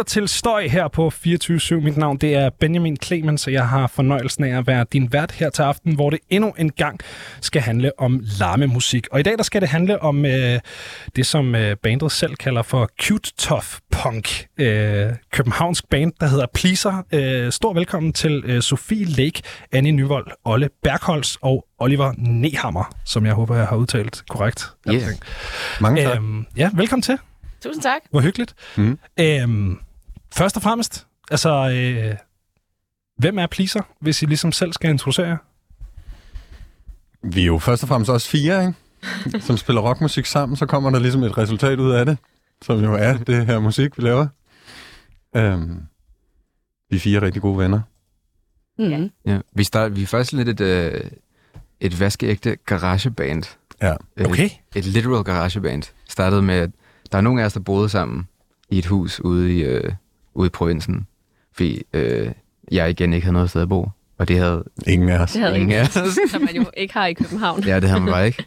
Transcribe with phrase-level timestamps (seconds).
[0.00, 3.86] lytter til Støj her på 24 Mit navn det er Benjamin Clemens, og jeg har
[3.86, 7.00] fornøjelsen af at være din vært her til aften, hvor det endnu en gang
[7.40, 9.06] skal handle om larmemusik.
[9.12, 10.60] Og i dag der skal det handle om øh,
[11.16, 14.46] det, som øh, bandet selv kalder for Cute Tough Punk.
[14.58, 17.02] Øh, københavnsk band, der hedder Pleaser.
[17.12, 19.42] Øh, stor velkommen til øh, Sofie Lake,
[19.72, 24.70] Annie Nyvold, Olle Bergholz og Oliver Nehammer, som jeg håber, jeg har udtalt korrekt.
[24.88, 25.02] Yeah.
[25.80, 26.16] Mange tak.
[26.16, 27.18] Øhm, ja, velkommen til.
[27.62, 28.00] Tusind tak.
[28.10, 28.54] Hvor hyggeligt.
[28.76, 28.98] Mhm.
[29.20, 29.78] Øhm,
[30.34, 32.16] først og fremmest, altså, øh,
[33.18, 35.36] hvem er Pleaser, hvis I ligesom selv skal introducere jer?
[37.22, 39.40] Vi er jo først og fremmest også fire, ikke?
[39.46, 42.18] som spiller rockmusik sammen, så kommer der ligesom et resultat ud af det,
[42.62, 44.26] som jo er det her musik, vi laver.
[45.36, 45.82] Øhm,
[46.90, 47.80] vi er fire rigtig gode venner.
[48.78, 49.10] Mm.
[49.26, 51.00] Ja, vi, start, vi er faktisk lidt et, øh,
[51.80, 53.56] et vaskeægte garageband.
[53.82, 53.94] Ja.
[54.16, 54.50] Et, Okay.
[54.74, 55.82] Et literal garageband.
[56.08, 56.70] Startede med, at
[57.12, 58.28] der er nogle af os, der boede sammen
[58.70, 59.92] i et hus ude i, øh,
[60.40, 61.06] ude i provinsen.
[61.52, 62.28] Fordi øh,
[62.72, 63.88] jeg igen ikke havde noget sted at bo.
[64.18, 65.32] Og det havde Ingen af os.
[65.32, 66.18] Det havde ingen ikke, af os.
[66.32, 67.64] som man jo ikke har i København.
[67.64, 68.44] Ja, det havde man bare ikke.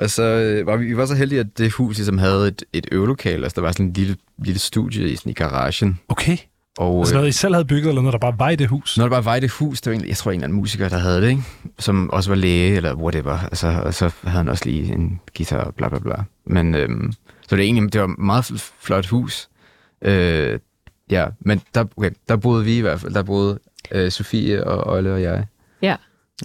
[0.00, 2.62] Og så øh, var vi, vi var så heldige, at det hus ligesom havde et,
[2.72, 3.42] et øvelokale.
[3.44, 5.98] Altså, der var sådan en lille, lille studie i, sådan, i garagen.
[6.08, 6.36] Okay.
[6.78, 8.68] Og, Altså øh, noget, I selv havde bygget, eller noget, der bare var i det
[8.68, 8.98] hus?
[8.98, 10.58] Når det bare var i det hus, det var egentlig, jeg tror, en eller anden
[10.58, 11.42] musiker, der havde det, ikke?
[11.78, 13.38] som også var læge, eller whatever.
[13.38, 16.14] Altså, og så havde han også lige en guitar bla bla bla.
[16.46, 17.12] Men, øhm,
[17.48, 19.48] så det, er egentlig, det var et meget fl- flot hus.
[20.02, 20.58] Øh,
[21.12, 23.14] ja, men der, okay, der boede vi i hvert fald.
[23.14, 23.58] Der boede
[23.90, 25.44] øh, Sofie og Olle og jeg.
[25.82, 25.96] Ja.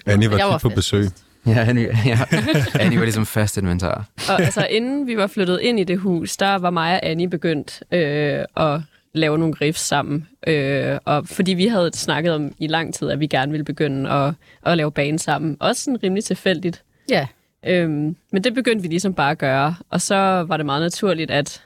[0.05, 0.75] Annie var Jeg var på fast.
[0.75, 1.05] besøg.
[1.45, 2.19] Ja, Annie, ja.
[2.79, 4.05] Annie var ligesom fast inventar.
[4.29, 7.29] Og altså, inden vi var flyttet ind i det hus, der var mig og Annie
[7.29, 8.81] begyndt øh, at
[9.13, 10.27] lave nogle riffs sammen.
[10.47, 14.09] Øh, og fordi vi havde snakket om i lang tid, at vi gerne ville begynde
[14.09, 14.33] at,
[14.65, 15.57] at lave band sammen.
[15.59, 16.83] Også sådan rimelig tilfældigt.
[17.09, 17.27] Ja.
[17.67, 19.75] Øhm, men det begyndte vi ligesom bare at gøre.
[19.89, 20.15] Og så
[20.47, 21.63] var det meget naturligt, at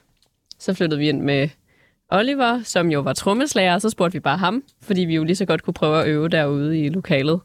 [0.60, 1.50] så flyttede vi ind med
[2.12, 5.36] Oliver, som jo var trommeslager, og så spurgte vi bare ham, fordi vi jo lige
[5.36, 7.40] så godt kunne prøve at øve derude i lokalet.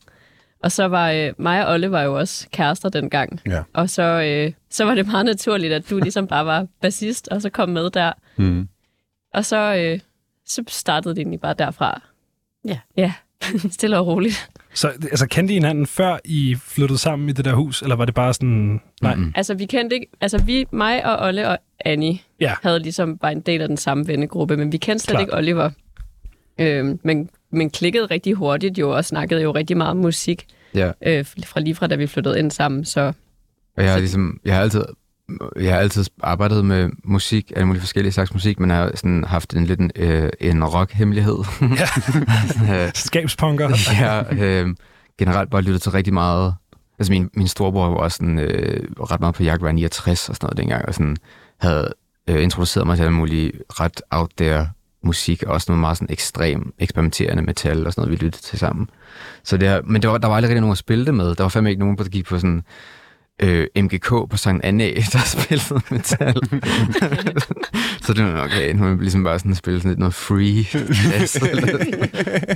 [0.62, 3.40] Og så var øh, mig og Olle var jo også kærester dengang.
[3.46, 3.62] Ja.
[3.72, 7.42] Og så, øh, så var det meget naturligt, at du ligesom bare var bassist, og
[7.42, 8.12] så kom med der.
[8.36, 8.68] Mm.
[9.34, 10.00] Og så, øh,
[10.46, 12.02] så startede det egentlig bare derfra.
[12.64, 12.78] Ja.
[12.96, 13.12] Ja,
[13.70, 14.50] stille og roligt.
[14.74, 18.04] Så altså, kendte I hinanden, før I flyttede sammen i det der hus, eller var
[18.04, 18.80] det bare sådan...
[19.02, 19.14] Nej.
[19.14, 19.32] Mm-mm.
[19.34, 20.06] Altså, vi kendte ikke...
[20.20, 22.54] Altså, vi, mig og Olle og Annie Ja.
[22.62, 25.22] havde ligesom bare en del af den samme vennegruppe, men vi kendte slet Klart.
[25.22, 25.70] ikke Oliver.
[26.60, 30.92] Øhm, men, men klikkede rigtig hurtigt jo, og snakkede jo rigtig meget om musik, Ja.
[31.06, 33.12] øh, fra lige fra da vi flyttede ind sammen, så...
[33.76, 34.84] Og jeg har ligesom, jeg har altid,
[35.60, 39.24] jeg har altid arbejdet med musik, alle mulige forskellige slags musik, men jeg har sådan
[39.24, 41.36] haft en lidt en, øh, en rock-hemmelighed.
[42.68, 42.90] Ja.
[42.94, 43.68] Skabspunker.
[43.68, 44.68] jeg har øh,
[45.18, 46.54] generelt bare lyttet til rigtig meget.
[46.98, 50.34] Altså min, min storebror var også sådan, øh, ret meget på jagt, var 69 og
[50.34, 51.16] sådan noget dengang, og sådan
[51.60, 51.94] havde
[52.28, 54.68] øh, introduceret mig til alle mulige ret out there
[55.02, 58.58] musik, og også noget meget sådan ekstrem eksperimenterende metal og sådan noget, vi lyttede til
[58.58, 58.90] sammen.
[59.44, 61.34] Så det men det var, der var aldrig rigtig nogen at spille det med.
[61.34, 62.62] Der var fandme ikke nogen, der gik på sådan
[63.42, 66.34] øh, MGK på Sankt Anne, der spillede metal.
[68.04, 70.64] så det var okay, nu er vi ligesom bare sådan spille sådan lidt noget free.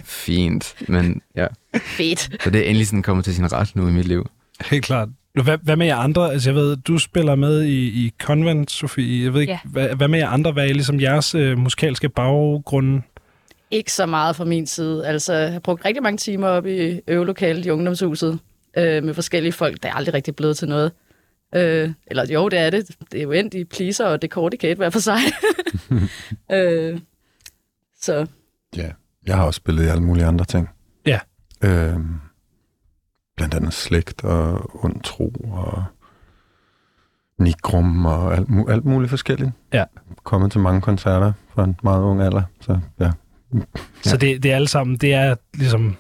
[0.05, 1.47] Fint, men ja.
[1.77, 2.43] Fedt.
[2.45, 4.27] Så det er endelig sådan kommet til sin ret nu i mit liv.
[4.71, 5.09] Helt klart.
[5.43, 6.33] Hvad, hvad med jer andre?
[6.33, 9.25] Altså, jeg ved, du spiller med i, i Convent, Sofie.
[9.25, 9.59] Jeg ved ikke, Ja.
[9.65, 10.53] hvad, hvad med jer andre?
[10.53, 13.03] Hvad er ligesom jeres øh, musikalske baggrunde?
[13.71, 15.07] Ikke så meget fra min side.
[15.07, 18.39] Altså, jeg har brugt rigtig mange timer op i øvelokalet i ungdomshuset
[18.77, 20.93] øh, med forskellige folk, der er aldrig rigtig blevet til noget.
[21.55, 22.89] Øh, eller jo, det er det.
[23.13, 25.19] Det er jo endt i pleaser og decordicate hver for sig.
[26.53, 27.01] øh,
[28.01, 28.27] så
[28.77, 28.91] Ja.
[29.27, 30.69] Jeg har også spillet i alle mulige andre ting.
[31.07, 31.19] Ja.
[31.65, 32.15] Øhm,
[33.37, 35.85] blandt andet slægt og ond tro og
[37.39, 39.51] Nigrum og alt, mu- alt muligt forskelligt.
[39.73, 39.85] Ja.
[40.25, 42.43] Kommet til mange koncerter fra en meget ung alder.
[42.61, 43.11] Så ja,
[44.03, 45.97] Så det, det er alle sammen, det er ligesom,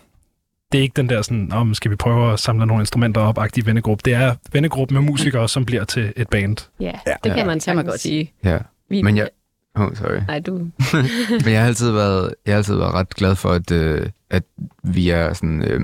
[0.73, 3.39] det er ikke den der sådan, om skal vi prøve at samle nogle instrumenter op,
[3.39, 4.03] aktiv vennegruppe.
[4.05, 6.57] Det er vennegruppe med musikere, som bliver til et band.
[6.81, 6.91] Ja, Ja.
[7.25, 7.37] det kan Ja.
[7.37, 8.33] man Kan man sagtens godt sige.
[8.45, 8.59] Ja.
[8.91, 9.29] Vi, Men jeg...
[9.75, 10.21] Oh, sorry.
[10.29, 10.53] Nej, du...
[11.45, 14.43] Men jeg har altid været, jeg har altid været ret glad for, at, øh, at
[14.85, 15.81] vi er sådan øh,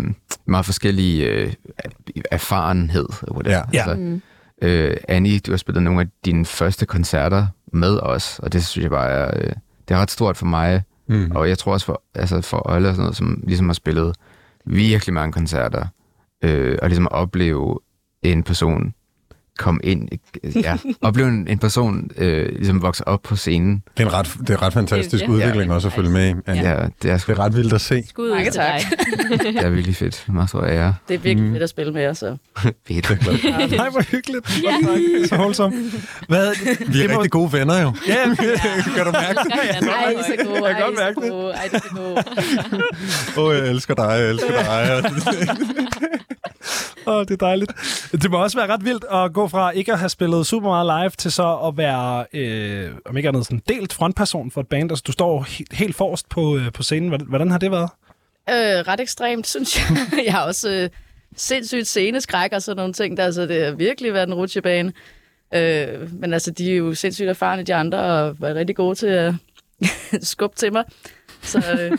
[0.46, 1.52] meget forskellige øh,
[2.30, 3.06] erfarenhed.
[3.30, 3.62] Whatever.
[3.72, 3.88] Ja.
[3.90, 3.94] Ja.
[3.94, 4.22] Mm.
[4.62, 8.82] Øh, Annie, du har spillet nogle af dine første koncerter med os, og det synes
[8.82, 9.52] jeg bare er, øh,
[9.88, 11.30] det er ret stort for mig, mm.
[11.34, 14.16] og jeg tror også for, altså for alle, og sådan noget, som ligesom har spillet
[14.66, 15.86] virkelig mange koncerter,
[16.44, 17.78] øh, og ligesom opleve
[18.22, 18.94] en person
[19.58, 20.08] komme ind,
[20.62, 23.82] ja, opleve en, en person øh, ligesom vokse op på scenen.
[23.96, 26.10] Det er en ret, det er ret fantastisk Det er udvikling virkelig også at følge
[26.10, 26.34] med i.
[26.48, 26.54] Ja.
[26.54, 28.04] Ja, det er, sgu, Det er ret vildt at se.
[28.08, 28.80] Skud ud Mange tak.
[29.44, 30.24] det er virkelig fedt.
[30.28, 30.94] Meget stor ære.
[31.08, 32.36] Det er virkelig fedt at spille med jer, så.
[32.88, 33.10] Fedt.
[33.76, 34.60] Nej, hvor hyggeligt.
[34.64, 35.28] Yeah.
[35.28, 35.72] Så holdsom.
[36.28, 36.52] Hvad?
[36.92, 37.92] Vi er det må- rigtig gode venner jo.
[38.08, 38.24] Ja,
[38.96, 39.52] kan du mærke det?
[39.88, 40.66] Ej, I er så gode.
[40.66, 41.54] Jeg kan godt I er mærke det.
[41.54, 43.42] Ej, det er så gode.
[43.42, 45.56] Åh, oh, jeg elsker dig, jeg elsker dig.
[47.06, 47.72] Åh, det er dejligt.
[48.12, 51.02] Det må også være ret vildt at gå fra ikke at have spillet super meget
[51.02, 54.90] live til så at være, øh, om ikke andet, sådan delt frontperson for et band.
[54.90, 57.08] Altså, du står helt, helt forrest på, øh, på scenen.
[57.08, 57.90] Hvordan, hvordan har det været?
[58.50, 59.98] Øh, ret ekstremt, synes jeg.
[60.24, 60.90] Jeg har også øh,
[61.36, 63.16] sindssygt sceneskræk og sådan nogle ting.
[63.16, 64.92] Der, altså, det har virkelig været en rutsjebane.
[65.54, 69.06] Øh, men altså, de er jo sindssygt erfarne, de andre, og var rigtig gode til
[69.06, 69.34] at
[70.22, 70.84] skubbe til mig.
[71.42, 71.98] Så øh,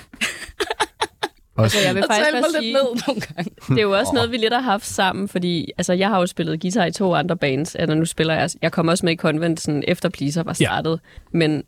[1.58, 3.52] også, Så jeg vil og faktisk bare lidt sige, ned nogle gange.
[3.70, 6.26] det er jo også noget, vi lidt har haft sammen, fordi altså, jeg har jo
[6.26, 9.16] spillet guitar i to andre bands, eller nu spiller jeg, jeg kom også med i
[9.16, 10.66] Convent sådan, efter Pleaser var Ja.
[10.66, 11.00] startet,
[11.32, 11.64] men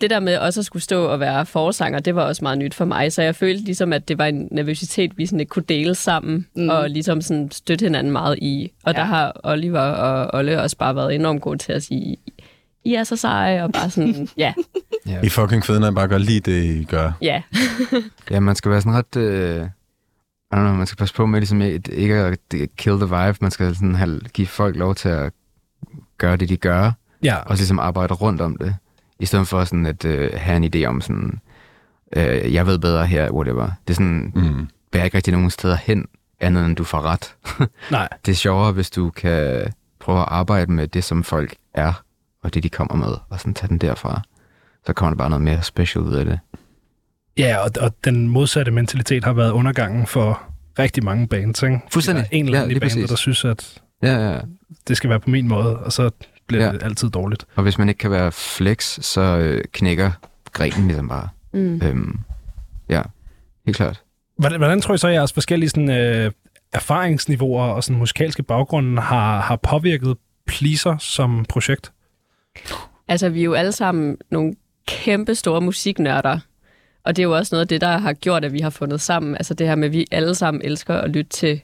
[0.00, 2.74] det der med også at skulle stå og være forsanger, det var også meget nyt
[2.74, 5.64] for mig, så jeg følte ligesom, at det var en nervøsitet, vi sådan ikke kunne
[5.68, 6.68] dele sammen, Mm.
[6.68, 8.72] og ligesom sådan støtte hinanden meget i.
[8.84, 9.00] Og ja.
[9.00, 9.12] der Ja.
[9.12, 12.16] har Oliver og Olle også bare været enormt gode til at sige,
[12.84, 14.52] I er så seje, og bare sådan, ja,
[15.06, 15.20] ja.
[15.22, 17.12] I er fucking fede, når jeg bare gør lige det, I gør.
[17.22, 17.42] ja.
[18.30, 19.16] ja, man skal være sådan ret...
[19.16, 19.66] Øh,
[20.52, 22.38] I don't know, man skal passe på med ligesom, ikke ikke at
[22.76, 23.38] kill the vibe.
[23.40, 25.32] Man skal sådan have, give folk lov til at
[26.18, 26.92] gøre det, de gør.
[27.22, 28.74] Ja, og ligesom arbejde rundt om det,
[29.18, 31.40] i stedet for sådan at øh, have en idé om sådan,
[32.16, 33.70] øh, jeg ved bedre her, whatever.
[33.88, 34.68] Det er sådan, Mm.
[34.90, 36.06] bærer ikke rigtig nogen steder hen,
[36.40, 37.34] andet end du får ret.
[37.90, 38.08] nej.
[38.26, 42.02] det er sjovere, hvis du kan prøve at arbejde med det, som folk er,
[42.42, 44.22] og det, de kommer med, og sådan tage den derfra.
[44.86, 46.38] Så kommer der bare noget mere special ud af det.
[47.38, 50.42] Ja, og, og den modsatte mentalitet har været undergangen for
[50.78, 51.80] rigtig mange bands, ikke?
[51.90, 52.22] Fuldstændig.
[52.22, 53.08] Der er en eller Ja, anden bandet, præcis.
[53.10, 54.40] der synes, at Ja, ja, ja.
[54.88, 56.10] det skal være på min måde, og så
[56.46, 56.72] bliver Ja.
[56.72, 57.46] det altid dårligt.
[57.54, 60.10] Og hvis man ikke kan være flex, så øh, knækker
[60.52, 61.28] grenen ligesom bare.
[61.52, 61.80] Mm.
[61.82, 62.18] Øhm,
[62.88, 63.02] ja,
[63.66, 64.02] helt klart.
[64.38, 66.30] Hvordan, hvordan tror I så, at jeres forskellige sådan, øh,
[66.72, 70.16] erfaringsniveauer og sådan, musikalske baggrunde har, har påvirket
[70.46, 71.92] Pleaser som projekt?
[73.08, 74.54] Altså, vi er jo alle sammen nogle
[74.86, 76.38] kæmpe store musiknørder.
[77.04, 79.00] Og det er jo også noget af det, der har gjort, at vi har fundet
[79.00, 79.34] sammen.
[79.34, 81.62] Altså det her med, at vi alle sammen elsker at lytte til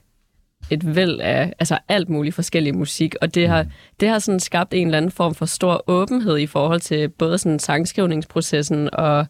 [0.71, 3.15] et væld af altså alt muligt forskellig musik.
[3.21, 3.67] Og det har,
[4.01, 7.39] det har sådan skabt en eller anden form for stor åbenhed i forhold til både
[7.39, 9.27] sådan sangskrivningsprocessen og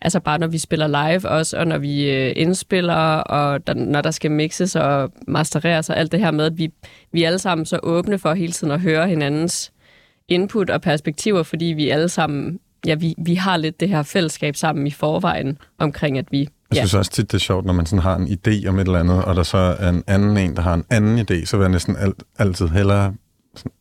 [0.00, 4.00] altså bare når vi spiller live også, og når vi øh, indspiller, og der, når
[4.00, 6.70] der skal mixes og mastereres og alt det her med, at vi,
[7.12, 9.71] vi er alle sammen så åbne for hele tiden at høre hinandens
[10.34, 14.56] input og perspektiver, fordi vi alle sammen, ja, vi, vi har lidt det her fællesskab
[14.56, 17.72] sammen i forvejen omkring, at vi, Jeg ja, synes også tit, det er sjovt, når
[17.72, 20.36] man sådan har en idé om et eller andet, og der så er en anden
[20.36, 23.14] en, der har en anden idé, så vil jeg næsten alt, altid hellere...
[23.56, 23.72] Sådan,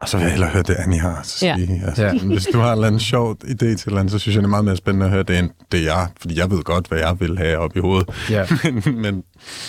[0.00, 1.54] og så vil jeg hellere høre det, Annie har at sige.
[1.54, 1.86] Ja.
[1.86, 2.12] Altså, Ja.
[2.12, 2.18] ja.
[2.24, 4.42] Hvis du har en eller anden sjov idé til et eller andet, så synes jeg,
[4.42, 6.86] det er meget mere spændende at høre det, end det jeg, fordi jeg ved godt,
[6.86, 8.08] hvad jeg vil have op i hovedet.
[8.30, 9.24] Ja, men, men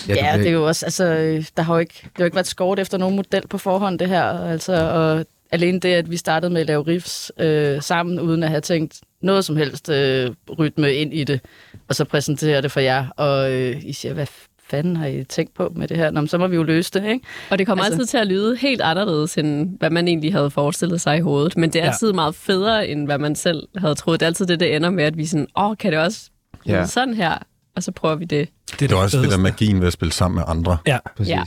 [0.08, 2.34] Ja, det er jo også, altså, øh, der har jo ikke, det har jo ikke
[2.34, 4.24] været skåret efter nogen model på forhånd, det her.
[4.24, 8.48] Altså, og alene det, at vi startede med at lave riffs øh, sammen, uden at
[8.48, 11.40] have tænkt noget som helst øh, rytme ind i det,
[11.88, 14.26] og så præsentere det for jer, og øh, I siger, hvad
[14.70, 16.10] fanden har I tænkt på med det her?
[16.10, 17.26] Nå, men så må vi jo løse det, ikke?
[17.50, 20.50] og det kommer Altså- altid til at lyde helt anderledes, end hvad man egentlig havde
[20.50, 21.90] forestillet sig i hovedet, men det er Ja.
[21.90, 24.20] altid meget federe, end hvad man selv havde troet.
[24.20, 26.30] Det er altid det, det ender med, at vi sådan, åh, kan det også
[26.66, 26.86] Ja.
[26.86, 27.34] sådan her?
[27.76, 28.48] Og så prøver vi det.
[28.70, 30.78] Det det er også det der magien ved at spille sammen med andre.
[30.86, 31.30] Ja, præcis.
[31.30, 31.42] Ja.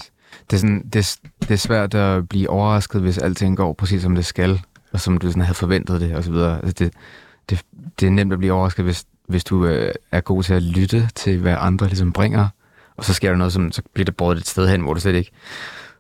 [0.50, 4.16] Det, er sådan, det, det er svært at blive overrasket, hvis alting går præcis som
[4.16, 4.62] det skal,
[4.92, 6.58] og som du sådan havde forventet det, og så videre.
[6.64, 6.94] Altså det,
[7.50, 7.62] det,
[8.00, 11.10] det er nemt at blive overrasket, hvis, hvis du øh, er god til at lytte
[11.16, 12.48] til, hvad andre ligesom bringer,
[12.98, 15.00] og så sker der noget, som, så bliver det båret et sted hen, hvor du
[15.00, 15.32] slet ikke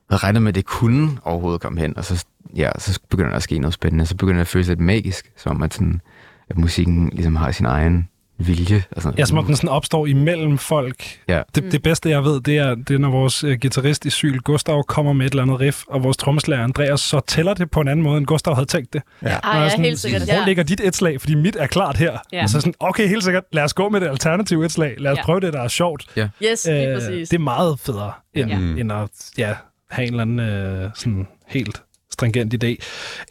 [0.09, 2.25] havde regnet med, at det kunne overhovedet komme hen, og så,
[2.55, 5.31] ja, så begynder der at ske noget spændende, så begynder det at føles lidt magisk,
[5.37, 6.01] som om at, sådan,
[6.49, 8.83] at musikken ligesom har sin egen vilje.
[8.91, 9.17] Og sådan.
[9.19, 11.03] ja som om den sådan opstår imellem folk.
[11.27, 11.41] Ja.
[11.55, 14.37] Det, det bedste, jeg ved, det er, det er når vores uh, guitarist i Syl,
[14.39, 17.81] Gustav, kommer med et eller andet riff, og vores trommeslager Andreas så tæller det på
[17.81, 19.01] en anden måde, end Gustav havde tænkt det.
[19.23, 19.27] Ja.
[19.27, 20.21] Ej, ja, sådan, helt sikkert.
[20.23, 20.45] Hvor Ja.
[20.45, 21.21] ligger dit et slag?
[21.21, 22.17] Fordi mit er klart her.
[22.33, 22.43] Ja.
[22.43, 24.95] Og så sådan, okay, helt sikkert, lad os gå med det alternative et slag.
[24.97, 25.23] Lad os Ja.
[25.23, 26.05] prøve det, der er sjovt.
[26.43, 27.29] Yes, lige Øh, præcis.
[27.29, 28.57] det er meget federe, end, Ja.
[28.57, 28.61] ja.
[28.61, 29.53] end at ja,
[29.91, 32.75] have en eller anden øh, sådan helt stringent idé.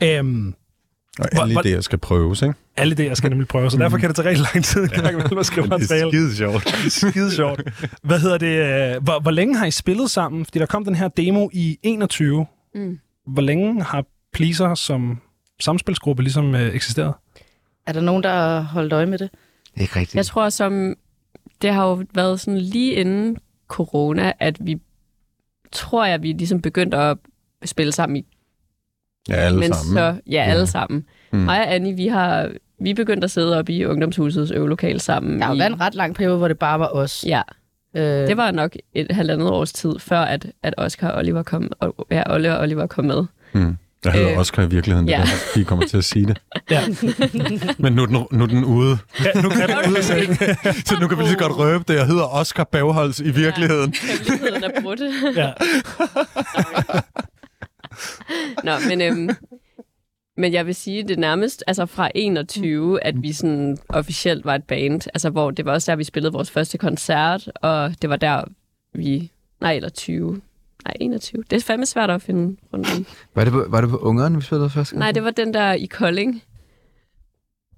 [0.07, 0.55] Øhm,
[1.19, 2.55] Og alle hvor- idéer skal prøves, ikke?
[2.77, 5.13] alle idéer skal nemlig prøve, så derfor kan det tage rigtig lang tid, en gang
[5.13, 6.65] imellem at skrive Men en det er skide sjovt.
[6.65, 7.63] Det er skide sjovt.
[8.03, 8.95] Hvad hedder det?
[8.97, 10.45] øh, Hvor, hvor længe har I spillet sammen?
[10.45, 12.47] Fordi der kom den her demo i 21.
[12.75, 12.99] Mm.
[13.27, 15.21] Hvor længe har Pleaser som
[15.61, 17.15] samspilsgruppe ligesom øh, eksisteret?
[17.87, 19.31] Er der nogen, der har holdt øje med det?
[19.77, 20.15] Ikke rigtigt.
[20.15, 20.95] Jeg tror, som
[21.63, 23.37] det har jo været sådan lige inden
[23.69, 24.77] corona, at vi
[25.73, 27.17] tror jeg, vi ligesom begyndte at
[27.65, 28.25] spille sammen i
[29.29, 29.95] Ja, alle Men sammen.
[29.97, 30.65] så, ja, alle Ja.
[30.67, 31.05] sammen.
[31.33, 31.39] Mm.
[31.39, 32.51] Mig og Annie, vi har
[32.81, 35.39] vi er begyndt at sidde op i ungdomshusets øvelokale sammen.
[35.41, 37.25] Der har i, været en ret lang periode, hvor det bare var os.
[37.29, 37.43] Ja,
[37.97, 41.71] Øh, det var nok et halvandet års tid, før at, at Oscar og Oliver kom,
[41.81, 43.25] og, ja, Olle og Oliver kom med.
[43.53, 43.77] Mm.
[44.05, 45.19] Jeg hedder Øh, Oscar i virkeligheden, ja.
[45.19, 45.23] ja.
[45.25, 46.39] det vi kommer til at sige det.
[46.71, 46.81] Ja.
[47.79, 50.37] Men nu er den, nu er den ude, ja nu kan det ud af sengen.
[50.87, 51.95] så nu kan vi lige så godt røbe det.
[51.95, 53.95] Jeg hedder Oscar Bagholz i virkeligheden.
[54.29, 55.01] Hemmeligheden er brudt.
[55.37, 55.51] Ja.
[58.65, 59.31] Nå, men, øhm,
[60.37, 64.55] men jeg vil sige, det er nærmest altså fra 21, at vi sådan officielt var
[64.55, 65.01] et band.
[65.15, 68.45] Altså, hvor det var også der, vi spillede vores første koncert, og det var der,
[68.93, 69.31] vi...
[69.61, 70.41] Nej, eller 20.
[70.85, 71.45] Nej, 21.
[71.51, 73.07] Det er fandme svært at finde rundt om.
[73.35, 75.73] Var det på, var det på Ungeren, vi spillede første Nej, det var den der
[75.73, 76.43] i Kolding.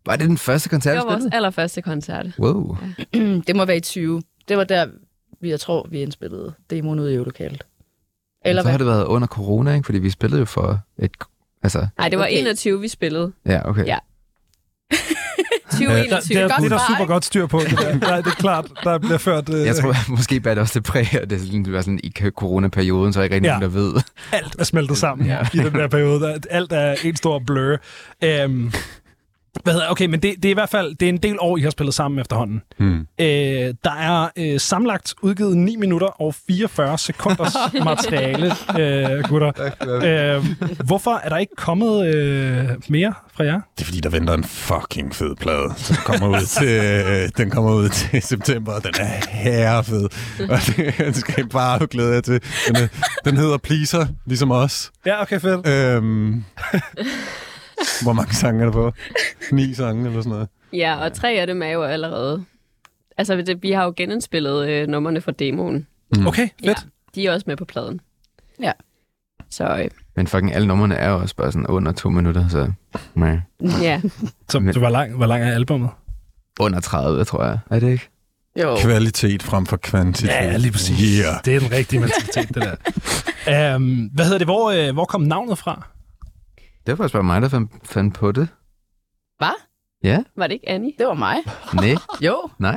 [0.07, 2.27] Var det den første koncert, Det vi var vores allerførste koncert.
[2.39, 2.77] Wow.
[3.47, 4.23] det må være i 20.
[4.49, 4.87] Det var der,
[5.41, 7.63] vi, jeg tror, vi indspillede demoen ude i øvelokalet.
[8.45, 8.87] Eller så har hvad?
[8.87, 9.87] det været under corona, ikke?
[9.87, 11.11] Fordi vi spillede jo for et...
[11.63, 12.39] Altså, Nej, det var Okay.
[12.41, 13.33] 21, vi spillede.
[13.47, 13.87] ja, okay.
[13.87, 13.99] Ja.
[15.71, 16.39] Der, 2021.
[16.39, 17.59] det, er, Godt det er der super godt styr på.
[17.71, 17.95] Det, der.
[17.99, 20.87] Nej, det er klart, der bliver ført øh, Jeg tror måske bare, det også det
[20.87, 23.49] præg, at det, er sådan, det var sådan i coronaperioden, så er der ikke rigtig
[23.49, 23.59] Ja.
[23.59, 24.03] nogen, der ved.
[24.33, 25.39] alt er smeltet sammen Ja.
[25.55, 26.41] i den der periode.
[26.51, 27.77] Alt er en stor blur.
[28.25, 28.73] Øhm,
[29.63, 31.57] hvad hedder, okay, men det, det er i hvert fald det er en del år,
[31.57, 32.63] I har spillet sammen efterhånden.
[32.79, 33.07] Hmm.
[33.19, 33.27] Øh,
[33.85, 37.53] der er øh, samlet udgivet 9 minutter og 44 sekunders
[37.85, 39.53] materiale, øh, gutter.
[40.05, 40.45] Øh,
[40.87, 43.61] hvorfor er der ikke kommet øh, mere fra jer?
[43.77, 47.51] Det er fordi, der venter en fucking fed plade, som kommer ud til, øh, den
[47.51, 50.03] kommer ud til september, og den er herrefed.
[50.41, 52.41] Og det, det skal I bare glæde jer til.
[52.69, 52.89] Den, er-
[53.25, 54.91] den hedder Pleaser, ligesom os.
[55.07, 55.67] Ja, okay, fedt.
[55.69, 56.45] Øhm,
[58.03, 58.93] hvor mange sange er der på?
[59.53, 60.49] Ni sange eller sådan noget?
[60.73, 62.45] Ja, og tre af dem er jo allerede...
[63.19, 65.87] Altså, det, vi har jo genindspillet øh, numrene fra demoen.
[66.27, 66.65] Okay, fedt.
[66.65, 66.75] Ja,
[67.15, 68.01] de er også med på pladen.
[68.63, 68.73] Ja.
[69.51, 72.73] Så øh, Men fucking alle numrene er jo også bare sådan under to minutter, så
[73.15, 73.41] nej.
[73.83, 74.01] ja,
[74.49, 75.91] Så, Men- så hvor, lang, hvor lang er albummet?
[76.61, 77.59] under 30, tror jeg.
[77.71, 78.09] Er det ikke?
[78.63, 78.77] Jo.
[78.81, 80.29] Kvalitet frem for kvantitet.
[80.29, 81.19] Ja, lige præcis.
[81.25, 81.35] Yeah.
[81.45, 82.77] Det er den rigtige mentalitet, det
[83.47, 83.77] der.
[83.77, 83.83] Um,
[84.15, 84.47] hvad hedder det?
[84.47, 85.87] Hvor, øh, hvor kom navnet fra?
[86.87, 88.49] Det var faktisk bare mig, der fandt, fandt på det.
[89.39, 89.55] Hvad?
[90.03, 90.23] Ja?
[90.37, 90.93] var det ikke Annie?
[90.99, 91.37] Det var mig.
[91.75, 91.95] Nej?
[92.21, 92.77] Jo, Nej?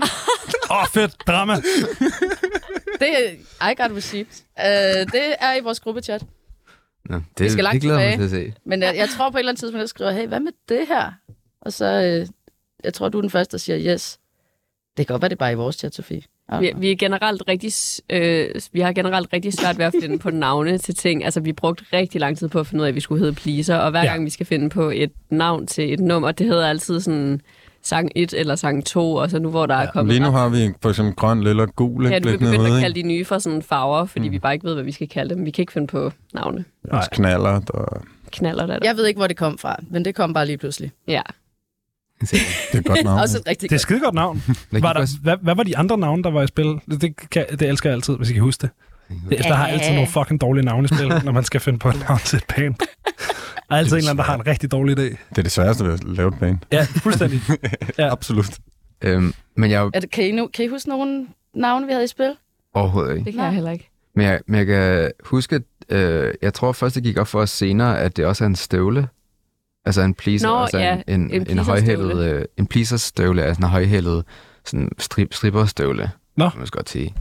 [0.72, 1.28] Åh, oh, fedt.
[1.28, 1.56] Drama.
[3.00, 4.44] det er I got receipts.
[4.58, 4.64] Uh,
[5.12, 6.26] det er i vores gruppechat.
[7.06, 8.44] Nå, det, Vi skal langt det glæder jeg mig tilbage.
[8.44, 8.62] til at se.
[8.66, 10.88] Men jeg, jeg tror på et eller andet tidspunkt, jeg skriver, hey, hvad med det
[10.88, 11.12] her?
[11.62, 12.28] Og så, øh,
[12.84, 14.20] jeg tror, du er den første, der siger yes.
[14.98, 16.22] Det kan godt være, det er bare i vores chat, Sofie.
[16.52, 16.60] Ja.
[16.60, 17.72] Vi, vi, er generelt rigtig,
[18.10, 21.26] øh, vi har generelt rigtig svært ved at finde på navne til ting.
[21.26, 23.36] Altså, vi brugte rigtig lang tid på at finde ud af, at vi skulle hedde
[23.36, 24.06] Pleaser, og hver Ja.
[24.06, 24.12] ja.
[24.12, 27.42] gang vi skal finde på et navn til et nummer, det hedder altid sådan
[27.82, 30.14] sang 1 eller sang 2, og så nu hvor der er kommet...
[30.16, 32.08] Lige nu har vi for eksempel grøn, lilla og gul.
[32.08, 34.32] Ja, du begyndt ude, at kalde de nye for sådan farver, fordi Mm.
[34.34, 35.46] vi bare ikke ved, hvad vi skal kalde dem.
[35.46, 36.66] Vi kan ikke finde på navne.
[36.92, 37.62] Også knaller.
[37.74, 38.02] Og...
[38.32, 38.78] Knaller der.
[38.84, 40.92] Jeg ved ikke, hvor det kom fra, men det kom bare lige pludselig.
[41.08, 41.22] Ja.
[42.22, 42.34] Det
[42.74, 43.20] er et godt navn.
[43.20, 43.82] Også et rigtig Det er et godt.
[43.82, 44.44] skide godt navn.
[44.70, 46.66] Hvad Var gik der, hvad, hvad var de andre navne, der var i spil?
[46.92, 48.70] Det, det, kan, det elsker jeg altid, hvis I kan huske det.
[49.30, 51.90] det der har altid nogle fucking dårlige navne i spil, når man skal finde på
[51.90, 52.76] et navn til et band.
[52.76, 55.02] Der er altid en eller anden, der har en rigtig dårlig idé.
[55.30, 56.58] Det er det sværeste ved at lave et band.
[56.72, 57.42] Ja, fuldstændig.
[57.98, 58.12] Ja.
[58.12, 58.58] Absolut.
[59.02, 62.04] Øhm, men jeg Er det, kan, I nu, kan I huske nogle navne, vi havde
[62.04, 62.34] i spil?
[62.74, 63.26] overhovedet ikke.
[63.26, 63.46] Det kan Nej.
[63.46, 63.90] jeg heller ikke.
[64.16, 65.62] Men jeg, men jeg kan huske, at
[65.98, 68.56] øh, jeg tror først, det gik op for os senere, at det også er en
[68.56, 69.08] støvle.
[69.90, 73.62] Altså en pleaser, Nå, altså ja, en, en, en en, højhældet, øh, en pleaserstøvle, altså
[73.62, 74.24] en højhældet
[74.66, 76.12] sådan strip, stripperstøvle.
[76.38, 76.50] Nå.
[76.50, 77.14] kan man godt sige.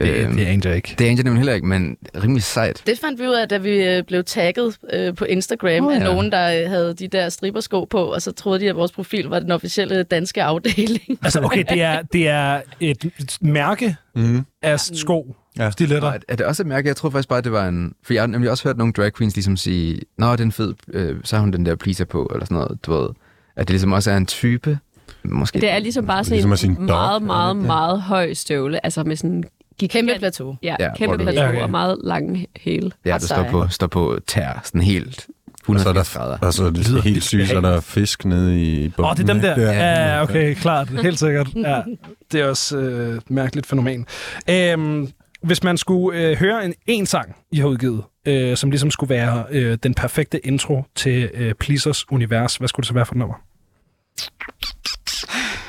[0.00, 0.94] Det, Øhm, det aner jeg ikke.
[0.98, 2.82] det er egentlig nemlig heller ikke, men rimelig sejt.
[2.86, 6.04] Det fandt vi ud af, da vi øh, blev tagget øh, på Instagram af ja.
[6.04, 9.24] nogen, der øh, havde de der stribersko på, og så troede de, at vores profil
[9.24, 11.18] var den officielle danske afdeling.
[11.22, 14.44] Altså, okay, det er, det er et mærke Mm.
[14.62, 15.70] af sko, Ja.
[15.70, 16.08] stiletter.
[16.08, 16.88] Og er, er det også et mærke?
[16.88, 17.92] Jeg tror faktisk bare, det var en...
[18.02, 20.52] For jeg har nemlig også hørt nogle drag queens ligesom sige, Nå, det er en
[20.52, 23.08] fed, øh, så har hun den der pleaser på, eller sådan noget, du ved.
[23.56, 24.78] At det ligesom også er en type.
[25.24, 25.60] Måske.
[25.60, 27.64] Det er ligesom bare sådan Ligesom en en dog, meget, er meget, det?
[27.66, 28.84] meget høj støvle.
[28.84, 29.44] Altså med sådan
[29.88, 30.56] Kæmpe plateau.
[30.62, 31.60] Ja, Ja, kæmpe plateau Ja, okay.
[31.62, 32.90] og meget lang hæle.
[33.04, 35.26] Ja, du står på, står på tær, sådan helt
[35.66, 36.36] Og så er 180 grader.
[36.36, 39.04] der, og så er det helt sygt, så er der fisk nede i bunden.
[39.04, 39.72] Åh, oh, det er dem der.
[39.72, 40.88] Ja, okay, klart.
[40.88, 41.48] Helt sikkert.
[41.56, 41.82] Ja,
[42.32, 44.06] det er også øh, et mærkeligt fænomen.
[44.50, 45.08] Øhm,
[45.46, 49.10] hvis man skulle øh, høre en, en sang, I har udgivet, øh, som ligesom skulle
[49.14, 53.14] være øh, den perfekte intro til øh, Pleasers univers, hvad skulle det så være for
[53.14, 53.34] et nummer?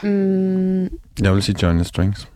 [0.03, 0.83] Mm,
[1.23, 2.29] Jeg vil sige Join the Strings.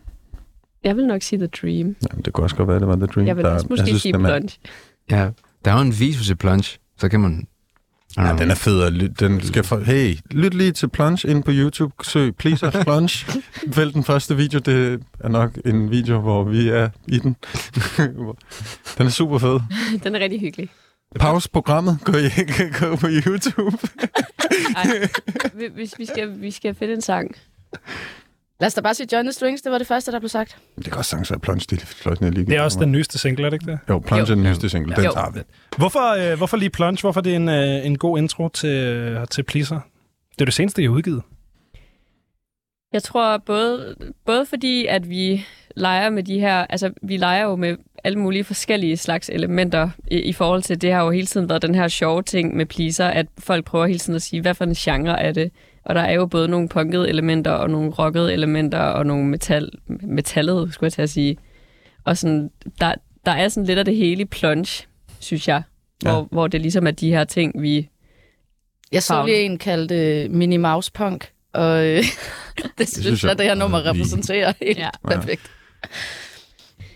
[0.84, 1.96] jeg vil nok sige The Dream.
[2.02, 3.26] Ja, det kunne også godt være, det var The Dream.
[3.26, 4.50] Jeg vil der, også måske synes, sige Plunge.
[5.10, 5.30] Ja,
[5.64, 7.46] der er jo en visus i plunge, så kan man...
[8.16, 9.08] Ja, den er fed.
[9.08, 11.92] Den skal for, hey, lyt lige til Plunge ind på YouTube.
[12.02, 13.26] Søg Pleaser Plunge.
[13.76, 14.58] Vælg den første video.
[14.58, 17.36] Det er nok en video, hvor vi er i den.
[18.98, 19.60] den er super fed.
[20.04, 20.68] Den er rigtig hyggelig.
[21.20, 21.98] Pause programmet.
[22.04, 22.28] Gå, i,
[22.80, 23.76] gå på YouTube.
[24.76, 25.08] Ej,
[25.54, 27.36] vi- hvis vi skal, vi skal finde en sang.
[28.60, 30.56] Lad os da bare sige the Strings, det var det første, der blev sagt.
[30.76, 31.82] Det kan også sagtens være Plunge, det
[32.26, 32.46] er lige.
[32.46, 33.78] Det er også den nyeste single, er det ikke det?
[33.88, 34.96] Jo, Plunge er den nyeste single.
[34.96, 35.10] Den Jo.
[35.10, 35.40] tager vi.
[35.76, 37.00] Hvorfor, øh, hvorfor lige Plunge?
[37.00, 39.80] Hvorfor er det en, øh, en god intro til, til Pleaser?
[40.32, 41.22] Det er det seneste, I har udgivet.
[42.92, 43.94] Jeg tror både,
[44.26, 48.44] både fordi, at vi leger med de her, altså vi leger jo med alle mulige
[48.44, 51.88] forskellige slags elementer i, i forhold til, det har jo hele tiden været den her
[51.88, 55.20] sjove ting med pleaser, at folk prøver hele tiden at sige, hvad for en genre
[55.22, 55.50] er det?
[55.84, 59.70] Og der er jo både nogle punkede elementer, og nogle rockede elementer, og nogle metal,
[59.86, 61.36] metallede, skulle jeg til at sige.
[62.04, 62.94] Og sådan, der,
[63.26, 64.86] der er sådan lidt af det hele i plunge,
[65.18, 65.62] synes jeg.
[66.02, 66.22] Hvor, Ja.
[66.30, 67.88] hvor det ligesom er de her ting, vi...
[68.92, 71.96] Jeg så lige en kaldt uh, Mini Mouse Punk, og øh,
[72.58, 74.90] det, det synes jeg jeg, det her nummer er repræsenterer helt Ja.
[75.10, 75.20] ja.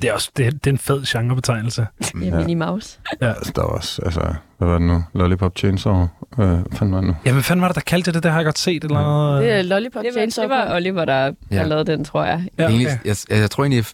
[0.04, 1.87] Det er også det, det er en fed genrebetegnelse.
[2.14, 2.20] Ja.
[2.26, 2.37] Ja.
[2.37, 2.99] Minnie Mouse.
[3.20, 4.20] Altså, der var også, altså,
[4.58, 5.04] hvad var det nu?
[5.14, 5.94] Lollipop Chainsaw?
[6.02, 6.08] Øh,
[6.38, 7.16] hvad fanden var det nu?
[7.26, 8.23] Ja, hvad fanden var det, der kaldte det?
[8.23, 8.84] Det har jeg godt set.
[8.84, 9.42] Eller noget.
[9.42, 10.75] Det er Lollipop Det var, Chainsaw det var.
[10.76, 11.56] Oliver, der Ja.
[11.58, 12.49] har lavet den, tror jeg.
[12.58, 12.99] ja, Egentlig, okay.
[13.04, 13.84] jeg, jeg, jeg tror egentlig,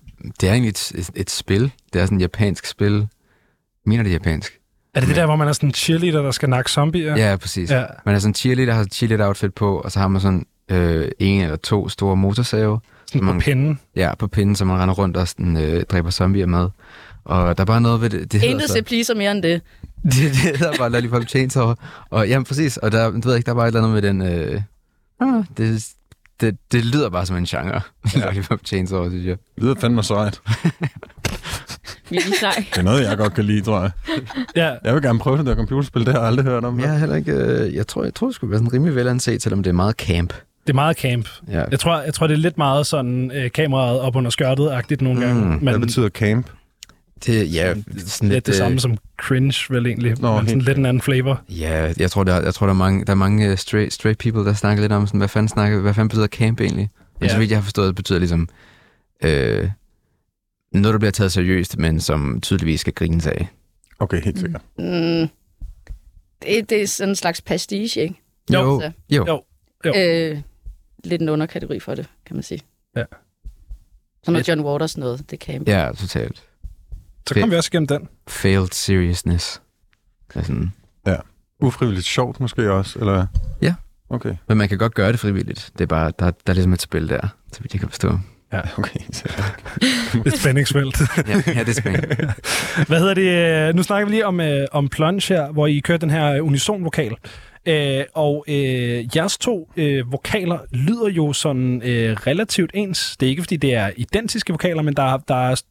[0.40, 1.72] det er egentlig et, et, et spil.
[1.92, 3.08] Det er sådan et japansk spil.
[3.86, 4.58] Mener det japansk?
[4.94, 7.16] Er det det der, hvor man er sådan en cheerleader, der skal nakke zombier?
[7.16, 7.70] Ja, ja præcis.
[7.70, 7.84] ja.
[8.06, 11.08] Man er sådan en cheerleader, har et cheerleader-outfit på, og så har man sådan øh,
[11.18, 12.80] en eller to store motorsave,
[13.12, 13.80] Sådan på Man- pinden.
[13.96, 16.68] ja, på pinden, som man render rundt og sådan, øh, dræber zombier med.
[17.24, 18.32] Og der er bare noget ved det.
[18.32, 19.62] Det Intet så, til pleaser mere end det.
[20.04, 21.74] det, det hedder bare Lollipop Chainsaw.
[22.10, 22.76] Og jamen, præcis.
[22.76, 24.50] Og der, du ved ikke, der er bare et eller andet med den...
[24.54, 24.62] Øh,
[25.20, 25.86] ah, det,
[26.40, 27.80] det, det lyder bare som en genre.
[28.14, 28.20] Ja.
[28.24, 29.36] Lollipop Chainsaw, synes jeg.
[29.54, 30.40] Det lyder fandme sejt.
[32.38, 32.62] Snakker.
[32.70, 33.90] Det er noget, jeg godt kan lide, tror jeg.
[34.56, 36.80] Ja, Jeg vil gerne prøve det der computerspil, det har jeg aldrig hørt om.
[36.80, 37.32] Jeg er heller ikke...
[37.32, 39.94] Øh, jeg tror, jeg tror, det skulle være sådan rimelig velanset, selvom det er meget
[39.96, 40.32] camp.
[40.70, 41.28] Det er meget camp.
[41.48, 41.64] Ja.
[41.70, 45.20] Jeg tror, jeg tror det er lidt meget sådan øh, kameraet op under skørtet-agtigt nogle
[45.26, 45.42] gange.
[45.44, 45.48] Mm.
[45.50, 46.50] men Hvad betyder camp?
[47.26, 50.20] Det, ja, sådan lidt lidt, det øh, samme som cringe, vel egentlig.
[50.20, 51.40] Nå, men sådan lidt en anden flavor.
[51.48, 54.18] Ja, jeg tror, der, jeg tror, der er mange, der er mange uh, straight, straight
[54.18, 56.90] people, der snakker lidt om, sådan, hvad fanden, snakker, hvad fanden betyder camp egentlig?
[57.20, 57.32] Men Ja.
[57.34, 58.48] så vidt jeg har forstået, det betyder ligesom
[59.24, 59.68] øh,
[60.72, 63.48] noget, der bliver taget seriøst, men som tydeligvis skal grines af.
[63.98, 64.62] Okay, helt sikkert.
[64.78, 65.28] Mm,
[66.42, 68.14] det, det er sådan en slags pastiche, ikke?
[68.52, 68.80] Jo.
[68.80, 69.24] Så, jo.
[69.28, 69.42] Jo.
[69.86, 69.92] Jo.
[69.96, 70.38] øh,
[71.04, 72.60] lidt en underkategori for det, kan man sige.
[72.96, 73.04] Ja.
[74.22, 75.62] Som noget John Waters noget, det kan.
[75.66, 76.42] Ja, totalt.
[77.28, 78.08] Så kom vi også igennem den.
[78.28, 79.62] Failed seriousness.
[80.28, 80.72] Det er sådan,
[81.60, 83.26] Ufrivilligt sjovt måske også, eller?
[83.62, 83.74] Ja.
[84.08, 85.70] Okay, men man kan godt gøre det frivilligt.
[85.72, 88.18] Det er bare, der, der er ligesom et spil der, så vidt jeg kan forstå.
[88.78, 89.00] okay.
[90.26, 91.00] Et spændingsfelt.
[91.28, 92.32] Ja, ja det er spændende.
[92.86, 93.76] Hvad hedder det?
[93.76, 96.44] Nu snakker vi lige om, øh, om Plunge her, hvor I kører den her øh,
[96.44, 97.16] unison-vokal.
[97.66, 103.16] Øh, og øh, jeres to øh, vokaler lyder jo sådan øh, relativt ens.
[103.16, 105.62] Det er ikke, fordi det er identiske vokaler, men der, der er...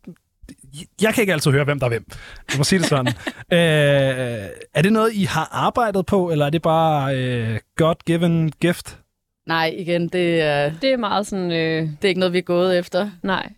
[1.02, 2.06] Jeg kan ikke altid høre, hvem der er hvem.
[2.49, 3.08] Jeg må sige det sådan.
[3.54, 8.99] øh, er det noget, I har arbejdet på, eller er det bare øh, God-given gift?
[9.47, 11.52] Nej, igen, det, er, Det er meget sådan...
[11.52, 13.10] Øh, det er ikke noget, vi er gået efter.
[13.23, 13.49] nej.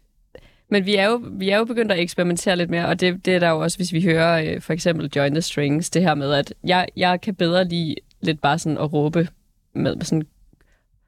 [0.72, 3.36] Men vi er, jo, vi er jo begyndt at eksperimentere lidt mere, og det, det
[3.36, 6.15] er der jo også, hvis vi hører øh, for eksempel Join the Strings, det her
[6.15, 9.27] med, at jeg, jeg kan bedre lide lidt bare sådan at råbe
[9.73, 10.25] med sådan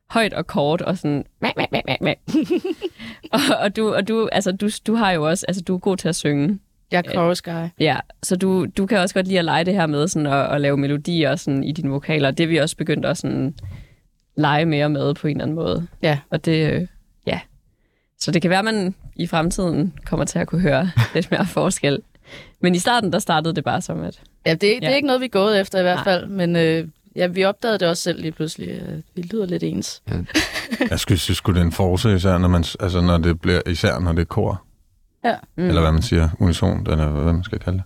[0.10, 2.13] højt og kort og sådan mæ, mæ, mæ, mæ, mæ.
[3.34, 5.97] og, og, du, og du, altså, du, du har jo også, altså du er god
[5.97, 6.60] til at synge.
[6.91, 7.67] Jeg er chorus guy.
[7.80, 10.56] Ja, så du, du kan også godt lide at lege det her med sådan at,
[10.56, 12.32] at lave melodier sådan i dine vokaler.
[12.32, 13.56] Det er vi også begyndt at sådan
[14.36, 15.88] lege mere med på en eller anden måde.
[16.02, 16.19] Ja.
[16.30, 16.88] Og det, øh,
[17.28, 17.39] ja.
[18.19, 21.45] Så det kan være, at man i fremtiden kommer til at kunne høre lidt mere
[21.45, 21.99] forskel.
[22.60, 24.21] Men i starten, der startede det bare som at...
[24.45, 26.04] Ja, det, det er ikke noget, vi er gået efter i hvert Nej.
[26.04, 28.69] fald, men øh, ja, vi opdagede det også selv lige pludselig.
[28.69, 30.02] Øh, vi lyder lidt ens.
[30.89, 33.99] Jeg skulle synes, det er en force, især når, man, altså, når det bliver, især
[33.99, 34.63] når det er kor.
[35.23, 35.36] Ja.
[35.58, 35.67] Mm.
[35.67, 37.86] Eller hvad man siger, unison, eller hvad man skal kalde det.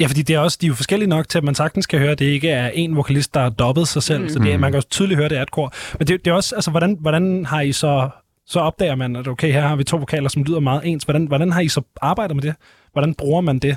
[0.00, 1.98] Ja, fordi det er også, de er jo forskellige nok til, at man sagtens kan
[1.98, 4.22] høre, at det ikke er en vokalist, der har dobbet sig selv.
[4.22, 4.28] Mm.
[4.28, 5.72] Så det man kan også tydeligt høre, at det er et kor.
[5.98, 8.10] Men det, det er også, altså, hvordan, hvordan har I så...
[8.46, 11.04] Så opdager man, at okay, her har vi to vokaler, som lyder meget ens.
[11.04, 12.54] Hvordan, hvordan har I så arbejdet med det?
[12.92, 13.76] Hvordan bruger man det?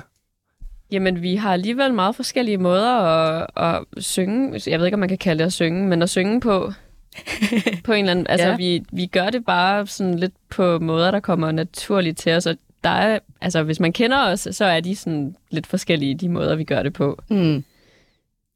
[0.90, 4.60] Jamen, vi har alligevel meget forskellige måder at, at synge.
[4.70, 6.72] Jeg ved ikke, om man kan kalde det at synge, men at synge på,
[7.84, 8.26] på en eller anden...
[8.28, 8.56] Altså, Ja.
[8.56, 12.46] vi, vi gør det bare sådan lidt på måder, der kommer naturligt til os.
[12.46, 16.28] Og der er, altså, hvis man kender os, så er de sådan lidt forskellige, de
[16.28, 17.22] måder, vi gør det på.
[17.28, 17.64] Hmm.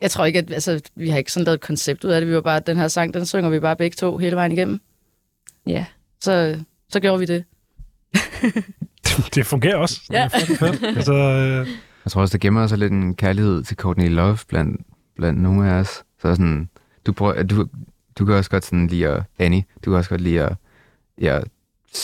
[0.00, 2.28] Jeg tror ikke, at altså, vi har ikke sådan lavet et koncept ud af det.
[2.28, 4.80] Vi var bare, den her sang, den synger vi bare begge to hele vejen igennem.
[5.66, 5.84] Ja.
[6.20, 6.56] Så,
[6.88, 7.44] så gjorde vi det.
[9.34, 10.00] Det fungerer også.
[10.12, 10.28] Ja.
[10.32, 11.66] Det er altså, øh,
[12.04, 14.86] Jeg tror også, der gemmer sig lidt en kærlighed til Courtney Love blandt,
[15.16, 16.04] blandt nogle af os.
[16.18, 16.68] Så sådan,
[17.06, 17.66] du, prøver, du,
[18.18, 20.56] du kan også godt sådan lide at, Annie, du kan også godt lide at,
[21.20, 21.40] ja,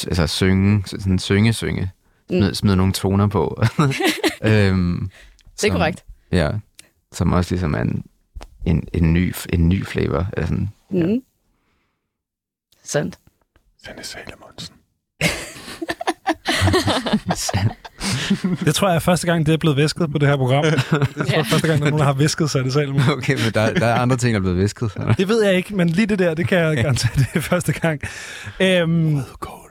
[0.07, 1.91] altså synge, sådan synge, synge.
[2.31, 3.63] Smid, smid nogle toner på.
[4.43, 5.11] øhm,
[5.61, 6.05] Det er korrekt.
[6.33, 6.51] Ja,
[7.13, 8.05] som også ligesom er en,
[8.65, 10.27] en, en, ny, en ny flavor.
[10.37, 10.55] Altså,
[10.91, 11.23] Mm.
[12.83, 13.19] Sandt.
[13.85, 14.75] Sanne Salomonsen.
[18.64, 20.64] Det tror jeg er første gang, det er blevet visket på det her program.
[20.64, 23.02] Det tror jeg er første gang, der er nogen, der har visket sig i salen.
[23.16, 24.92] okay, men der, der er andre ting, der er blevet visket.
[25.18, 27.72] Det ved jeg ikke, men lige det der, det kan jeg garantere, det er første
[27.72, 28.00] gang.
[28.61, 29.70] Øhm, Rødkål.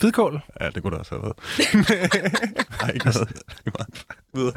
[0.00, 0.40] Hvidkål.
[0.60, 1.36] Ja, det kunne det også have været.
[2.82, 3.28] Nej, ikke noget.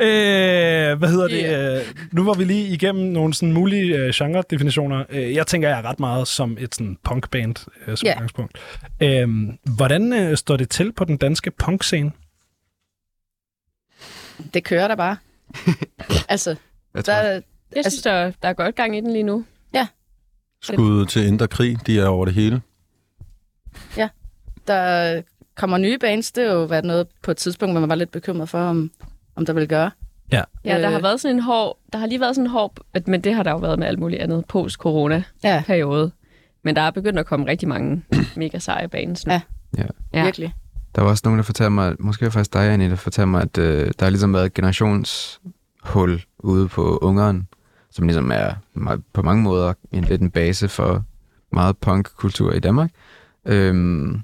[0.00, 1.78] Øh, hvad hedder det?
[1.80, 5.04] Øh, nu var vi lige igennem nogle sådan mulige øh, genre-definitioner.
[5.10, 8.12] Øh, jeg tænker, jeg er ret meget som et sådan punkband øh, som Ja.
[8.14, 8.58] udgangspunkt.
[9.00, 9.28] Øh,
[9.76, 12.12] hvordan øh, står det til på den danske punkscene?
[14.54, 15.16] Det kører der bare.
[16.28, 16.56] altså,
[16.94, 17.40] Jeg tror, der,
[17.76, 19.44] Jeg synes, der, der er godt gang i den lige nu.
[20.62, 22.60] Skud til Indre Krig, de er over det hele.
[24.70, 25.22] Der
[25.56, 26.32] kommer nye bands.
[26.32, 28.90] Det har jo været noget på et tidspunkt, hvor man var lidt bekymret for, om,
[29.36, 29.90] om der ville gøre.
[30.32, 30.42] Ja.
[30.64, 30.92] Ja, der Øh.
[30.92, 33.42] har været sådan en hård, der har lige været sådan en hård, men det har
[33.42, 36.02] der jo været med alt muligt andet post-corona-periode.
[36.04, 36.10] Ja,
[36.62, 38.02] Men der er begyndt at komme rigtig mange
[38.36, 39.32] mega seje bands nu.
[39.32, 39.40] Ja.
[39.78, 39.84] Ja.
[40.14, 40.24] Ja.
[40.24, 40.54] virkelig.
[40.94, 43.42] Der var også nogen, der fortalte mig, måske var faktisk dig, Annie, der fortalte mig,
[43.42, 47.48] at øh, der har ligesom været et generationshul ude på Ungeren,
[47.90, 51.04] som ligesom er meget, på mange måder en lidt en base for
[51.52, 52.90] meget punkkultur i Danmark.
[53.46, 54.20] Øhm,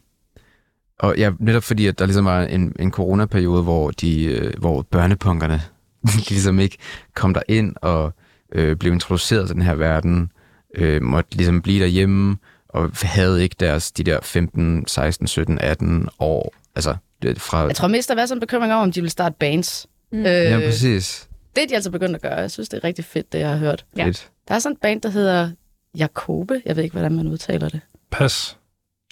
[0.98, 4.82] og ja, netop fordi, at der ligesom var en, en coronaperiode, hvor, de, øh, hvor
[4.82, 5.62] børnepunkerne
[6.06, 6.78] de ligesom ikke
[7.14, 8.12] kom der ind og
[8.52, 10.32] øh, blev introduceret til den her verden,
[10.74, 12.36] øh, måtte ligesom blive derhjemme,
[12.68, 17.66] og havde ikke deres, de der 15, 16, 17, 18 år, altså det, fra...
[17.66, 19.86] Jeg tror mest, der været sådan en bekymring over, om de vil starte bands.
[20.12, 20.18] Mm.
[20.18, 21.28] Øh, ja, præcis.
[21.56, 22.34] det er de altså begyndt at gøre.
[22.34, 23.84] Jeg synes, det er rigtig fedt, det jeg har hørt.
[23.96, 24.06] Ja.
[24.06, 24.30] Fedt.
[24.48, 25.50] Der er sådan en band, der hedder
[25.98, 26.62] Jakobe.
[26.64, 27.80] Jeg ved ikke, hvordan man udtaler det.
[28.10, 28.58] Pas.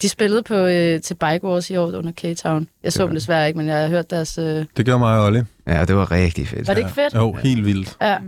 [0.02, 2.66] De spillede på øh, til Bike Wars i år under K-Town.
[2.82, 4.38] Jeg så dem desværre ikke, men jeg har hørt deres...
[4.38, 4.64] Øh...
[4.76, 5.40] Det gjorde mig og Olli.
[5.66, 6.68] Ja, det var rigtig fedt.
[6.68, 7.14] Var det ikke fedt?
[7.14, 7.96] Jo, helt vildt.
[8.02, 8.18] Ja.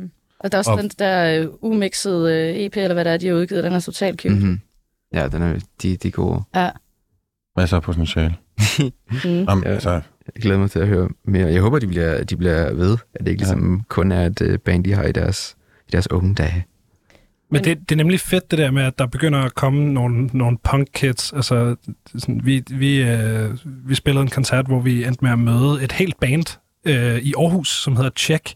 [0.40, 3.16] Og der er også Og- den der øh, umixede øh, EP, eller hvad det er,
[3.16, 3.64] de har udgivet.
[3.64, 4.34] Den er totalt cute.
[4.34, 4.60] Mm-hmm.
[5.14, 6.42] Ja, den er, de, de er gode.
[6.54, 6.70] Ja.
[7.56, 8.34] Masser af potentiale.
[8.78, 8.90] Mm.
[9.24, 9.70] Jamen, Ja.
[9.70, 9.90] altså,
[10.34, 11.46] Jeg glæder mig til at høre mere.
[11.52, 14.58] Jeg håber, de bliver, de bliver ved, at det ikke ligesom kun er et øh,
[14.58, 15.56] band, de har i deres,
[15.88, 16.64] i deres unge dage.
[17.50, 20.26] Men det, det er nemlig fedt det der med, at der begynder at komme nogle,
[20.32, 21.32] nogle punk kids.
[21.32, 21.76] Altså,
[22.18, 25.92] sådan, vi, vi, øh, vi spillede en koncert, hvor vi endte med at møde et
[25.92, 28.54] helt band øh, i Aarhus, som hedder Check,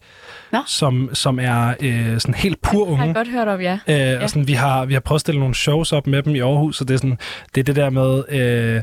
[0.51, 0.59] Nå.
[0.67, 3.13] som, som er øh, sådan helt pur Har jeg unge.
[3.13, 3.79] godt hørt om, ja.
[3.87, 4.23] Øh, ja.
[4.23, 6.39] og sådan, vi, har, vi har prøvet at stille nogle shows op med dem i
[6.39, 7.17] Aarhus, og det er, sådan,
[7.55, 8.23] det, er det der med...
[8.29, 8.81] Øh,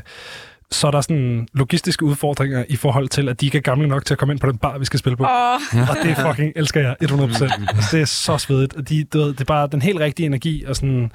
[0.71, 4.05] så er der sådan logistiske udfordringer i forhold til, at de ikke er gamle nok
[4.05, 5.23] til at komme ind på den bar, vi skal spille på.
[5.23, 7.15] Åh, Og det fucking elsker jeg 100%.
[7.75, 8.75] Altså, det er så svedigt.
[8.75, 10.63] Og de, du ved, det er bare den helt rigtige energi.
[10.67, 11.11] Og sådan,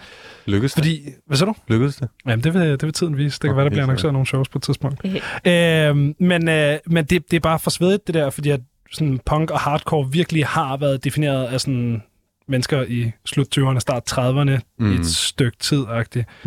[0.46, 0.80] lykkedes det?
[0.84, 1.54] fordi, hvad så du?
[1.68, 2.08] Lykkedes det?
[2.26, 3.34] Jamen, det vil, det vil tiden vise.
[3.34, 5.00] Det kan Okay, være, der bliver annonceret nogle shows på et tidspunkt.
[5.44, 5.90] Okay.
[5.90, 8.60] Øhm, men øh, men det, det er bare for svedigt, det der, fordi at
[8.92, 12.02] sådan punk og hardcore virkelig har været defineret af sådan
[12.48, 14.86] mennesker i slut 20'erne, start 30'erne mm.
[14.92, 15.00] i Mm.
[15.00, 15.84] et stykke tid.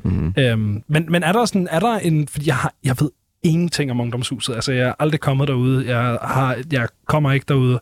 [0.03, 0.33] Mm-hmm.
[0.38, 3.10] Øhm, men, men er der sådan, er der en, fordi jeg, har, jeg ved
[3.43, 7.79] ingenting om ungdomshuset, altså jeg er aldrig kommet derude, jeg, har, jeg kommer ikke derude.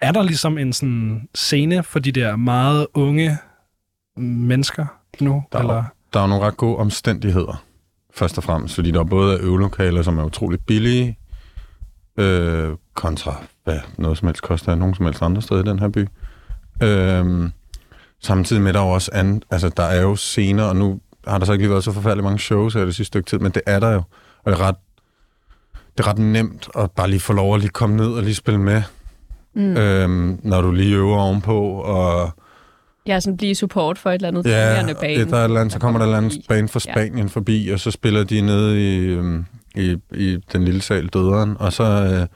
[0.00, 3.38] Er der ligesom en sådan scene for de der meget unge
[4.16, 4.86] mennesker
[5.20, 5.42] nu?
[5.52, 5.84] Der er- eller?
[6.12, 7.64] Der er nogle ret gode omstændigheder,
[8.14, 11.18] først og fremmest, fordi der er både er øvelokaler, som er utroligt billige,
[12.16, 15.88] øh, kontra hvad noget som helst koster nogen som helst andre steder i den her
[15.88, 16.06] by.
[16.82, 17.50] Øh,
[18.22, 21.46] samtidig med, der er også an, altså der er jo scener, og nu har der
[21.46, 23.62] så ikke lige været så forfærdeligt mange shows her det sidste stykke tid, men det
[23.66, 24.02] er der jo,
[24.44, 24.74] og det er ret,
[25.98, 28.34] det er ret nemt at bare lige få lov at lige komme ned og lige
[28.34, 28.82] spille med,
[29.54, 29.76] Mm.
[29.76, 32.30] øhm, når du lige øver ovenpå, og
[33.06, 35.30] Jeg er sådan blive support for et eller andet Ja, turnerende band.
[35.30, 36.92] der er et eller andet, så kommer der et eller andet band fra Ja.
[36.92, 39.44] Spanien forbi, og så spiller de nede i, øhm,
[39.76, 42.26] i, i den lille sal Døderen, og så, øh,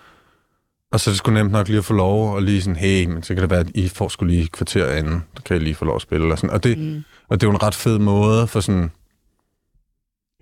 [0.96, 3.06] og så er det sgu nemt nok lige at få lov, og lige sådan, hey,
[3.06, 5.56] men så kan det være, at I får skulle lige et kvarter inden, så kan
[5.56, 6.50] I lige få lov at spille, og, sådan.
[6.50, 7.04] Og, det, mm.
[7.28, 8.90] og det er jo en ret fed måde for sådan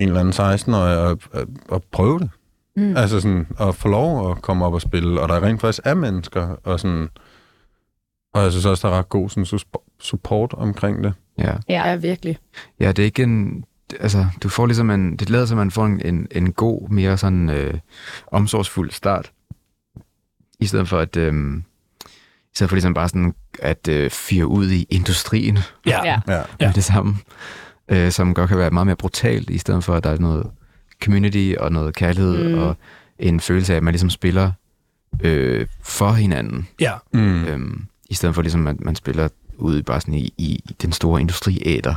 [0.00, 2.30] en eller anden 16 at, at, at, at prøve det.
[2.76, 2.96] Mm.
[2.96, 5.94] Altså sådan, at få lov at komme op og spille, og der rent faktisk er
[5.94, 7.08] mennesker, og sådan,
[8.34, 9.60] og jeg synes også, der er ret god sådan,
[10.00, 11.14] support omkring det.
[11.38, 11.54] Ja.
[11.68, 11.88] Ja.
[11.88, 12.38] Ja, virkelig.
[12.80, 13.64] ja, det er ikke en...
[14.00, 15.16] Altså, du får ligesom en...
[15.16, 17.74] Det lader som, man får en, en, en god, mere sådan øh,
[18.32, 19.32] omsorgsfuld start.
[20.60, 21.16] I stedet for at...
[21.16, 21.34] Øh,
[22.06, 26.04] i stedet for ligesom bare sådan at øh, fyre ud i industrien Ja.
[26.04, 26.20] Ja.
[26.28, 26.38] Ja.
[26.38, 26.44] ja.
[26.66, 27.16] med det samme,
[27.88, 30.50] øh, som godt kan være meget mere brutalt, i stedet for at der er noget
[31.04, 32.58] community og noget kærlighed Mm.
[32.58, 32.76] og
[33.18, 34.52] en følelse af, at man ligesom spiller
[35.20, 36.92] øh, for hinanden, ja.
[37.12, 37.44] Mm.
[37.44, 41.20] øhm, i stedet for ligesom, at man spiller ude bare sådan i, i den store
[41.20, 41.94] industriæder,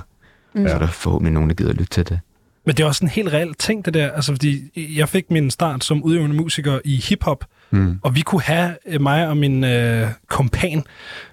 [0.54, 0.62] Mm.
[0.62, 0.67] ja.
[0.70, 2.20] så er der forhåbentlig nogen, der gider at lytte til det.
[2.65, 4.12] Men det er også en helt reel ting, det der.
[4.12, 8.00] Altså, fordi jeg fik min start som udøvende musiker i hiphop, Mm.
[8.04, 10.84] Og vi kunne have, øh, mig og min øh, kompan,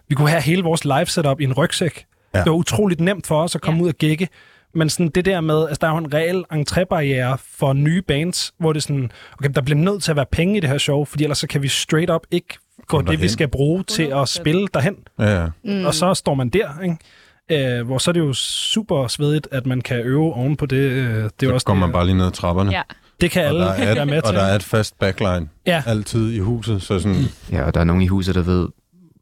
[0.08, 2.04] vi kunne have hele vores live setup i en rygsæk.
[2.34, 2.38] Ja.
[2.38, 3.84] Det var utroligt nemt for os at komme Ja.
[3.84, 4.28] ud og gække.
[4.76, 8.52] Men sådan det der med, altså der er jo en reel entrébarriere for nye bands,
[8.60, 10.78] hvor det er sådan, okay, der bliver nødt til at være penge i det her
[10.78, 13.82] show, fordi ellers så kan vi straight up ikke få Komme det, vi skal bruge
[13.82, 14.24] til at 100%.
[14.26, 14.96] spille derhen.
[15.18, 15.46] Ja, ja.
[15.64, 15.84] Mm.
[15.84, 17.78] Og så står man der, ikke?
[17.78, 20.76] Øh, hvor så er det jo super svedigt, at man kan øve oven på det.
[20.76, 22.70] Øh, det er Så også går det, man bare lige ned ad trapperne.
[22.72, 22.82] Ja.
[23.20, 24.36] Det kan Og alle der, er være med et, og til.
[24.38, 25.82] der er et fast backline Ja.
[25.86, 27.22] altid i huset, så sådan,
[27.52, 28.68] Ja, og der er nogen i huset, der ved,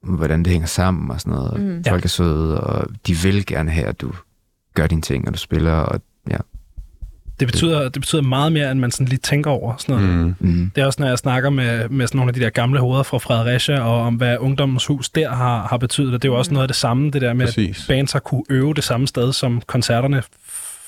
[0.02, 1.61] hvordan det hænger sammen og sådan noget.
[1.61, 1.66] Mm.
[1.68, 1.85] Mm.
[1.88, 4.12] Folk er søde, og de vil gerne have, at du
[4.74, 6.00] gør dine ting, og du spiller, og
[6.31, 6.37] ja.
[7.40, 9.74] Det betyder, det betyder meget mere, end man sådan lige tænker over.
[9.78, 10.11] Sådan noget.
[10.18, 10.70] mm, Mm.
[10.74, 13.02] Det er også, når jeg snakker med, med sådan nogle af de der gamle hoveder
[13.02, 16.14] fra Fredericia, og om hvad ungdommens hus der har, har betydet.
[16.14, 17.85] Og det er jo også noget af det samme, det der med, at præcis.
[17.88, 20.22] bands har kunne øve det samme sted, som koncerterne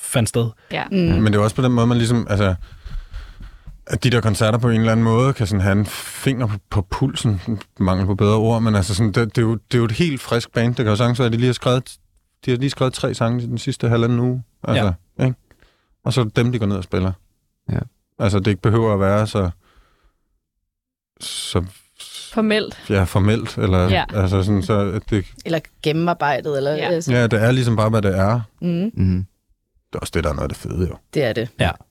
[0.01, 0.49] fandt sted.
[0.71, 0.83] Ja.
[0.91, 0.97] Mm.
[0.97, 2.55] Men det er også på den måde, man ligesom, altså,
[3.87, 6.57] at de der koncerter på en eller anden måde kan sådan have en finger på,
[6.69, 7.41] på pulsen,
[7.79, 9.91] mangel på bedre ord, men altså sådan, det, det, er jo, det er jo et
[9.91, 10.67] helt frisk band.
[10.75, 11.97] Det kan jo sagtens være, at de lige har skrevet,
[12.45, 14.43] de har lige skrevet tre sange i den sidste halvanden uge.
[14.63, 15.25] Altså, ja.
[15.25, 15.37] ikke?
[16.05, 17.11] Og så er det dem, de går ned og spiller.
[17.71, 17.79] Ja.
[18.19, 19.49] Altså, det ikke behøver at være så,
[21.19, 21.65] så
[22.33, 22.79] Formelt.
[22.89, 24.03] ja, formelt, eller Ja.
[24.13, 26.71] altså sådan, så det, Eller gennemarbejdet, eller...
[26.71, 26.77] Ja.
[26.89, 28.41] Altså, ja, det er ligesom bare, hvad det er.
[28.61, 29.25] mm, Mm.
[29.93, 30.95] Det er også det, der er noget af det fede, jo.
[31.13, 31.49] det er det.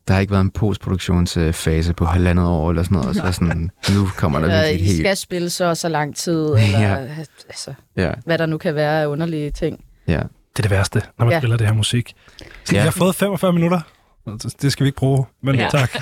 [0.09, 3.31] Der har ikke været en postproduktionsfase på halvandet år, eller sådan noget, og så er
[3.31, 4.99] sådan, nu kommer der virkelig I helt...
[4.99, 6.97] skal spille så og så lang tid, eller Ja.
[7.49, 9.85] altså, Ja, hvad der nu kan være af underlige ting.
[10.09, 10.23] ja.
[10.57, 11.35] Det er det værste, når man ja.
[11.37, 11.41] Ja.
[11.41, 12.09] spiller det her musik.
[12.39, 12.47] Så Ja.
[12.73, 12.77] ja.
[12.77, 13.81] Jeg har fået 45 minutter.
[14.63, 15.63] Det skal vi ikke bruge, men Ja.
[15.63, 15.69] ja.
[15.69, 15.95] tak.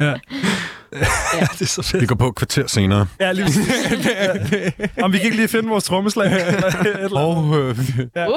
[0.00, 0.06] ja.
[0.06, 0.14] ja.
[1.58, 2.00] det er så fedt.
[2.00, 3.06] Vi går på et kvarter senere.
[3.20, 3.46] Ja, lige
[5.02, 6.32] Om vi kan ikke lige finde vores trommeslag.
[7.12, 7.78] Og, øh,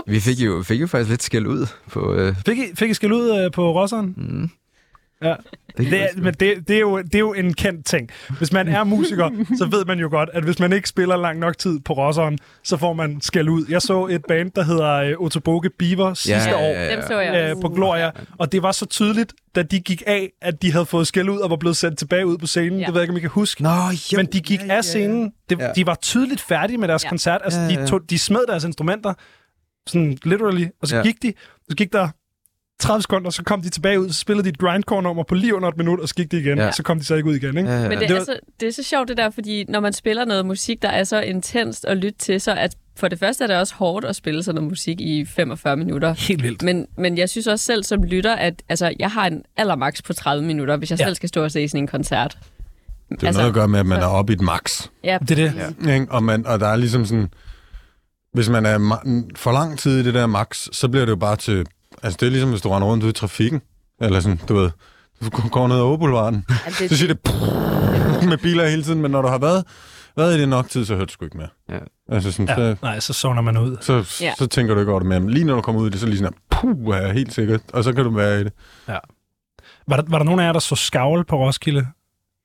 [0.08, 2.14] Vi fik jo, fik jo faktisk lidt skæld ud på...
[2.14, 4.14] Øh, Fik I, fik I skæld ud øh, på Rosseren?
[4.18, 4.50] mm.
[5.24, 5.36] Ja.
[5.78, 8.10] Det er, men det, det, er jo, det er jo en kendt ting.
[8.38, 11.40] Hvis man er musiker, så ved man jo godt, at hvis man ikke spiller lang
[11.40, 13.66] nok tid på Rosseren, så får man skæld ud.
[13.70, 16.60] Jeg så et band, der hedder øh, Otoboke Beaver sidste ja, år.
[16.62, 16.96] ja, ja.
[16.96, 17.62] Dem så jeg også.
[17.62, 21.08] på Gloria, og det var så tydeligt, da de gik af, at de havde fået
[21.08, 22.80] skæld ud og var blevet sendt tilbage ud på scenen.
[22.80, 22.86] Ja.
[22.86, 23.64] Det ved jeg ikke, om I kan huske.
[23.64, 23.70] Nå,
[24.14, 25.32] jo, Men de gik ja, af scenen.
[25.50, 25.72] Det, Ja.
[25.76, 27.10] De var tydeligt færdige med deres Ja.
[27.10, 27.42] koncert.
[27.44, 29.14] Altså, Ja, ja, de, tog, de smed deres instrumenter,
[29.88, 31.04] sådan literally, og så ja.
[31.04, 31.34] gik de.
[31.70, 32.08] Så gik der
[32.82, 35.70] 30 sekunder, så kom de tilbage ud, så spillede de et grindcore-nummer på lige under
[35.70, 36.58] et minut, og så gik de igen.
[36.58, 36.72] Ja.
[36.72, 37.70] Så kom de så ikke ud igen, ikke?
[37.70, 38.00] Ja, ja, Men ja.
[38.00, 40.26] det, Det er var- så, det er så sjovt det der, fordi når man spiller
[40.26, 43.48] noget musik, der er så intenst at lytte til, så at for det første er
[43.48, 46.14] det også hårdt at spille sådan noget musik i 45 minutter.
[46.14, 46.64] Helt vildt.
[46.64, 50.14] Men, men jeg synes også selv som lytter, at altså, jeg har en allermaks på
[50.14, 51.06] 30 minutter, hvis jeg Ja.
[51.06, 52.38] selv skal stå og se sådan en koncert.
[53.12, 54.88] det er noget at gøre med, at man er oppe i et max.
[55.04, 55.54] Ja, Det er det.
[55.88, 55.94] Ja.
[55.94, 56.08] Ikke?
[56.12, 57.30] Og, man, og der er ligesom sådan...
[58.34, 61.16] Hvis man er ma- for lang tid i det der max, så bliver det jo
[61.16, 61.66] bare til...
[62.04, 63.62] Altså, det er ligesom, hvis du render rundt ude i trafikken.
[64.02, 64.70] Eller sådan, du ved...
[65.22, 66.46] Du går ned ad Åboulevarden.
[66.66, 69.64] Altså, Så det, siger det med biler hele tiden, men når du har været,
[70.18, 71.48] været i det nok tid, så hører du sgu ikke mere.
[71.70, 71.78] Ja.
[72.16, 72.56] Altså sådan, Ja.
[72.56, 73.78] så, Nej, så sovner man ud.
[73.82, 74.34] så, så, Ja.
[74.38, 75.20] så tænker du ikke over det mere.
[75.20, 77.34] Men lige når du kommer ud i det, så er lige sådan, puh, er helt
[77.34, 77.62] sikkert.
[77.74, 78.54] Og så kan du være i det.
[79.88, 81.86] Var der, var der nogen af jer, der så skavl på Roskilde?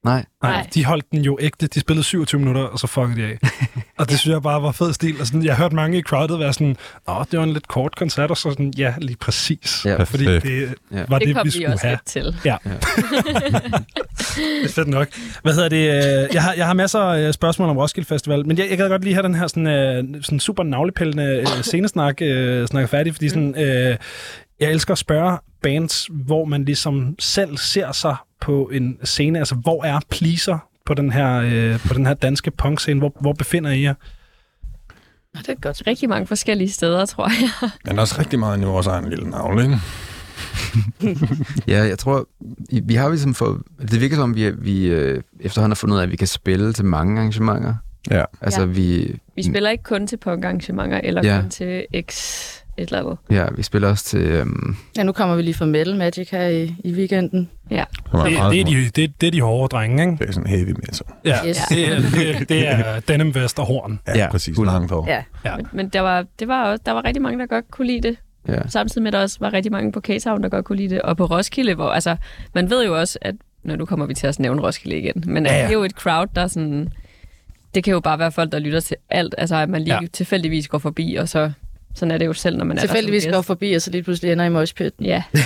[0.06, 0.24] Nej.
[0.42, 1.66] Nej, de holdt den jo ægte.
[1.66, 3.38] De spillede 27 minutter, og så fuckede de af.
[3.98, 5.20] og det synes jeg bare var fed stil.
[5.20, 6.76] Og sådan, jeg har hørt mange i crowdet være sådan,
[7.08, 9.82] Nå, det var en lidt kort koncert, og så sådan, ja, lige præcis.
[9.84, 10.02] Ja.
[10.02, 11.04] Fordi det Ja.
[11.08, 11.98] var det det, kom vi skulle også have.
[12.06, 12.36] til.
[12.44, 12.56] Ja.
[14.36, 15.08] det er fedt nok.
[15.42, 15.76] Hvad hedder det?
[16.26, 18.88] øh, Jeg har, jeg har masser af spørgsmål om Roskilde Festival, men jeg, jeg kan
[18.88, 23.14] godt lige have den her sådan, øh, sådan super navlepillende øh, scenesnak øh, snakke færdig,
[23.14, 23.96] fordi sådan, øh,
[24.60, 29.38] jeg elsker at spørge bands, hvor man ligesom selv ser sig på en scene.
[29.38, 32.98] Altså, hvor er Pleaser på den her, øh, på den her danske punkscene?
[33.00, 33.94] Hvor, hvor befinder I jer?
[35.34, 35.82] Nå, det er godt.
[35.86, 37.70] Rigtig mange forskellige steder, tror jeg.
[37.86, 39.78] Men også rigtig meget i vores egen lille navle, ikke?
[41.68, 42.28] Ja, jeg tror,
[42.82, 43.62] vi har ligesom fået...
[43.90, 46.72] Det virker som, vi, vi øh, efterhånden har fundet ud af, at vi kan spille
[46.72, 47.74] til mange arrangementer.
[48.10, 48.24] Ja.
[48.40, 48.66] Altså, Ja.
[48.66, 51.40] vi, Vi spiller ikke kun til punkarrangementer, eller Ja.
[51.40, 52.20] kun til X
[52.78, 53.18] et eller andet.
[53.30, 54.20] ja, vi spiller også til...
[54.20, 57.50] Øhm, Ja, nu kommer vi lige fra Metal Magic her i, i weekenden.
[57.70, 57.84] Ja.
[58.12, 60.16] Det, det, er de, det, det er de hårde drenge, ikke?
[60.20, 61.06] det er sådan heavy metal.
[61.24, 61.56] Ja, Yes.
[61.68, 64.00] det, er, det, er, det er denim vest og horn.
[64.06, 64.58] Ja, Ja, præcis.
[64.58, 65.06] Langt hår.
[65.08, 65.22] Ja.
[65.44, 65.56] Ja.
[65.56, 68.08] Men, men der, var, det var også, der var rigtig mange, der godt kunne lide
[68.08, 68.16] det.
[68.48, 68.68] ja.
[68.68, 71.02] Samtidig med, at der også var rigtig mange på K-Town, der godt kunne lide det.
[71.02, 72.16] Og på Roskilde, hvor altså,
[72.54, 73.34] man ved jo også, at
[73.64, 75.84] når nu kommer vi til at nævne Roskilde igen, men Ja, ja, det er jo
[75.84, 76.88] et crowd, der sådan...
[77.74, 79.34] Det kan jo bare være folk, der lytter til alt.
[79.38, 80.06] Altså, at man lige ja.
[80.12, 81.52] tilfældigvis går forbi, og så...
[81.96, 84.02] Sådan er det jo selv, når man Tilfældigvis er der går forbi, og så lige
[84.02, 85.06] pludselig ender i moshpitten.
[85.06, 85.22] Ja,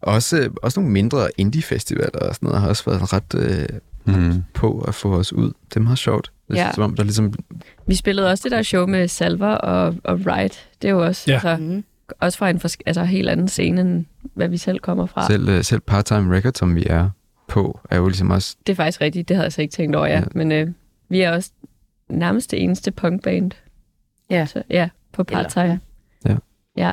[0.00, 4.42] Også, også nogle mindre indie-festivaler og sådan noget har også været ret øh, Mm.
[4.54, 5.52] på at få os ud.
[5.68, 6.32] Det er meget sjovt.
[6.48, 6.72] Det er Ja.
[6.72, 7.32] som om, der ligesom...
[7.86, 10.68] vi spillede også det der show med Salver og, og Wright.
[10.82, 11.34] Det er jo også, Ja.
[11.34, 11.84] altså, Mm.
[12.20, 15.26] også fra en altså, helt anden scene, end hvad vi selv kommer fra.
[15.26, 17.10] Selv, øh, selv part-time record, som vi er,
[17.48, 18.56] på, er jo ligesom også...
[18.66, 20.12] Det er faktisk rigtigt, det havde jeg så ikke tænkt over, ja.
[20.12, 20.18] Ja.
[20.20, 20.24] ja.
[20.34, 20.68] Men øh,
[21.08, 21.50] vi er også
[22.08, 23.50] nærmest det eneste punkband.
[24.30, 24.46] Ja.
[24.46, 24.88] Så, ja,
[25.24, 25.34] på.
[25.38, 25.50] Eller-
[26.28, 26.36] Ja.
[26.76, 26.92] ja.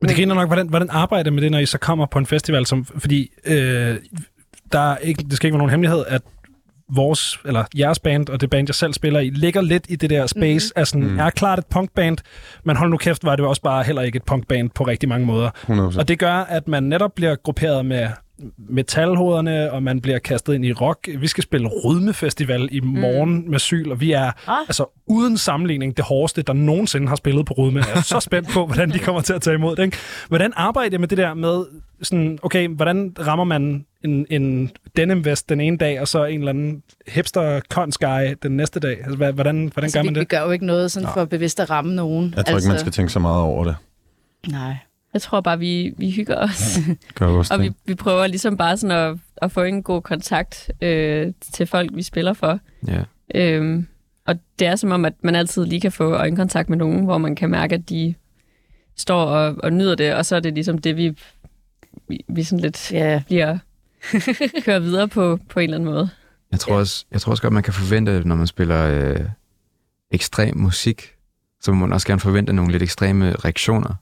[0.00, 2.26] Men det griner nok, hvordan, hvordan arbejder med det, når I så kommer på en
[2.26, 3.96] festival, som, fordi øh,
[4.72, 6.22] der er ikke, det skal ikke være nogen hemmelighed, at
[6.94, 10.10] vores, eller jeres band og det band, jeg selv spiller i, ligger lidt i det
[10.10, 10.80] der space, mm-hmm.
[10.80, 11.10] af sådan, Mm.
[11.12, 11.18] mm.
[11.18, 12.18] er klart et punkband,
[12.64, 15.26] men hold nu kæft, var det også bare heller ikke et punkband på rigtig mange
[15.26, 15.50] måder.
[15.50, 15.98] 100%.
[15.98, 18.08] Og det gør, at man netop bliver grupperet med
[18.68, 21.08] metalhoderne, og man bliver kastet ind i rock.
[21.18, 23.50] Vi skal spille Rydmefestival i morgen mm.
[23.50, 24.56] med Syl, og vi er Ah.
[24.68, 27.78] altså uden sammenligning det hårdeste, der nogensinde har spillet på Rydme.
[27.80, 29.84] Jeg er så spændt på, hvordan de kommer til at tage imod det.
[29.84, 29.96] Ikke?
[30.28, 31.64] Hvordan arbejder jeg med det der med,
[32.02, 36.38] sådan, okay, hvordan rammer man en, en denim vest den ene dag, og så en
[36.38, 37.60] eller anden hipster
[37.98, 38.96] guy den næste dag?
[39.04, 40.28] Altså, hvordan, hvordan Altså, gør vi, man vi det?
[40.28, 42.34] gør jo ikke noget sådan for bevidst at ramme nogen.
[42.36, 43.76] Jeg tror ikke, man skal tænke så meget over det.
[44.50, 44.76] Nej.
[45.12, 46.78] Jeg tror bare, vi, vi hygger os.
[47.14, 50.70] Gør også og vi, vi prøver ligesom bare sådan at, at få en god kontakt
[50.80, 52.60] øh, til folk, vi spiller for.
[52.86, 53.02] Ja.
[53.34, 53.86] Øhm,
[54.26, 57.18] og det er som om, at man altid lige kan få øjenkontakt med nogen, hvor
[57.18, 58.14] man kan mærke, at de
[58.96, 61.16] står og, og nyder det, og så er det ligesom det, vi,
[62.08, 63.58] vi, vi sådan lidt Ja, bliver
[64.64, 66.08] kører videre på, på en eller anden måde.
[66.52, 69.20] Jeg tror, også, jeg tror også godt, man kan forvente, når man spiller øh,
[70.10, 71.14] ekstrem musik,
[71.60, 73.94] så må man også gerne forvente nogle lidt ekstreme reaktioner.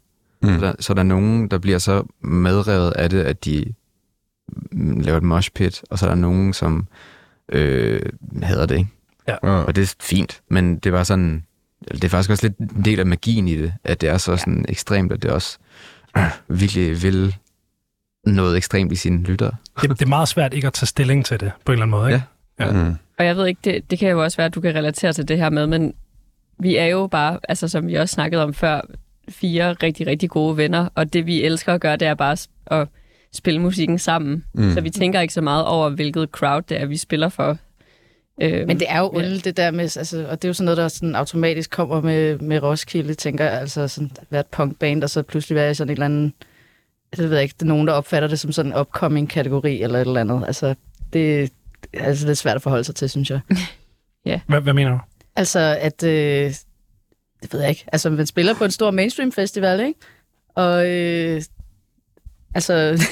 [0.46, 0.58] Mm.
[0.58, 3.64] Så, der, så der er nogen, der bliver så medrevet af det, at de
[4.72, 6.86] mm, laver et mosh pit, og så er der nogen, som
[7.52, 8.00] øh,
[8.42, 8.90] hader det, ikke?
[9.28, 9.36] Ja.
[9.36, 11.44] Og det er fint, men det var sådan,
[11.92, 14.36] det er faktisk også lidt en del af magien i det, at det er så
[14.36, 15.58] sådan ekstremt, at det også
[16.16, 16.30] øh,
[16.60, 17.36] virkelig vil
[18.26, 19.52] noget ekstremt i sine lyttere.
[19.80, 19.90] det?
[19.90, 22.12] Det er meget svært ikke at tage stilling til det, på en eller anden måde.
[22.12, 22.24] Ikke?
[22.60, 22.72] Ja.
[22.72, 22.94] Mm.
[23.18, 25.28] Og jeg ved ikke, det, det kan jo også være, at du kan relatere til
[25.28, 25.94] det her med, men
[26.58, 28.80] vi er jo bare, altså som vi også snakkede om før,
[29.28, 32.36] fire rigtig, rigtig gode venner, og det vi elsker at gøre, det er bare
[32.66, 32.88] at
[33.32, 34.44] spille musikken sammen.
[34.54, 34.72] Mm.
[34.74, 37.58] Så vi tænker ikke så meget over, hvilket crowd det er, vi spiller for.
[38.42, 39.18] Øhm, men det er jo Ja.
[39.18, 42.00] underligt, det der med, altså, og det er jo sådan noget, der sådan automatisk kommer
[42.00, 45.70] med, med Roskilde, tænker jeg, altså sådan at være et punkband, og så pludselig være
[45.70, 46.32] i sådan en eller anden,
[47.12, 49.28] altså, det ved jeg ikke, det er nogen, der opfatter det som sådan en upcoming
[49.30, 50.44] kategori, eller et eller andet.
[50.46, 50.74] Altså,
[51.12, 51.48] det er
[52.04, 53.40] altså lidt svært at forholde sig til, synes jeg.
[54.46, 54.98] Hvad, hvad mener du?
[55.36, 56.02] Altså, at...
[56.02, 56.52] Øh,
[57.42, 57.84] det ved jeg ikke.
[57.92, 60.00] Altså, man spiller på en stor mainstream festival, ikke?
[60.54, 60.86] Og...
[60.88, 61.42] Øh,
[62.54, 62.94] altså...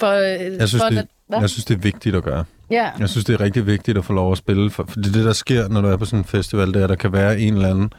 [0.00, 1.40] for, øh, Jeg synes, for, det, Hvad?
[1.40, 2.44] jeg synes, det er vigtigt at gøre.
[2.70, 5.14] Ja, Jeg synes, det er rigtig vigtigt at få lov at spille, for, for det,
[5.14, 7.12] det der sker, når du er på sådan en festival, det er, at der kan
[7.12, 7.92] være en eller anden,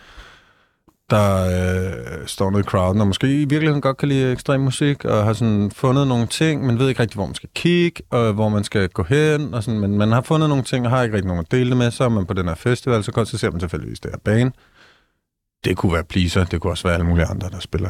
[1.11, 5.05] der øh, står nede i crowden, og måske i virkeligheden godt kan lide ekstrem musik,
[5.05, 8.33] og har sådan fundet nogle ting, men ved ikke rigtig, hvor man skal kigge, og
[8.33, 11.03] hvor man skal gå hen, og sådan, men man har fundet nogle ting, og har
[11.03, 13.11] ikke rigtig nogen at dele det med, så er man på den her festival, så
[13.11, 14.51] godt, så ser man tilfældigvis det her bane.
[15.63, 17.89] Det kunne være Pleaser, det kunne også være alle mulige andre, der spiller.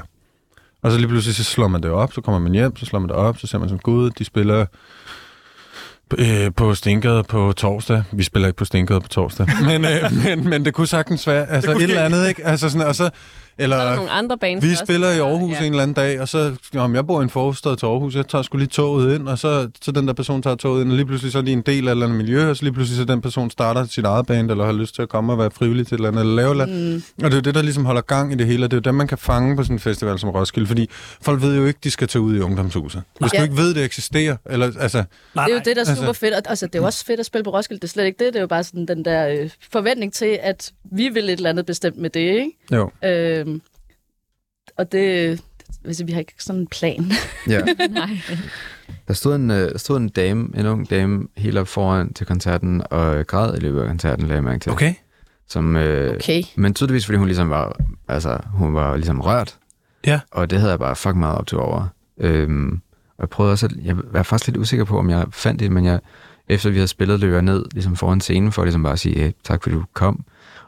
[0.83, 2.99] Og så lige pludselig, så slår man det op, så kommer man hjem, så slår
[2.99, 4.65] man det op, så ser man som gud, de spiller
[6.17, 8.03] øh, på Stinkade på torsdag.
[8.11, 9.47] Vi spiller ikke på Stinkade på torsdag.
[9.69, 12.45] men, øh, men, men det kunne sagtens være altså et eller andet, ikke?
[12.45, 13.09] Altså sådan, og så,
[13.69, 15.65] så er der eller, nogle andre bands vi også, spiller i Aarhus ja.
[15.65, 18.27] en eller anden dag, og så, om jeg bor i en forstad til Aarhus, jeg
[18.27, 20.95] tager sgu lige toget ind, og så, så den der person tager toget ind, og
[20.95, 22.73] lige pludselig så er de en del af et eller andet miljø, og så lige
[22.73, 25.39] pludselig så den person starter sit eget band, eller har lyst til at komme og
[25.39, 27.55] være frivillig til et eller andet, eller lave eller mm, Og det er jo det,
[27.55, 29.55] der ligesom holder gang i det hele, og det er jo det, man kan fange
[29.55, 30.89] på sådan en festival som Roskilde, fordi
[31.21, 33.01] folk ved jo ikke, de skal tage ud i ungdomshuset.
[33.19, 33.37] Hvis Ja.
[33.37, 35.03] du ikke ved, det eksisterer, eller altså,
[35.35, 36.33] Nej, det er jo det, der er altså- super fedt.
[36.33, 37.79] Og, altså, det er jo også fedt at spille på Roskilde.
[37.81, 38.33] Det er slet ikke det.
[38.33, 41.49] Det er jo bare sådan den der øh, forventning til, at vi vil et eller
[41.49, 42.51] andet bestemt med det, ikke?
[42.71, 42.91] jo.
[43.05, 43.50] Øhm,
[44.81, 45.41] og det...
[45.85, 47.11] Altså, vi har ikke sådan en plan.
[47.47, 47.61] Ja.
[47.89, 48.09] Nej.
[49.07, 52.25] Der stod en, øh, der stod en dame, en ung dame, helt op foran til
[52.25, 54.71] koncerten, og græd i løbet af koncerten, lagde jeg mærke til.
[54.71, 54.93] Okay.
[55.47, 56.43] Som, øh, Okay.
[56.55, 59.57] Men tydeligvis, fordi hun ligesom var, altså, hun var ligesom rørt.
[60.05, 60.19] Ja.
[60.31, 61.87] Og det havde jeg bare fucking meget optur over.
[62.17, 62.81] Øhm,
[63.17, 65.71] og jeg prøvede også, at, jeg var faktisk lidt usikker på, om jeg fandt det,
[65.71, 65.99] men jeg,
[66.47, 69.19] efter vi havde spillet, løb jeg ned ligesom foran scenen, for ligesom bare at sige,
[69.19, 70.23] hey, tak fordi du kom.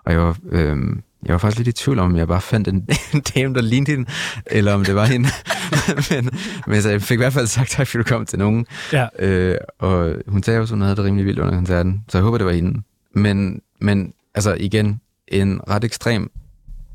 [0.05, 2.67] Og jeg var, øhm, jeg var faktisk lidt i tvivl om, om jeg bare fandt
[2.67, 4.09] en, en dame, der lignede hende,
[4.45, 5.29] eller om det var hende.
[6.09, 6.29] men,
[6.67, 8.65] men så jeg fik i hvert fald sagt tak, fordi du kom til nogen.
[8.91, 9.07] Ja.
[9.19, 12.37] Øh, og hun sagde også, hun havde det rimelig vildt under koncerten, så jeg håber,
[12.37, 12.81] det var hende.
[13.15, 16.31] Men, men altså igen, en ret ekstrem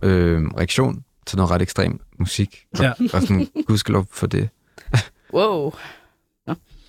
[0.02, 2.64] øh, reaktion til noget ret ekstrem musik.
[2.78, 2.92] Ja.
[3.12, 4.48] Og sådan, gudskelov for det.
[5.34, 5.72] Wow.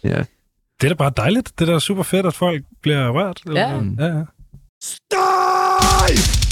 [0.04, 0.24] Ja.
[0.82, 1.60] Det er da bare dejligt.
[1.60, 3.42] Det er da super fedt, at folk bliver rørt.
[3.54, 3.70] Ja.
[4.00, 4.24] ja, ja.
[4.82, 6.49] Støj!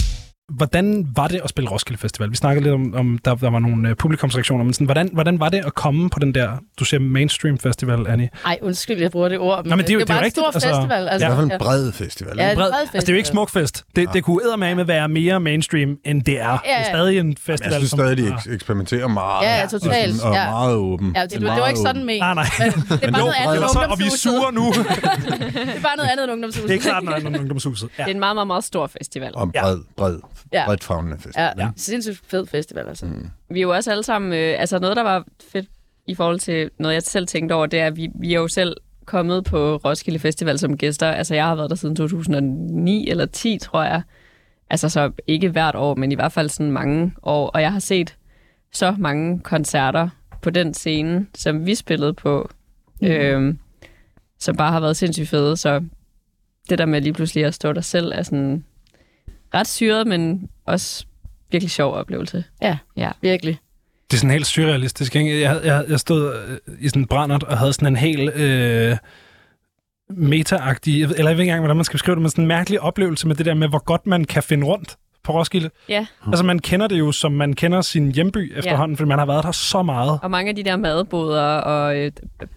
[0.52, 2.32] Hvordan var det at spille Roskilde Festival?
[2.32, 5.40] Vi snakkede lidt om, om der, der var nogle uh, publikumsreaktioner, men sådan, hvordan, hvordan
[5.40, 8.30] var det at komme på den der, du siger mainstream festival, Annie?
[8.46, 9.64] Ej, undskyld, jeg bruger det ord.
[9.64, 10.70] Men Nå, men det er jo- det det er jo bare en rigtigt, stor altså.
[10.70, 11.08] festival.
[11.08, 12.34] Altså, Det er i hvert fald en bred festival.
[12.38, 13.84] Ja, en Bred, bred altså, det er jo ikke smukfest.
[13.96, 16.48] Det, det kunne eddermame være mere mainstream, end det er.
[16.48, 16.84] Ja, Det er ja.
[16.90, 17.74] stadig en Jeg festival.
[17.74, 19.46] synes som- stadig, de eks- eksperimenterer meget.
[19.46, 20.16] Ja, ja, og totalt.
[20.16, 20.50] sådan- Og Ja.
[20.52, 21.14] meget åben.
[21.16, 22.20] Ja, det, det var ikke sådan ment.
[22.20, 22.46] Nej, nej.
[22.60, 24.66] Men det er Men bare noget andet end Og, vi er sure nu.
[24.74, 26.70] Det er bare noget andet end ungdomshuset.
[26.70, 27.90] det er klart noget andet end ungdomshuset.
[27.98, 28.04] Ja.
[28.04, 29.32] Det er en meget, meget, meget stor festival.
[29.36, 29.62] Og en Ja.
[29.62, 30.18] bred, bred,
[30.54, 30.66] Ja.
[30.66, 31.54] bredt fagnende festival.
[31.58, 31.72] Ja, ja.
[31.76, 33.06] sindssygt fed festival, altså.
[33.06, 33.30] Mm.
[33.50, 34.34] Vi er jo også alle sammen...
[34.34, 35.66] Øh, altså noget, der var fedt
[36.08, 38.48] i forhold til noget, jeg selv tænkte over, det er, at vi, vi er jo
[38.48, 41.08] selv kommet på Roskilde Festival som gæster.
[41.08, 44.02] Altså jeg har været der siden 2009 eller 10, tror jeg.
[44.70, 47.48] Altså så ikke hvert år, men i hvert fald sådan mange år.
[47.48, 48.16] Og jeg har set
[48.74, 50.10] så mange koncerter
[50.42, 52.50] på den scene, som vi spillede på,
[53.02, 53.08] mm.
[53.08, 53.56] øh,
[54.40, 55.58] som bare har været sindssygt fede.
[55.58, 55.84] Så
[56.70, 58.66] det der med lige pludselig at stå der selv er sådan
[59.54, 61.06] ret syret, men også
[61.52, 62.44] virkelig sjov oplevelse.
[62.62, 63.10] Ja, Ja.
[63.22, 63.58] virkelig.
[64.12, 65.16] Det er sådan helt surrealistisk.
[65.16, 65.42] Ikke?
[65.42, 68.98] Jeg, jeg, jeg stod øh, i sådan en brændert og havde sådan en helt øh,
[70.10, 72.82] meta-agtig, eller jeg ved ikke engang, hvordan man skal beskrive det, men sådan en mærkelig
[72.82, 75.70] oplevelse med det der med, hvor godt man kan finde rundt på Roskilde.
[75.90, 79.26] Ja, Altså man kender det jo, som man kender sin hjemby efterhånden, fordi man har
[79.26, 80.20] været der så meget.
[80.24, 82.12] og mange af de der madboder og øh,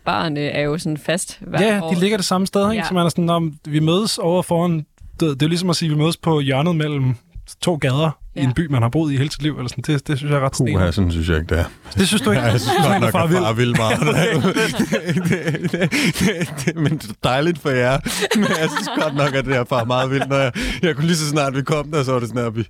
[0.05, 1.91] barne er jo sådan fast hver Ja, år.
[1.93, 2.83] de ligger det samme sted, ikke?
[2.83, 2.89] Ja.
[2.89, 4.87] Så man er sådan, om vi mødes over foran...
[5.21, 7.15] Det, det er ligesom at sige, at vi mødes på hjørnet mellem
[7.63, 8.41] to gader ja.
[8.41, 9.57] i en by, man har boet i hele sit liv.
[9.57, 9.85] Eller sådan.
[9.87, 10.83] Det, det synes jeg er ret Puh, stenet.
[10.83, 11.65] her, sådan synes jeg ikke, det er.
[11.97, 12.43] Det synes du ikke?
[12.47, 13.43] Ja, jeg synes godt nok, at vild.
[13.43, 14.01] far vil meget.
[14.01, 17.99] det, det, det, det, det, men det er dejligt for jer.
[18.37, 20.29] Men jeg synes godt nok, at det er far meget vildt.
[20.29, 20.53] Når jeg,
[20.83, 22.67] jeg kunne lige så snart vi kom der, så var det sådan, at vi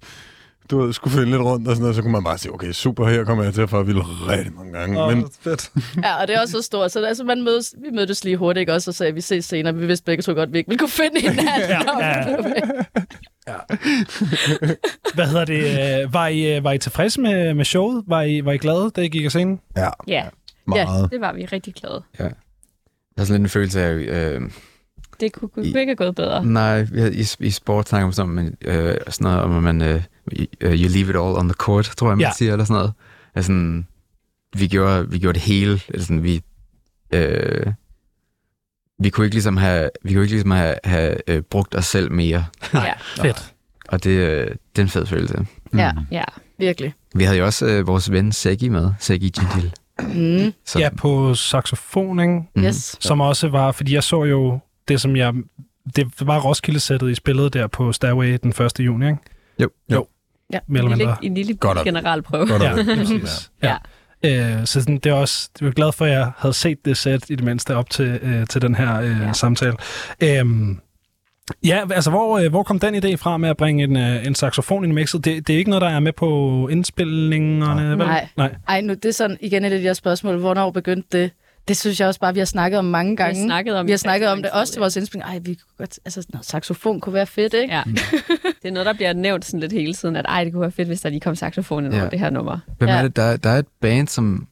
[0.70, 2.72] du ved, skulle finde lidt rundt og sådan noget, så kunne man bare sige, okay,
[2.72, 5.02] super, her kommer jeg til at fare vildt rigtig mange gange.
[5.02, 5.70] Åh, Men fedt.
[6.04, 6.92] Ja, og det er også så stort.
[6.92, 8.72] Så altså, man mødes, vi mødtes lige hurtigt, ikke?
[8.74, 9.74] også, og sagde, vi ses senere.
[9.74, 11.46] Vi vidste begge to godt, vi ikke ville kunne finde hinanden.
[11.68, 11.82] Ja,
[13.48, 13.54] ja.
[15.14, 16.02] Hvad hedder det?
[16.04, 18.04] øh, Var I, øh, var I tilfredse med, med showet?
[18.06, 19.60] Var I, var I glade, da I gik af scenen?
[19.76, 20.24] ja, Ja,
[20.66, 21.10] meget.
[21.12, 22.02] det var vi rigtig glade.
[22.18, 22.30] Jeg
[23.18, 24.40] har sådan lidt en følelse af, øh,
[25.20, 26.44] Det kunne, kunne I- ikke have gået bedre.
[26.44, 29.62] nej, vi havde, i, i sport snakker man sådan, men, øh, sådan noget om, at
[29.62, 30.02] man, øh,
[30.62, 32.32] you leave it all on the court, tror jeg, man Ja.
[32.38, 32.92] siger, eller sådan noget.
[33.34, 33.82] Altså,
[34.56, 36.42] vi, gjorde, vi gjorde det hele, eller sådan, vi,
[37.12, 37.66] øh,
[38.98, 42.12] vi kunne ikke ligesom have, vi kunne ikke ligesom have, have øh, brugt os selv
[42.12, 43.54] mere, Ja, Fedt.
[43.88, 45.46] og det, øh, det er en fed følelse.
[45.74, 46.24] Ja, ja.
[46.58, 46.94] virkelig.
[47.14, 49.74] Vi havde jo også øh, vores ven Segi med, Segi Gindil.
[50.00, 50.52] Mm.
[50.66, 52.32] Som, Ja, på saxofon, ikke?
[52.56, 52.64] Mhm.
[52.64, 52.96] Yes.
[53.00, 54.58] Som også var, fordi jeg så jo
[54.88, 55.34] det, som jeg...
[55.96, 58.80] Det var Roskilde-sættet, I spillede der på Stairway den 1.
[58.80, 59.18] juni, ikke?
[59.58, 59.68] Jo.
[59.92, 60.06] Jo.
[60.52, 60.58] Ja.
[60.68, 61.78] Mere eller En lille, en lille Godt.
[62.48, 63.50] Godt Ja, præcis.
[63.62, 63.76] Ja.
[64.24, 66.96] Øh, så sådan, det er også, jeg er glad for, at jeg havde set det
[66.96, 69.26] sæt i det mindste op til, øh, til den her øh, ja.
[69.26, 69.32] Ja.
[69.32, 69.72] samtale.
[70.22, 70.80] Øhm,
[71.64, 74.34] ja, altså hvor, øh, hvor kom den idé fra med at bringe en, øh, en
[74.34, 75.24] saxofon ind i mixet?
[75.24, 77.98] Det, det er ikke noget, der er med på indspillingerne, vel?
[77.98, 78.28] Nej.
[78.36, 78.54] Nej.
[78.68, 80.38] Ej, nu, det er sådan igen et af de her spørgsmål.
[80.38, 81.30] Hvornår begyndte det?
[81.70, 83.44] Det synes jeg også bare, vi har snakket om mange Vi har gange.
[83.44, 85.30] snakket om vi har snakket om det også til vores indspilling.
[85.30, 87.74] Ej, vi kunne godt, altså, noget saxofon kunne være fedt, ikke?
[87.74, 87.82] Ja.
[88.62, 90.70] Det er noget, der bliver nævnt sådan lidt hele tiden, at ej, det kunne være
[90.70, 92.00] fedt, hvis der lige kom saxofon ind Ja.
[92.00, 92.58] over det her nummer.
[92.78, 92.96] Hvem Ja.
[92.96, 93.16] er det?
[93.16, 94.46] Der, der er et band, som,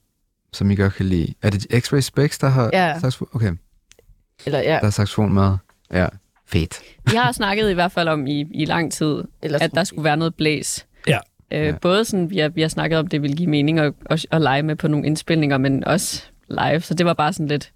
[0.53, 1.35] som I godt kan lide.
[1.43, 2.99] Er det X-Ray Specs, der har Ja.
[3.01, 3.29] saxofon?
[3.33, 3.53] Okay,
[4.47, 4.79] Eller, ja.
[4.81, 5.57] der er saxofon med.
[5.93, 6.07] Ja,
[6.47, 6.81] fedt.
[7.11, 10.05] Vi har snakket i hvert fald om i, i lang tid, Eller at der skulle
[10.05, 10.87] være noget blæs.
[11.07, 11.19] Ja.
[11.53, 11.73] Øh, Ja.
[11.73, 14.41] Både sådan, vi har, vi har snakket om, det ville give mening at, at, at
[14.43, 16.81] lege med på nogle indspilninger, men også live.
[16.81, 17.73] Så det var bare sådan lidt...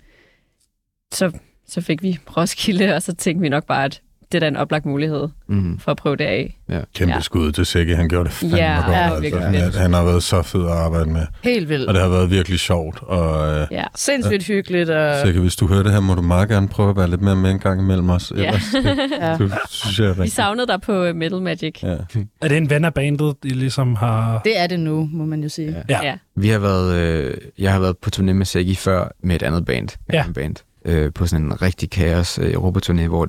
[1.13, 4.03] Så, så fik vi Roskilde, og så tænkte vi nok bare, at
[4.33, 5.79] det er da en oplagt mulighed Mm.
[5.79, 6.59] for at prøve det af.
[6.95, 7.21] Kæmpe Ja.
[7.21, 7.97] skud til Sække.
[7.97, 8.89] Han gjorde det fandme Ja, godt.
[8.97, 9.39] ja, altså.
[9.41, 11.27] han, han har været så fed at arbejde med.
[11.45, 11.89] Helt vildt.
[11.89, 13.03] Og det har været virkelig sjovt.
[13.03, 13.85] Og øh, Ja.
[13.95, 14.91] Sindssygt hyggeligt.
[14.91, 15.17] Og...
[15.25, 17.37] Sække, hvis du hører det her, må du meget gerne prøve at være lidt mere
[17.37, 18.33] med en gang imellem os.
[18.37, 18.47] Ja.
[18.47, 19.37] Ellers, det, Ja.
[19.37, 21.83] du, synes jeg er Vi savnede dig på øh, Metal Magic.
[21.83, 21.97] Ja.
[22.43, 24.41] Er det en ven af bandet, I ligesom har...
[24.45, 25.77] Det er det nu, må man jo sige.
[25.89, 25.99] Ja.
[26.03, 26.15] ja.
[26.37, 29.65] Vi har været, øh, jeg har været på turné med Segi før med et andet
[29.65, 29.89] band.
[29.89, 30.21] Et Ja.
[30.21, 33.29] andet band øh, på sådan en rigtig kaos øh, Europaturné, hvor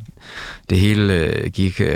[0.70, 1.88] det hele øh, gik øh,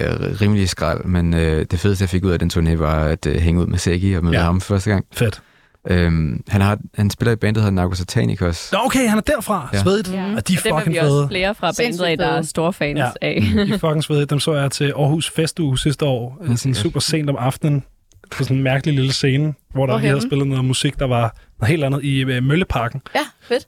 [0.41, 3.35] rimelig skrald, men øh, det fedeste, jeg fik ud af den turné, var at øh,
[3.35, 4.43] hænge ud med Segi og møde Ja.
[4.43, 5.05] ham første gang.
[5.13, 5.41] Fedt.
[5.89, 8.71] Øhm, han, har, han spiller i bandet, der hedder Narco Satanicus.
[8.71, 9.69] Nå, okay, han er derfra.
[9.73, 9.79] Ja.
[9.83, 10.13] Svedigt.
[10.13, 10.35] Ja.
[10.35, 11.27] Og de er Og dem er fucking vi også fede.
[11.27, 12.47] flere fra bandet af, der er fede.
[12.49, 13.09] store fans Ja.
[13.21, 13.41] af.
[13.41, 14.25] De er fucking svedige.
[14.25, 16.37] Dem så jeg til Aarhus Festuge sidste år.
[16.41, 16.55] Okay.
[16.55, 17.83] Sådan super sent om aftenen.
[18.31, 20.09] På sådan en mærkelig lille scene, hvor der lige Hvorhenne?
[20.09, 23.01] havde spillet noget musik, der var noget helt andet i øh, Mølleparken.
[23.15, 23.67] Ja, fedt.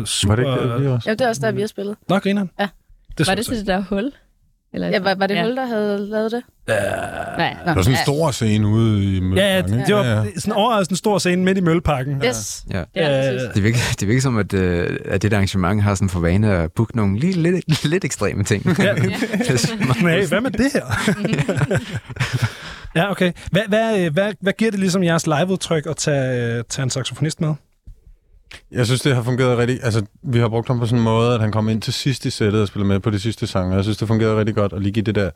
[0.00, 0.36] Øh, super...
[0.36, 1.08] Var det ikke det, vi også?
[1.10, 1.96] Ja, det er også der, vi har spillet.
[2.08, 2.50] Nå, grineren.
[2.60, 2.68] Ja.
[3.18, 4.12] Det Var det til det der hul?
[4.74, 5.44] Eller, Ja, var, var det ja.
[5.44, 6.42] Hul, der havde lavet det?
[6.68, 7.56] Nej.
[7.66, 8.02] Nå, Det var sådan en ja.
[8.02, 9.86] stor scene ude i Ja, ja, Mølleparken, det, ikke?
[9.86, 12.22] det var sådan en overraskende stor scene midt i Mølleparken.
[12.26, 12.64] Yes.
[12.70, 12.82] Ja.
[12.96, 13.40] Ja, Øh.
[13.54, 16.52] Det virker, det virker som, at, øh, at det der arrangement har sådan for vane
[16.56, 18.66] at booke nogle lidt, lidt, lidt ekstreme ting.
[18.66, 18.72] Ja.
[18.94, 20.84] Er meget- Men hey, hvad med det her?
[22.94, 23.32] Ja, okay.
[23.50, 26.90] Hvad, hvad, øh, hvad, hvad giver det ligesom jeres liveudtryk at tage, øh, tage en
[26.90, 27.54] saxofonist med?
[28.70, 29.78] Jeg synes, det har fungeret rigtig...
[29.82, 32.26] Altså, vi har brugt ham på sådan en måde, at han kom ind til sidst
[32.26, 33.74] i sættet og spillede med på de sidste sange.
[33.74, 35.30] Jeg synes, det fungerede rigtig godt at lige give det der...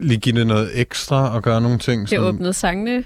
[0.00, 2.24] Lige give det noget ekstra og gøre nogle ting, Det som...
[2.24, 3.04] åbnede sangene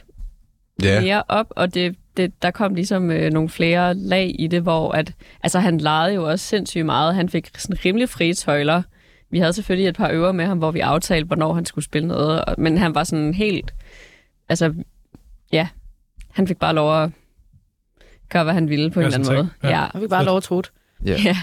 [0.83, 4.63] Ja, mere op, og det, det, der kom ligesom øh, nogle flere lag i det,
[4.63, 7.15] hvor at, altså, han legede jo også sindssygt meget.
[7.15, 8.83] Han fik sådan rimelig frie tøjler.
[9.33, 12.09] Vi havde selvfølgelig et par øver med ham, hvor vi aftalte, hvornår han skulle spille
[12.09, 13.75] noget, og- men han var sådan helt...
[14.49, 14.75] Altså,
[15.53, 15.69] ja,
[16.33, 17.11] han fik bare lov at
[18.29, 19.49] gøre, hvad han ville på en eller anden måde.
[19.63, 19.69] Ja.
[19.69, 20.71] Ja, Og vi bare lov at tro det.
[21.07, 21.17] Ja.
[21.25, 21.37] ja.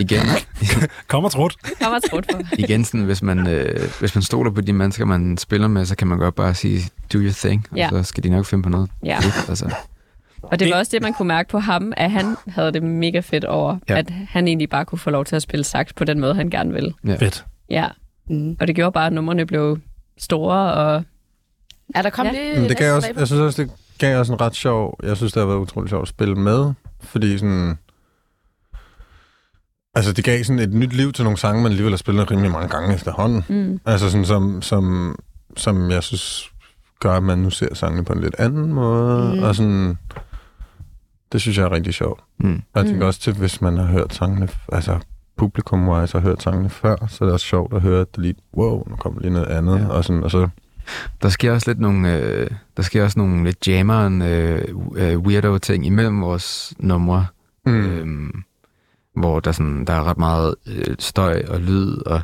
[0.00, 0.20] Igen,
[1.08, 1.56] Kom og trådt.
[1.80, 2.40] Jeg var trådt for.
[2.58, 5.96] igen sådan, hvis man, øh, hvis man stoler på de mennesker, man spiller med, så
[5.96, 6.80] kan man godt bare sige,
[7.12, 7.88] do your thing, Ja.
[7.92, 8.90] og så skal de nok finde på noget.
[9.04, 9.18] Ja.
[9.48, 9.74] Altså.
[10.50, 13.20] Og det var også det, man kunne mærke på ham, at han havde det mega
[13.20, 13.98] fedt over, Ja.
[13.98, 16.50] at han egentlig bare kunne få lov til at spille sax på den måde, han
[16.50, 16.92] gerne ville.
[17.06, 17.14] Ja.
[17.16, 17.44] Fedt.
[17.70, 17.88] Ja,
[18.30, 18.56] Mm.
[18.60, 19.78] og det gjorde bare, at numrene blev
[20.18, 21.04] store, og
[21.96, 22.32] Ja, der kom Ja.
[22.32, 22.60] lige...
[22.60, 24.98] Men det gav også, jeg synes også, det gav også en ret sjov...
[25.02, 26.72] Jeg synes, det har været utroligt sjovt at spille med,
[27.02, 27.78] fordi sådan...
[29.94, 32.50] Altså, det gav sådan et nyt liv til nogle sange, man alligevel har spillet rimelig
[32.50, 33.44] mange gange efterhånden.
[33.48, 35.16] mm, Altså sådan, som, som,
[35.56, 36.50] som jeg synes
[37.00, 39.24] gør, at man nu ser sangene på en lidt anden måde.
[39.32, 39.36] Mm.
[39.38, 39.42] Mm.
[39.42, 39.98] Og sådan...
[41.34, 42.20] Det synes jeg er rigtig sjovt.
[42.38, 42.62] Mm.
[42.74, 43.06] Jeg tænker Mm.
[43.06, 44.48] også til, hvis man har hørt sangene...
[44.72, 44.98] Altså,
[45.36, 48.34] publikum-wise har hørt sangene før, så er det også sjovt at høre, at det lige...
[48.56, 49.78] Wow, nu kommer lige noget andet.
[49.80, 49.86] Ja.
[49.88, 50.48] Og, sådan, og så
[51.22, 55.58] Der sker også lidt nogle, øh, der sker også nogle lidt jammeren, øh, øh, weirdo
[55.58, 57.26] ting imellem vores numre,
[57.66, 57.72] Mm.
[57.72, 58.42] øhm,
[59.16, 62.22] hvor der, sådan, der er ret meget øh, støj og lyd, og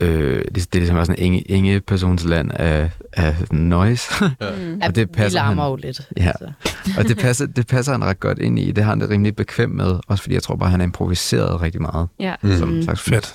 [0.00, 4.10] øh, det, det er ligesom sådan en enge, enge persons land af, af noise.
[4.24, 4.78] mm.
[4.78, 5.70] Ja, og det passer Vi larmer han.
[5.70, 6.00] jo lidt.
[6.16, 6.26] Ja.
[6.28, 6.52] Altså.
[6.98, 8.70] og det passer, det passer han ret godt ind i.
[8.72, 11.60] Det har han det rimelig bekvem med, også fordi jeg tror bare, han har improviseret
[11.62, 12.34] rigtig meget ja.
[12.42, 12.56] Mm.
[12.58, 12.82] som Mm.
[12.82, 13.34] slags Fedt.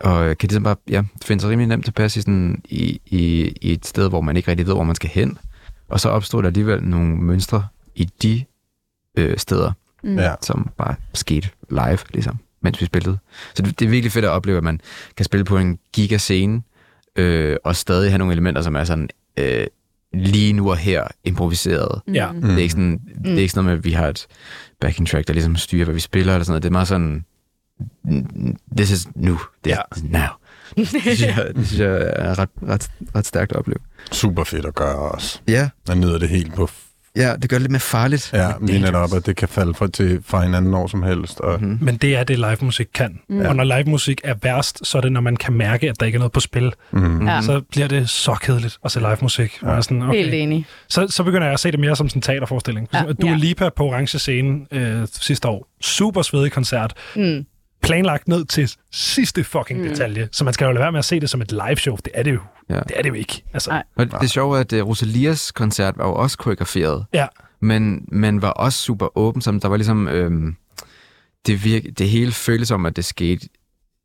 [0.00, 3.72] og kan ligesom bare ja, finde sig rimelig nemt tilpas i, sådan, i, i, i
[3.72, 5.38] et sted, hvor man ikke rigtig ved, hvor man skal hen.
[5.88, 7.64] Og så opstod der alligevel nogle mønstre
[7.94, 8.44] i de
[9.18, 10.18] øh, steder, Mm.
[10.42, 13.18] Som bare skete live, ligesom, mens vi spillede.
[13.54, 14.80] Så det, det er virkelig fedt at opleve, at man
[15.16, 16.62] kan spille på en gigascene,
[17.16, 19.66] øh, og stadig have nogle elementer, som er sådan øh,
[20.14, 22.00] lige nu og her improviseret.
[22.14, 22.32] Ja.
[22.32, 22.40] Mm.
[22.42, 23.22] Det, er ikke sådan, mm.
[23.22, 24.26] det er ikke sådan noget med, at vi har et
[24.80, 26.62] backing track, der ligesom styrer, hvad vi spiller, eller sådan noget.
[26.62, 27.24] Det er meget sådan,
[28.76, 29.80] this is nu, this Ja.
[29.96, 30.28] is now.
[30.76, 33.78] Det synes jeg, det synes jeg er ret, ret, ret stærkt at opleve.
[34.12, 35.40] super fedt at gøre også.
[35.48, 36.70] Ja, Man nyder det helt på...
[37.16, 38.30] ja det gør det lidt mere farligt.
[38.32, 41.40] Ja, Lidt lige netop, at det kan falde fra, til, fra hinanden når som helst.
[41.40, 41.78] Og, Mhm.
[41.80, 43.20] Men det er det, live musik kan.
[43.28, 43.40] Mm.
[43.40, 46.06] Og når live musik er værst, så er det, når man kan mærke, at der
[46.06, 46.72] ikke er noget på spil.
[46.90, 47.26] mm.
[47.28, 47.42] Ja.
[47.42, 49.58] Så bliver det så kedeligt at se live musik.
[49.62, 49.68] Ja.
[49.68, 50.38] Er sådan, Helt okay.
[50.38, 50.66] enig.
[50.88, 52.88] Så, så begynder jeg at se det mere som sådan en teaterforestilling.
[52.94, 53.02] Ja.
[53.22, 55.66] Du er Lipa på Orange Scene øh, sidste år.
[55.80, 56.92] Super svedig koncert.
[57.16, 57.46] Mm.
[57.82, 59.88] Planlagt ned til sidste fucking Mm.
[59.88, 60.28] detalje.
[60.32, 61.96] Så man skal jo lade være med at se det som et live show.
[61.96, 62.40] Det er det jo.
[62.68, 62.74] Ja.
[62.74, 63.42] Det er det jo ikke.
[63.52, 63.82] Altså, Nej.
[63.96, 67.26] Og det sjove er, at uh, Rosalias koncert var jo også koreograferet, Ja.
[67.60, 70.56] men, men var også super åben, som der var ligesom, øhm,
[71.46, 73.48] det, virke, det hele føltes som, at det skete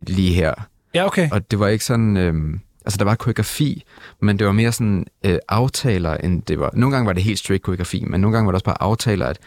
[0.08, 0.54] lige her.
[0.94, 1.30] Ja, okay.
[1.32, 2.18] Og det var ikke sådan...
[2.18, 3.84] Øhm, altså, der var koreografi,
[4.22, 6.70] men det var mere sådan øh, aftaler, end det var...
[6.74, 9.26] Nogle gange var det helt strict koreografi, men nogle gange var det også bare aftaler,
[9.26, 9.38] at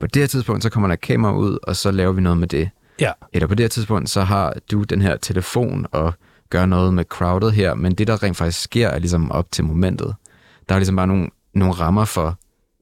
[0.00, 2.48] på det her tidspunkt, så kommer der kamera ud, og så laver vi noget med
[2.48, 2.70] det.
[3.00, 3.12] Ja.
[3.32, 6.14] Eller på det her tidspunkt, så har du den her telefon og
[6.50, 9.64] gør noget med crowdet her, men det, der rent faktisk sker, er ligesom op til
[9.64, 10.14] momentet.
[10.68, 12.38] Der er ligesom bare nogle, nogle rammer for,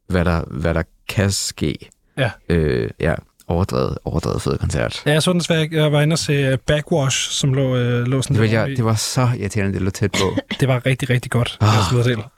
[0.09, 1.91] hvad der, hvad der kan ske.
[2.19, 2.31] Ja.
[2.49, 3.15] Øh, ja,
[3.49, 5.03] overdrevet, overdrevet fed koncert.
[5.07, 5.73] Ja, jeg så den svært.
[5.73, 8.77] Jeg var inde og se øh, Backwash, som lå, øh, lå sådan Det var, jeg,
[8.77, 10.41] det var så irriterende, det lå tæt på.
[10.61, 11.59] Det var rigtig, rigtig godt.
[11.61, 11.69] Oh.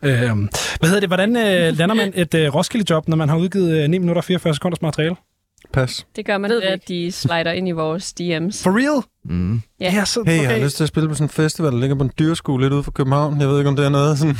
[0.03, 0.37] Øh,
[0.79, 1.09] hvad hedder det?
[1.09, 4.24] Hvordan øh, lander man et øh, Roskilde-job, når man har udgivet øh, 9 minutter og
[4.24, 5.16] 44 sekunders materiale?
[5.81, 6.07] Pas.
[6.16, 8.62] Det gør man Ved at de slider ind i vores DM's.
[8.64, 9.03] For real?
[9.24, 9.62] Mm.
[9.81, 9.93] Ja.
[9.95, 10.64] Ja, så, Hey, jeg har okay.
[10.64, 12.83] lyst til at spille på sådan en festival, der ligger på en dyrskole lidt ude
[12.83, 13.41] for København.
[13.41, 14.35] Jeg ved ikke, om det er noget sådan...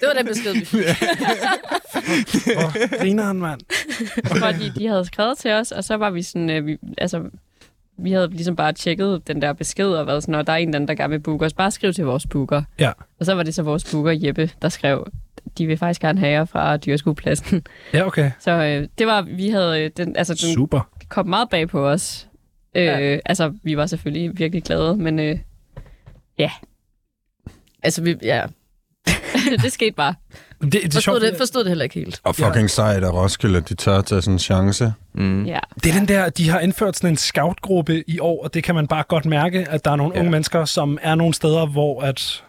[0.00, 0.80] Det var den besked, vi fik.
[2.58, 3.60] Hvor griner han, mand?
[4.26, 7.22] Fordi de havde skrevet til os, og så var vi sådan, øh, vi, altså,
[7.98, 10.68] vi havde ligesom bare tjekket den der besked og været sådan, når der er en
[10.68, 12.62] eller anden, der gerne vil booke os, bare skriv til vores booker.
[12.78, 12.92] Ja.
[13.20, 15.06] Og så var det så vores booker, Jeppe, der skrev,
[15.58, 17.62] de vil faktisk gerne have jer fra dyrskuepladsen.
[17.94, 18.30] Ja, okay.
[18.38, 20.80] Så øh, det var, vi havde, øh, den, altså den Super.
[21.08, 22.28] kom meget bag på os.
[22.76, 23.18] Øh, Ja.
[23.26, 25.38] Altså, vi var selvfølgelig virkelig glade, men øh,
[27.82, 28.42] Altså, vi, ja.
[29.62, 30.14] det skete bare.
[30.62, 32.20] Det, det, er Forstod sjovt, det, forstod det heller ikke helt.
[32.24, 34.92] Og fucking sejt af Roskilde, de tør tage sådan en chance.
[35.14, 35.44] Mm.
[35.44, 35.58] Ja.
[35.84, 38.74] det er den der, de har indført sådan en scoutgruppe i år, og det kan
[38.74, 40.20] man bare godt mærke, at der er nogle Ja.
[40.20, 42.44] unge mennesker, som er nogle steder, hvor at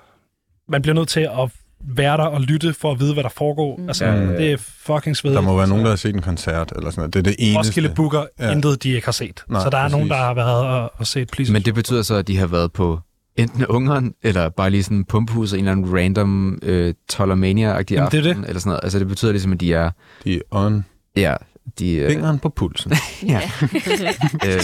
[0.67, 1.51] man bliver nødt til at
[1.87, 3.77] være der og lytte for at vide, hvad der foregår.
[3.77, 3.87] Mm.
[3.87, 4.37] Altså, Ja, ja, ja.
[4.37, 5.35] det er fucking svedigt.
[5.35, 7.13] Der må være nogen, der har set en koncert eller sådan noget.
[7.13, 7.59] Det er det eneste.
[7.59, 8.51] Roskilde booker Ja.
[8.51, 9.43] intet, de ikke har set.
[9.49, 9.91] Nej, så der er præcis.
[9.95, 11.53] nogen, der har været og, og set Please.
[11.53, 12.99] Men det betyder så, at de har været på
[13.35, 18.11] enten Ungeren, eller bare lige sådan Pumpehus og en eller anden random øh, Tollermania-agtig Jamen,
[18.11, 18.47] det er aften, det.
[18.47, 18.79] eller sådan noget.
[18.83, 19.91] Altså, det betyder ligesom, at de er...
[20.23, 21.35] De er on Ja,
[21.79, 22.91] de, øh, fingeren på pulsen.
[23.27, 23.41] ja.
[24.47, 24.61] øh,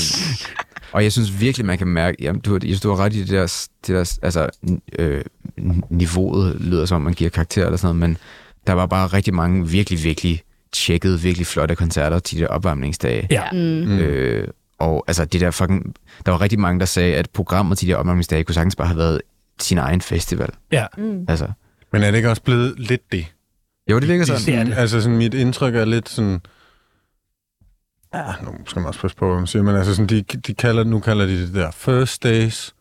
[0.92, 3.14] og jeg synes virkelig, man kan mærke, jamen, du, har- jeg synes, du har ret
[3.14, 4.50] i det der, det der altså,
[5.00, 5.24] øh,
[5.90, 8.18] niveauet lyder som, om man giver karakter eller sådan noget, men
[8.68, 10.42] der var bare rigtig mange virkelig, virkelig
[10.74, 13.28] tjekkede, virkelig flotte koncerter til de der opvarmningsdage.
[13.32, 13.52] Ja.
[13.52, 13.58] Mm.
[13.60, 14.00] Mm.
[14.00, 14.48] Øh,
[14.80, 15.96] og altså, det der fucking,
[16.26, 18.88] der var rigtig mange, der sagde, at programmet til de der opvarmningsdage kunne sagtens bare
[18.88, 19.22] have været
[19.60, 20.50] sin egen festival.
[20.72, 20.86] Ja.
[20.98, 21.26] Mm.
[21.28, 21.48] Altså,
[21.92, 23.26] Men er det ikke også blevet lidt det?
[23.92, 24.42] jo, det virker sådan.
[24.42, 24.74] Det er det.
[24.78, 26.42] Altså, sådan, mit indtryk er lidt sådan...
[28.14, 30.54] Ja, nu skal man også passe på, hvad man siger, men altså, sådan, de, de
[30.54, 32.75] kalder, nu kalder de det der first days,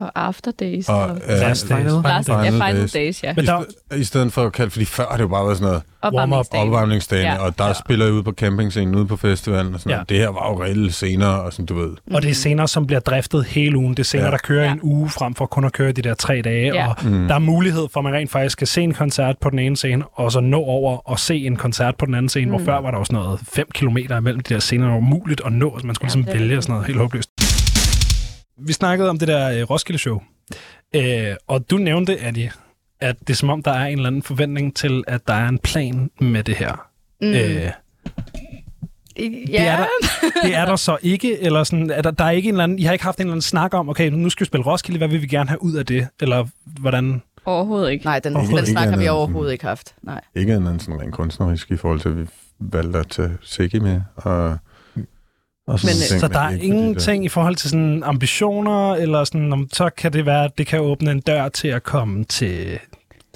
[0.00, 0.88] Og After Days.
[0.88, 1.92] og Og, øh, Last Days.
[2.04, 2.92] Last, ja, Final Final Days.
[2.92, 3.32] Days, ja.
[3.36, 3.60] Men i, der-
[3.92, 5.82] st- I stedet for at kalde, fordi før har det jo bare været sådan noget
[6.02, 6.68] Opvarmningsdagen.
[6.68, 7.32] opvarmningsdagen, Ja.
[7.32, 7.38] ja.
[7.40, 7.68] og der Ja.
[7.68, 7.74] ja.
[7.74, 9.94] spiller jeg ude på campingscenen, ude på festivalen, og sådan Ja.
[9.94, 9.98] ja.
[9.98, 10.08] noget.
[10.08, 11.90] Det her var jo reelle scener, og sådan, du ved.
[12.14, 13.90] Og det er scener, som bliver driftet hele ugen.
[13.90, 14.30] Det er scener, Ja.
[14.30, 14.72] der kører Ja.
[14.72, 16.74] en uge frem for kun at køre de der tre dage.
[16.74, 16.88] Ja.
[16.88, 17.28] Og Mm.
[17.28, 19.76] der er mulighed for, at man rent faktisk kan se en koncert på den ene
[19.76, 22.50] scene, og så nå over og se en koncert på den anden scene, mm.
[22.50, 22.64] hvor Mm.
[22.64, 25.40] før var der jo sådan noget 5 km imellem de der scener, der var umuligt
[25.46, 25.78] at nå.
[25.80, 27.30] Så man skulle Ja, ligesom det er vælge sådan noget helt håbløst.
[28.66, 30.20] Vi snakkede om det der øh, Roskilde-show,
[30.94, 32.50] øh, og du nævnte, Adi,
[33.00, 35.48] at det er som om, der er en eller anden forventning til, at der er
[35.48, 36.88] en plan med det her.
[37.20, 37.28] Mm.
[37.28, 37.72] Øh, ja.
[39.16, 39.86] det er der,
[40.42, 42.78] det er der så ikke, eller sådan, er der, der er ikke en eller anden,
[42.78, 44.98] I har ikke haft en eller anden snak om, okay, nu skal vi spille Roskilde,
[44.98, 46.08] hvad vil vi gerne have ud af det?
[46.20, 46.46] Eller
[46.80, 47.22] hvordan?
[47.44, 48.04] Overhovedet ikke.
[48.04, 49.94] Nej, den, Overhovedet den snak har vi overhovedet ikke haft.
[50.02, 50.20] Nej.
[50.34, 52.26] Ikke andet end sådan rent kunstnerisk i forhold til, at vi
[52.58, 54.58] valgte at tage Siggy med, og,
[55.72, 59.24] og sådan Men, øh, ting, Så der er ingenting i forhold til sådan ambitioner, eller
[59.24, 62.24] sådan, om, så kan det være, at det kan åbne en dør til at komme
[62.24, 62.78] til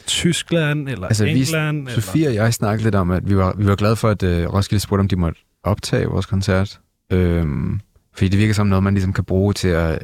[0.07, 1.89] Tyskland, eller Altså, vi- England.
[1.89, 2.01] eller...
[2.01, 4.53] Sofie og jeg snakkede lidt om, at vi var, vi var glade for, at øh,
[4.55, 6.81] Roskilde spurgte, om de måtte optage vores koncert.
[7.13, 7.81] Øhm,
[8.15, 9.99] fordi det virker som noget, man ligesom kan bruge til at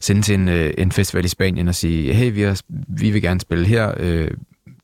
[0.00, 3.22] sende til en, øh, en festival i Spanien og sige, hey, vi, har, vi vil
[3.22, 3.92] gerne spille her.
[3.96, 4.30] Øh,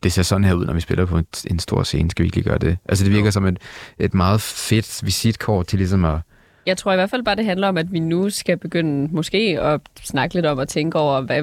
[0.03, 2.11] det ser sådan her ud, når vi spiller på en, en stor scene.
[2.11, 2.77] Skal vi ikke lige gøre det?
[2.89, 3.31] Altså, det virker Jo.
[3.31, 3.59] som et,
[3.99, 6.19] et meget fedt visitkort til ligesom at...
[6.67, 9.61] Jeg tror i hvert fald bare, det handler om, at vi nu skal begynde måske
[9.61, 11.43] at snakke lidt om og tænke over, hvad,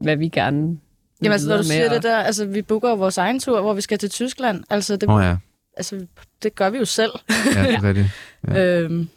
[0.00, 0.78] hvad vi gerne vil
[1.22, 3.72] Jamen altså, når du siger med, det der, altså vi booker vores egen tur, hvor
[3.74, 4.64] vi skal til Tyskland.
[4.70, 5.36] Altså det, oh, ja,
[5.76, 6.06] altså,
[6.42, 7.10] det gør vi jo selv.
[7.54, 8.06] ja, det er rigtigt.
[8.48, 8.80] Ja.
[8.80, 9.08] øhm,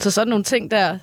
[0.00, 0.98] så sådan nogle ting der,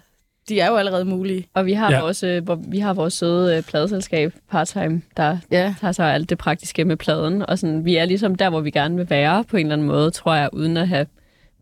[0.49, 1.47] de er jo allerede mulige.
[1.53, 2.01] Og vi har, Ja.
[2.01, 5.75] vores, øh, hvor, vi har vores søde øh, pladeselskab, Parttime, der Ja.
[5.81, 7.41] tager sig alt det praktiske med pladen.
[7.49, 9.87] Og sådan, vi er ligesom der, hvor vi gerne vil være på en eller anden
[9.87, 11.05] måde, tror jeg, uden at have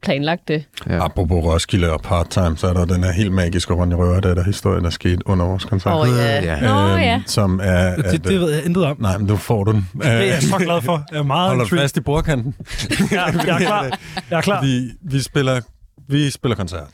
[0.01, 0.65] planlagt det.
[0.89, 1.05] Ja.
[1.05, 4.43] Apropos Roskilde og part-time, så er der den her helt magiske Ronny Røver, der, der
[4.43, 5.93] historie, der skete under vores koncert.
[5.93, 6.43] Åh, ja.
[6.43, 6.59] ja.
[6.61, 7.21] Nå, ja.
[7.25, 7.95] Som er...
[7.95, 8.97] Det, at, det ved jeg intet om.
[9.01, 9.87] Nej, men nu får du den.
[9.93, 11.03] Det er jeg så glad for.
[11.11, 11.83] Jeg er meget Hold dig intrigued.
[11.83, 12.55] fast i bordkanten.
[13.11, 13.83] Ja, jeg er klar.
[14.29, 15.61] Jeg er klar, Vi, vi, spiller,
[16.07, 16.87] vi spiller koncert.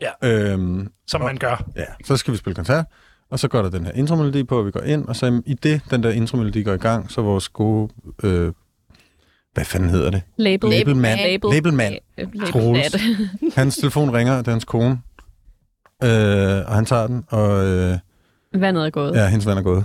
[0.00, 0.28] Ja.
[0.28, 1.64] Øhm, som man gør.
[1.76, 2.84] ja, så skal vi spille koncert,
[3.30, 5.54] og så går der den her intromelodi på, og vi går ind, og så i
[5.54, 7.88] det, den der intromelodi går i gang, så vores gode...
[8.22, 8.52] Øh,
[9.54, 10.22] hvad fanden hedder det?
[10.36, 10.70] Label.
[10.70, 11.20] Labelmand.
[11.20, 11.50] Label.
[11.54, 11.94] Labelmand.
[12.18, 12.40] Label.
[12.52, 12.96] Troels.
[13.56, 15.00] Hans telefon ringer, det er hans kone,
[16.04, 17.98] øh, og han tager den, og øh,
[18.54, 19.14] Vandet er gået.
[19.14, 19.84] ja, hendes ven er gået.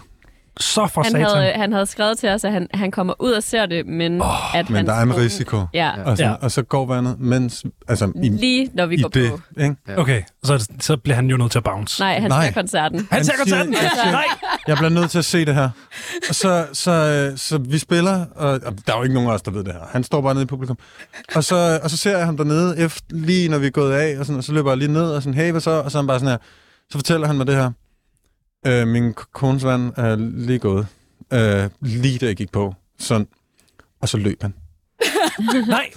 [0.60, 1.28] Så for Han satan.
[1.30, 4.22] havde, han havde skrevet til os, at han, han kommer ud og ser det, men
[4.22, 5.58] oh, at Men der er en risiko.
[5.74, 6.34] Ja, Og, så, Ja.
[6.34, 7.66] og så går vandet, mens...
[7.88, 9.62] Altså, i, lige når vi i går det, på.
[9.62, 9.76] ikke?
[9.98, 12.02] Okay, så, så bliver han jo nødt til at bounce.
[12.02, 12.46] Nej, han Nej.
[12.46, 13.08] ser koncerten.
[13.12, 13.74] Han ser Han siger- koncerten!
[13.74, 14.24] jeg siger- Nej!
[14.68, 15.70] Jeg bliver nødt til at se det her.
[16.30, 16.92] Og så, så,
[17.32, 19.64] øh, så vi spiller, og, og der er jo ikke nogen af os, der ved
[19.64, 19.82] det her.
[19.92, 20.78] Han står bare nede i publikum.
[21.36, 24.20] Og så, og så ser jeg ham dernede, efter, lige når vi er gået af,
[24.20, 25.72] og, sådan, og så løber jeg lige ned og sådan, hey, hvad så?
[25.72, 26.38] Og så er han bare sådan her.
[26.92, 27.72] Så fortæller han mig det her.
[28.68, 30.88] Øh, min kones ven er lige gået.
[31.34, 32.76] Øh, lige da jeg gik på.
[33.00, 33.28] Sådan.
[34.02, 34.54] Og så løb han.
[35.68, 35.90] Nej!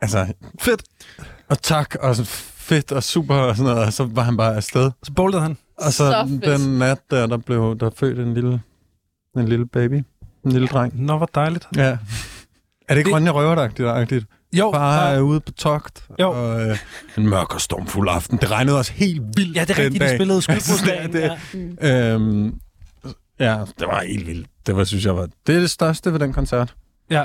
[0.00, 0.82] Altså, fedt.
[1.48, 3.86] Og tak, og så fedt og super og sådan noget.
[3.86, 4.90] Og så var han bare afsted.
[5.02, 5.56] Så boltede han.
[5.78, 6.60] Og så, Så fedt.
[6.60, 8.60] den nat der, der blev der født en lille,
[9.36, 10.04] en lille baby.
[10.44, 11.04] En lille dreng.
[11.04, 11.68] Nå, hvor dejligt.
[11.76, 11.82] Ja.
[11.82, 11.98] Er
[12.88, 14.24] det ikke Det- Ronja Røveragtigt?
[14.52, 15.14] Jo, Far ja.
[15.16, 16.04] er ude på togt.
[16.20, 16.30] Jo.
[16.30, 16.78] Og øh,
[17.18, 18.38] en mørk og stormfuld aften.
[18.38, 20.40] Det regnede også helt vildt ja, det er rigtigt, de spillede
[21.12, 21.38] det-
[21.82, 22.12] Ja.
[22.14, 22.60] Øhm,
[23.40, 24.46] ja, det var helt vildt.
[24.66, 26.74] Det var, synes jeg, var det, er det største ved den koncert.
[27.10, 27.24] ja.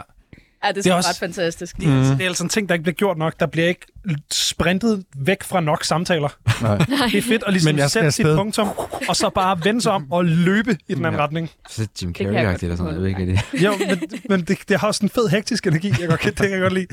[0.64, 1.78] Ja, det er, Det er også- ret fantastisk.
[1.78, 3.40] Det, er, det er altså en ting, der ikke bliver gjort nok.
[3.40, 3.86] Der bliver ikke
[4.34, 6.30] sprintet væk fra nok samtaler.
[6.62, 6.78] Nej.
[7.12, 8.68] Det er fedt at ligesom Men sætte sit punktum,
[9.10, 11.24] og så bare vende sig om og løbe i den anden Ja.
[11.26, 11.50] retning.
[11.70, 12.94] Så Jim Carrey-agtigt eller sådan noget.
[12.94, 15.94] Jeg ved ikke, det Jo, men, men det, det har også en fed hektisk energi,
[16.00, 16.88] jeg godt, kan- det kan jeg godt lide.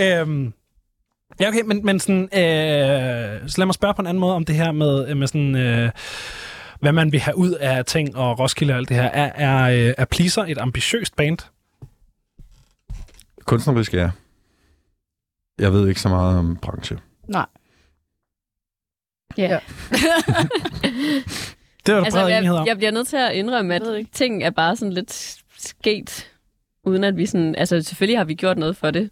[0.00, 0.52] Øhm,
[1.40, 4.44] ja, okay, men, men sådan, øh, så lad mig spørge på en anden måde om
[4.44, 5.90] det her med, med sådan, øh,
[6.80, 9.04] hvad man vil have ud af ting og Roskilde og alt det her.
[9.04, 11.38] Er, er, øh, er Pleaser et ambitiøst band?
[13.48, 14.10] Kunstnerisk, ja.
[15.58, 16.98] Jeg ved ikke så meget om branche.
[17.28, 17.46] Nej.
[19.36, 19.58] Ja.
[21.86, 22.66] Det er der Altså, bred enighed jeg, om.
[22.66, 26.30] jeg bliver nødt til at indrømme, at ting er bare sådan lidt sket,
[26.84, 27.54] uden at vi sådan...
[27.54, 29.10] Altså, selvfølgelig har vi gjort noget for det,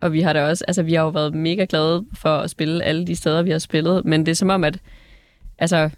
[0.00, 0.64] og vi har da også...
[0.68, 3.58] Altså, vi har jo været mega glade for at spille alle de steder, vi har
[3.58, 4.78] spillet, men det er som om, at...
[5.58, 5.90] Altså,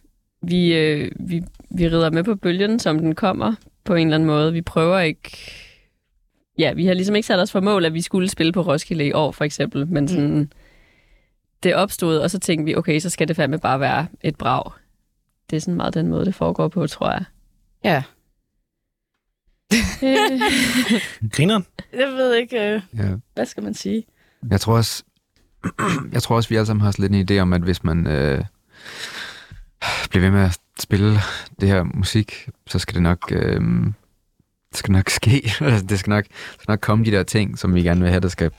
[0.43, 3.55] vi, øh, vi, vi rider med på bølgen, som den kommer,
[3.85, 4.53] på en eller anden måde.
[4.53, 5.31] Vi prøver ikke...
[6.61, 9.07] Ja, vi har ligesom ikke sat os for mål, at vi skulle spille på Roskilde
[9.07, 10.35] i år, for eksempel, men sådan...
[10.39, 10.51] Mm.
[11.63, 14.73] Det opstod, og så tænkte vi, okay, så skal det fandme bare være et brag.
[15.51, 17.25] Det er sådan meget den måde, det foregår på, tror jeg.
[17.85, 18.03] Ja.
[20.03, 20.41] Øh,
[21.35, 21.67] Grineren?
[21.93, 23.09] Jeg ved ikke, øh, Ja.
[23.35, 24.05] hvad skal man sige?
[24.51, 25.05] Jeg tror også,
[26.13, 28.45] jeg tror også, vi alle sammen har lidt en idé om, at hvis man øh,
[30.11, 31.19] bliver ved med at spille
[31.61, 33.61] det her musik, så skal det nok, øh,
[34.71, 35.53] det skal nok ske.
[35.61, 38.09] Altså, det skal nok, det skal nok komme de der ting, som vi gerne vil
[38.11, 38.51] have, der skal,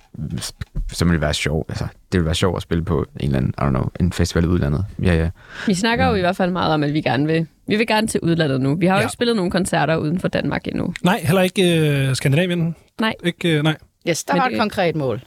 [0.91, 1.65] som vil være sjov.
[1.69, 4.11] Altså, det vil være sjovt at spille på en eller anden, I don't know, en
[4.13, 4.85] festival i udlandet.
[5.03, 5.29] Ja, ja.
[5.67, 8.07] vi snakker jo i hvert fald meget om, at vi gerne vil, vi vil gerne
[8.07, 8.75] til udlandet nu.
[8.75, 8.99] Vi har jo Ja.
[9.01, 9.05] ja.
[9.05, 10.93] ikke spillet nogen koncerter uden for Danmark endnu.
[11.03, 12.75] Nej, heller ikke øh, Skandinavien.
[13.01, 13.13] Nej.
[13.23, 13.77] Ikke, øh, nej.
[14.09, 15.21] Yes, der Men var det- et konkret mål.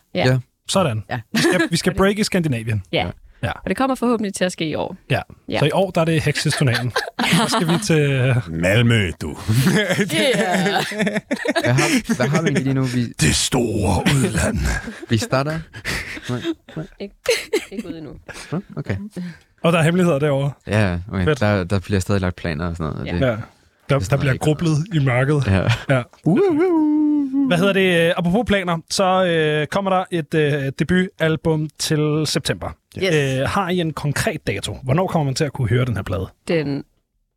[0.69, 1.03] Sådan.
[1.11, 1.21] Ja.
[1.33, 2.83] Vi skal, vi skal break i Skandinavien.
[2.93, 3.07] Ja.
[3.45, 3.53] Ja.
[3.53, 4.97] Og det kommer forhåbentlig til at ske i år.
[5.11, 5.21] Ja.
[5.49, 5.59] Ja.
[5.59, 6.93] Så i år, der er det Hexes-turneringen.
[7.39, 8.01] Så skal vi til...
[8.01, 9.29] øh, Malmø, du.
[10.15, 10.85] Yeah.
[11.65, 12.83] Hvad har, hvad har vi lige nu?
[12.83, 14.59] Vi, Det store udland.
[15.09, 15.59] vi starter?
[17.01, 17.15] Ikke,
[17.73, 18.13] ikke ude endnu.
[18.77, 18.97] Okay.
[19.63, 20.51] Og der er hemmeligheder derovre.
[20.67, 21.25] Ja, okay.
[21.25, 21.41] Fedt.
[21.41, 23.01] Der, der bliver stadig lagt planer og sådan noget.
[23.01, 23.27] og Ja.
[23.27, 23.37] Det, Ja.
[23.91, 25.43] Der, Det er der bliver grublet i mørket.
[25.47, 25.63] ja.
[25.95, 26.03] Ja.
[27.47, 28.15] Hvad hedder det?
[28.17, 32.71] Apropos planer, så øh, kommer der et øh, debutalbum til september.
[32.99, 33.15] Yes.
[33.15, 34.77] Øh, har I en konkret dato?
[34.83, 36.27] Hvornår kommer man til at kunne høre den her plade?
[36.49, 36.85] Den,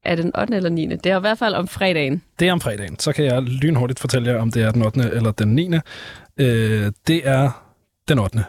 [0.05, 0.55] er den 8.
[0.55, 0.85] eller 9.
[0.85, 2.23] Det er i hvert fald om fredagen.
[2.39, 2.99] Det er om fredagen.
[2.99, 4.99] Så kan jeg lynhurtigt fortælle jer, om det er den 8.
[5.13, 5.73] eller den 9.
[6.37, 7.63] Øh, det er
[8.07, 8.37] den 8.
[8.37, 8.43] 8.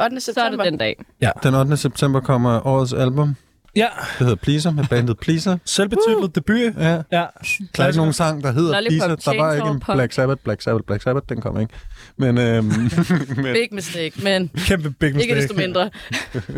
[0.00, 0.64] Så er det september.
[0.64, 0.96] den dag.
[1.42, 1.76] Den 8.
[1.76, 3.36] september kommer årets album.
[3.76, 5.58] Ja, Det hedder Pleaser med bandet Pleaser.
[5.64, 6.74] selvbetitlet debut.
[6.78, 6.90] Ja.
[7.12, 7.24] Ja.
[7.76, 9.32] Der er ikke nogen sang, der hedder Lollipop Pleaser.
[9.32, 9.96] Der var ikke en Punk.
[9.96, 11.26] Black Sabbath, Black Sabbath, Black Sabbath.
[11.28, 11.74] Den kom ikke.
[12.16, 12.64] Men, øhm,
[13.36, 15.22] men Big mistake, men Kæmpe big mistake.
[15.22, 15.90] ikke desto mindre.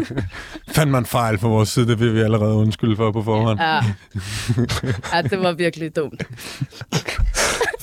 [0.77, 3.61] fandt man fejl fra vores side, det vil vi allerede undskylde for på forhånd.
[3.61, 3.81] Ja.
[5.15, 6.23] ja, det var virkelig dumt.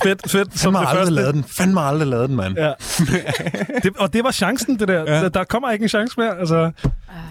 [0.04, 0.60] Fedt, fedt.
[0.60, 1.14] Som det aldrig første.
[1.14, 1.44] lavet den.
[1.44, 2.58] Fandme aldrig lavet den, mand.
[2.58, 2.74] Ja.
[3.84, 5.14] det, og det var chancen, det der.
[5.14, 5.30] Ja.
[5.30, 6.40] Der kommer ikke en chance mere.
[6.40, 6.72] Altså,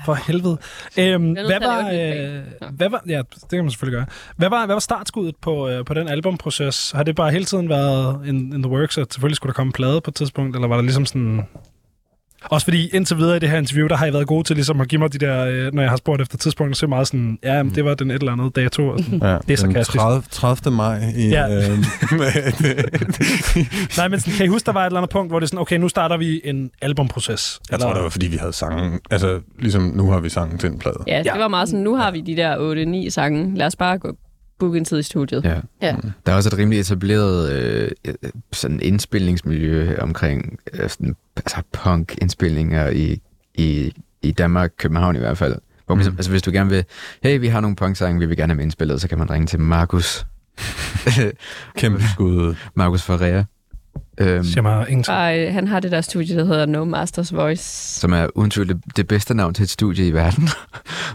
[0.04, 0.58] for helvede.
[0.98, 3.02] Øhm, hvad, var, øh, hvad var...
[3.06, 4.06] Ja, det kan man selvfølgelig gøre.
[4.36, 6.92] Hvad var, hvad var startskuddet på, øh, på den albumproces?
[6.94, 9.68] Har det bare hele tiden været in, in the works, at selvfølgelig skulle der komme
[9.68, 11.46] en plade på et tidspunkt, eller var der ligesom sådan...
[12.44, 14.80] Også fordi indtil videre i det her interview, der har jeg været god til ligesom
[14.80, 17.06] at give mig de der, øh, når jeg har spurgt efter tidspunkter, så er meget
[17.06, 18.88] sådan, ja, jamen, det var den et eller andet dato.
[18.88, 19.18] Og sådan.
[19.22, 19.98] Ja, Det er sarkastisk.
[19.98, 20.76] 30, 30.
[20.76, 21.28] maj i...
[21.28, 21.56] Ja.
[21.56, 21.68] Øh,
[23.98, 25.48] Nej, men sådan, kan I huske, der var et eller andet punkt, hvor det er
[25.48, 27.60] sådan, okay, nu starter vi en albumproces?
[27.70, 29.00] jeg tror, det var, fordi vi havde sangen.
[29.10, 30.96] Altså, ligesom nu har vi sangen til en plade.
[31.06, 31.38] Ja, det Ja.
[31.38, 33.58] var meget sådan, nu har vi de der 8-9 sange.
[33.58, 34.16] Lad os bare gå
[34.62, 35.44] booke en tid i studiet.
[35.44, 35.54] Ja.
[35.82, 35.96] Ja.
[36.26, 38.14] Der er også et rimelig etableret øh, øh,
[38.52, 43.20] sådan indspilningsmiljø omkring øh, sådan, altså punk-indspilninger i,
[43.54, 43.92] i,
[44.22, 45.54] i Danmark, København i hvert fald.
[45.86, 46.00] Hvor mm.
[46.00, 46.06] Mm.
[46.06, 46.84] altså, hvis du gerne vil,
[47.22, 49.46] hey, vi har nogle punk-sange, vi vil gerne have med indspillet, så kan man ringe
[49.46, 50.26] til Markus.
[51.78, 52.54] Kæmpe skud.
[52.74, 53.44] Markus Ferreira.
[54.20, 55.16] Øhm, Siger mig ingenting.
[55.16, 58.00] Og øh, han har det der studie, der hedder No Masters Voice.
[58.00, 60.48] som er uden tvivl det, det bedste navn til et studie i verden.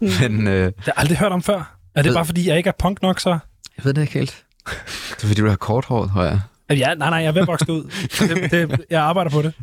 [0.22, 1.77] Men øh, Det har jeg aldrig hørt om før.
[1.98, 3.30] Er det Ved- bare fordi, jeg ikke er punk nok, så?
[3.78, 4.44] jeg ved det ikke helt.
[4.66, 6.40] Det er fordi, du har kort hår, tror jeg.
[6.70, 7.84] Ja, nej, nej, jeg er ved at vokse ud.
[8.20, 9.54] Det, det, jeg arbejder på det.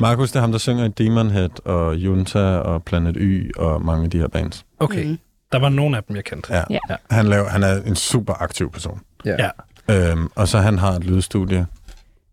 [0.00, 3.84] Markus, det er ham, der synger i Demon Head og Junta og Planet Y og
[3.84, 4.64] mange af de her bands.
[4.78, 5.18] Okay, Mhm.
[5.52, 6.54] der var nogle af dem, jeg kendte.
[6.54, 6.62] Ja.
[6.70, 6.78] Ja.
[6.90, 6.96] Ja.
[7.10, 9.00] Han, laver, han er en super aktiv person.
[9.24, 9.50] Ja.
[9.90, 11.66] Øhm, og så han har et lydstudie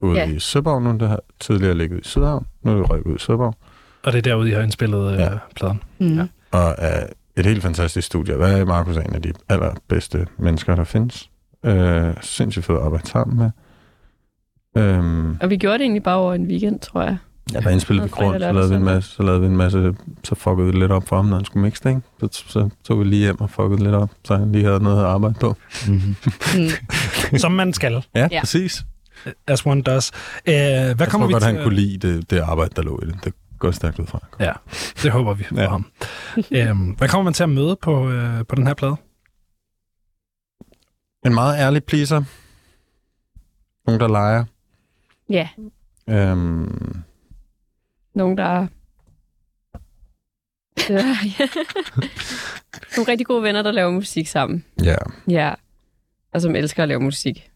[0.02, 0.30] ude Ja.
[0.30, 2.46] i Søborg nu, det har tidligere ligget i Sydhavn.
[2.64, 3.56] Nu er det røget ud i Søborg.
[4.04, 5.30] Og det er derude, jeg har indspillet øh, Ja.
[5.56, 5.84] pladen.
[6.00, 6.18] Mm.
[6.18, 6.28] Ja.
[6.52, 7.08] Og er
[7.38, 8.36] et helt fantastisk studie.
[8.36, 11.30] Hvad er Markus er en af de allerbedste mennesker, der findes.
[11.66, 13.50] Øh, sindssygt fed at arbejde sammen med.
[14.84, 17.18] Øhm, Og vi gjorde det egentlig bare over en weekend, tror jeg.
[17.54, 19.96] ja, der indspillede vi grund, så lavede vi en masse, så lavede vi en masse,
[20.24, 22.02] så fuckede vi lidt op for ham, når han skulle mixe det, ikke?
[22.34, 25.00] Så, så tog vi lige hjem og fuckede lidt op, så han lige havde noget
[25.00, 25.56] at arbejde på.
[25.88, 26.16] Mm-hmm.
[27.32, 27.38] Mm.
[27.44, 28.40] Som man skal, Ja, Ja.
[28.40, 28.84] præcis.
[29.48, 30.12] as one does.
[30.48, 30.56] Øh, hvad
[30.86, 31.54] Jeg kommer tror vi godt, til?
[31.56, 33.16] han kunne lide det, det arbejde, der lå i det.
[33.24, 34.20] Det går stærkt ud fra.
[34.40, 34.54] Ja,
[35.04, 35.70] det håber vi for Ja.
[35.70, 35.92] ham.
[36.52, 38.96] øhm, hvad kommer man til at møde på, øh, på den her plade?
[41.26, 42.24] En meget ærlig pleaser.
[43.88, 44.46] Nogen, der leger.
[45.30, 45.50] Ja,
[46.10, 47.04] Øhm,
[48.14, 48.68] nogen, der...
[50.90, 50.98] Ja.
[52.98, 54.66] Nogle rigtig gode venner, der laver musik sammen.
[54.84, 54.96] ja.
[55.30, 55.54] Ja,
[56.34, 57.52] og som elsker at lave musik.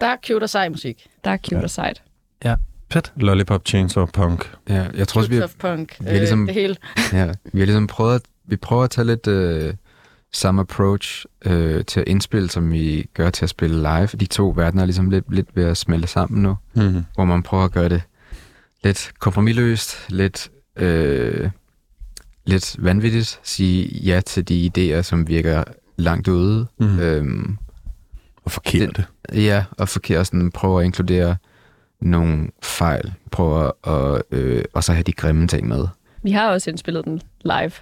[0.00, 1.06] Der er cute og sej musik.
[1.24, 1.62] Der er cute Ja.
[1.62, 2.02] og sejt.
[2.92, 3.12] Fedt.
[3.16, 4.52] Lollipop, Chainsaw Punk.
[4.68, 5.96] Ja, jeg tror også, vi har, punk.
[6.00, 6.76] vi er ligesom- Øh, det hele.
[7.12, 9.74] ja, vi har ligesom prøvet at, vi prøver at tage lidt, øh,
[10.32, 14.06] samme approach øh, til at indspille, som vi gør til at spille live.
[14.06, 17.04] De to verdener er ligesom lidt, lidt ved at smelte sammen nu, Mm.
[17.14, 18.02] hvor man prøver at gøre det
[18.84, 21.50] lidt kompromilløst, lidt, øh,
[22.46, 25.64] lidt vanvittigt, sige ja til de idéer, som virker
[25.96, 26.66] langt ude.
[26.80, 26.98] Mm.
[27.00, 27.56] Øhm,
[28.44, 29.04] Og forkerte.
[29.34, 31.36] Ja, og forkert sådan prøve at inkludere
[32.00, 33.12] nogle fejl.
[33.30, 35.86] Prøve at øh, og så have de grimme ting med.
[36.22, 37.72] Vi har også indspillet den live.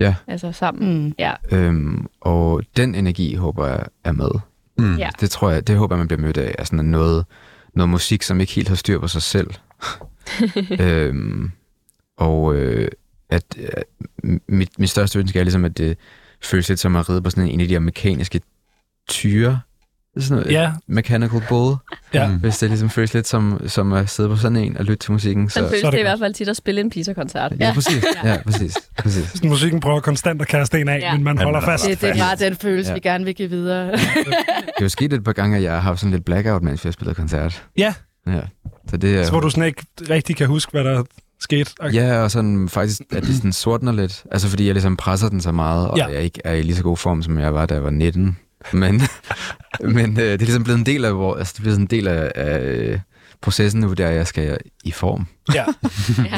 [0.00, 0.14] Ja.
[0.26, 1.04] Altså sammen.
[1.04, 1.14] Mm.
[1.18, 1.32] Ja.
[1.50, 4.30] Øhm, og den energi håber jeg er med.
[4.78, 4.96] Mm.
[4.96, 5.10] Ja.
[5.20, 6.54] Det tror jeg, det håber jeg, man bliver mødt af.
[6.58, 7.24] Altså noget,
[7.74, 9.50] noget musik, som ikke helt har styr på sig selv.
[10.80, 11.50] øhm,
[12.16, 12.88] og øh,
[13.30, 15.98] at øh, mit, mit største ønske er ligesom, at det
[16.42, 18.40] føles lidt som at ride på sådan en, en af de her mekaniske
[19.08, 19.60] tyre.
[20.18, 21.76] Sådan noget, Ja, Mechanical bull.
[22.14, 22.28] ja.
[22.28, 22.34] Mm.
[22.34, 25.12] Hvis det ligesom føles lidt som, som at sidde på sådan en og lytte til
[25.12, 25.48] musikken.
[25.48, 27.52] Så, Sådan føles så er det, det i hvert fald tit at spille en pizza-koncert.
[27.60, 28.04] ja, præcis.
[28.24, 28.76] Ja, præcis.
[28.98, 29.30] præcis.
[29.34, 31.12] Sådan, musikken prøver konstant at kaste en af, Ja.
[31.14, 31.86] men man Ja, holder men fast.
[31.86, 32.94] Det, det er bare den følelse, Ja.
[32.94, 33.92] vi gerne vil give videre.
[33.92, 33.98] Det
[34.78, 36.88] er jo sket et par gange, at jeg har haft sådan lidt blackout, mens vi
[36.88, 37.64] har spillet koncert.
[37.76, 37.94] Ja.
[38.26, 38.40] Ja.
[38.90, 39.24] Så det er...
[39.24, 41.02] Så hvor du sådan ikke rigtig kan huske, hvad der
[41.40, 41.70] skete.
[41.80, 41.94] Okay.
[41.94, 44.24] Ja, og sådan faktisk, at det sådan sortner lidt.
[44.32, 46.06] Altså fordi jeg ligesom presser den så meget, og Ja.
[46.08, 46.14] ja.
[46.14, 48.36] jeg ikke er i lige så god form, som jeg var, da jeg var 19.
[48.72, 49.02] Men,
[49.80, 51.90] men øh, det er ligesom blevet en del af, hvor, altså, det er sådan en
[51.90, 53.00] del af, af
[53.40, 55.26] processen nu, der jeg skal i form.
[55.54, 55.64] Ja,
[56.18, 56.36] Ja.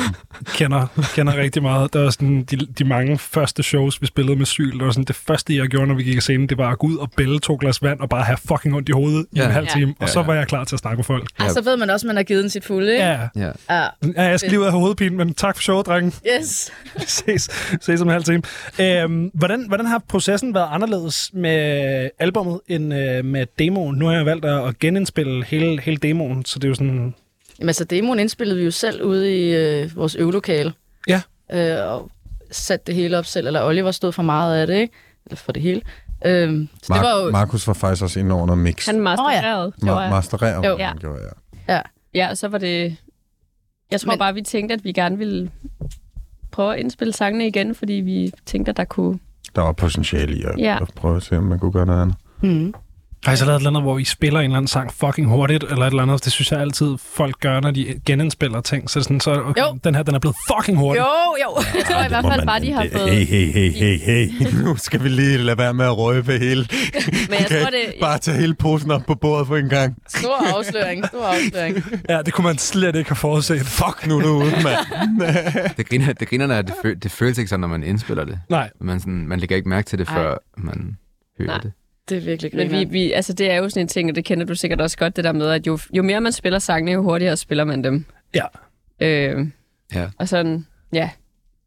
[0.54, 1.92] kender, kender rigtig meget.
[1.92, 4.72] Der var sådan de, de mange første shows, vi spillede med Syl.
[4.78, 6.78] Det var sådan det første, jeg gjorde, når vi gik af scenen, det var at
[6.78, 9.38] gå ud og bælle to glas vand og bare have fucking ondt i hovedet i
[9.38, 9.44] Ja.
[9.44, 9.72] en halv Ja.
[9.78, 9.90] time.
[10.00, 10.26] Og Ja, så ja.
[10.26, 11.28] var jeg klar til at snakke med folk.
[11.40, 11.48] Ja.
[11.48, 13.04] så ved man også, at man har givet den sit fulde, ikke?
[13.04, 13.50] Ja, Ja.
[13.70, 13.86] ja.
[14.16, 16.12] ja jeg skal lige ud af hovedpine, men tak for showet, drenge.
[16.38, 16.72] Yes.
[17.06, 18.42] ses, ses om en halv time.
[18.80, 23.96] Øhm, hvordan, hvordan har processen været anderledes med albummet end øh, med demoen?
[23.96, 27.14] Nu har jeg valgt at, at genindspille hele, hele demoen, så det er jo sådan...
[27.58, 30.72] Jamen altså, demoen indspillede vi jo selv ude i øh, vores øvelokale.
[31.08, 31.22] Ja.
[31.52, 32.10] Øh, og
[32.50, 34.94] satte det hele op selv, eller Oliver stod for meget af det, ikke?
[35.26, 35.80] Eller for det hele.
[36.26, 37.30] Øh, så det var jo...
[37.30, 38.86] Markus var faktisk også inde over noget mix.
[38.86, 39.66] Han mastererede.
[39.66, 40.06] Oh, ja.
[40.06, 40.76] Ma- mastereret, Jo.
[40.78, 40.88] Ja.
[40.88, 41.18] han gjorde,
[41.68, 41.80] ja.
[42.14, 42.96] ja, og så var det...
[43.90, 44.18] Jeg tror Men...
[44.18, 45.50] bare, vi tænkte, at vi gerne ville
[46.50, 49.18] prøve at indspille sangene igen, fordi vi tænkte, at der kunne...
[49.56, 50.78] Der var potentiale i at, Ja.
[50.82, 52.16] at prøve at se, om man kunne gøre noget andet.
[52.42, 52.74] Mm.
[53.26, 55.28] Har I så lavet et eller andet, hvor I spiller en eller anden sang fucking
[55.28, 56.24] hurtigt, eller et eller andet?
[56.24, 58.90] Det synes jeg altid, folk gør, når de genindspiller ting.
[58.90, 59.78] Så sådan, så okay, Jo.
[59.84, 61.00] den her, den er blevet fucking hurtig.
[61.00, 61.06] Jo,
[61.44, 61.62] jo.
[61.74, 63.10] Jeg tror i hvert fald bare, de har fået...
[63.10, 64.46] Hey, hey, hey, hey, hey.
[64.64, 66.66] nu skal vi lige lade være med at røbe hele.
[67.30, 67.94] Men jeg Okay, tror, det...
[68.00, 69.96] Bare tage hele posen op på bordet på en gang.
[70.08, 71.84] Stor afsløring, stor afsløring.
[72.08, 73.60] Ja, det kunne man slet ikke have forudset.
[73.66, 75.76] Fuck nu, du er ude, mand.
[75.76, 78.24] Det griner, det griner er, at det, føl, det føles ikke sådan, når man indspiller
[78.24, 78.38] det.
[78.50, 80.14] Nej, Man, sådan, man lægger ikke mærke til det, Ej.
[80.14, 80.96] før man
[81.38, 81.58] hører Nej.
[81.62, 81.72] det.
[82.08, 84.24] Det er virkelig Men vi, vi, altså det er jo sådan en ting, og det
[84.24, 86.92] kender du sikkert også godt, det der med, at jo, jo mere man spiller sangene,
[86.92, 88.04] jo hurtigere spiller man dem.
[88.34, 88.44] Ja.
[89.00, 89.46] Øh,
[89.94, 90.08] Ja.
[90.18, 91.10] og sådan, ja.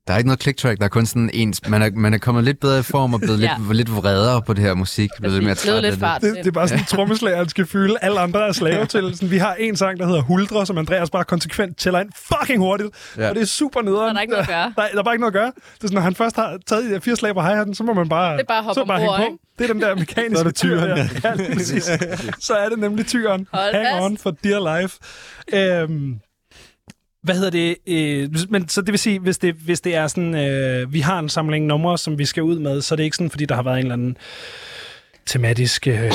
[0.09, 1.67] Der er ikke noget click track, der er kun sådan ens.
[1.67, 3.55] Man er, man er kommet lidt bedre i form og blevet Ja.
[3.59, 5.09] lidt, lidt vredere på det her musik.
[5.19, 5.99] Blevet lidt mere træt lidt det.
[5.99, 6.21] fart.
[6.21, 7.95] det, det er bare sådan en trommeslager, skal fylde.
[8.01, 9.11] Alle andre er slave til.
[9.15, 12.59] Sådan, vi har en sang, der hedder Huldre, som Andreas bare konsekvent tæller ind fucking
[12.59, 12.89] hurtigt.
[13.17, 13.29] Ja.
[13.29, 13.99] Og det er super nederen.
[13.99, 14.73] Så er der ikke noget at gøre.
[14.77, 15.45] Nej, der er bare ikke noget at gøre.
[15.45, 17.83] Det er sådan, når han først har taget de der fire slag på hi så
[17.83, 19.43] må man bare, Det er bare hoppe så bare ombord, hænge på.
[19.59, 20.95] Det er den der mekaniske Så er det tyren, tyr ja.
[20.95, 21.29] der.
[21.29, 21.83] Ja, lige præcis.
[22.39, 23.47] Så er det nemlig tyren.
[23.53, 24.03] Hold Hang fast.
[24.05, 24.97] on for dear life.
[25.53, 26.19] Øhm,
[27.23, 27.77] hvad hedder det?
[27.87, 31.19] Øh, men så det vil sige, hvis det, hvis det er sådan, øh, vi har
[31.19, 33.55] en samling numre, som vi skal ud med, så er det ikke sådan, fordi der
[33.55, 34.17] har været en eller anden
[35.25, 35.87] tematisk...
[35.87, 36.11] Øh,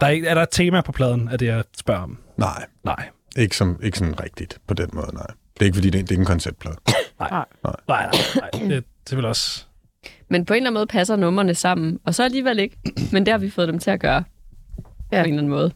[0.00, 2.18] der er, ikke, er der et tema på pladen, af det, jeg spørger om?
[2.36, 3.08] Nej, Nej.
[3.36, 5.26] ikke, som, ikke sådan rigtigt på den måde, nej.
[5.54, 6.76] Det er ikke, fordi det er, det er en konceptplade.
[7.20, 8.10] Nej, nej, nej.
[8.68, 9.64] Det, det vil også...
[10.30, 12.76] Men på en eller anden måde passer numrene sammen, og så alligevel ikke.
[13.12, 14.24] Men det har vi fået dem til at gøre.
[15.12, 15.22] Ja.
[15.22, 15.72] På en eller anden måde.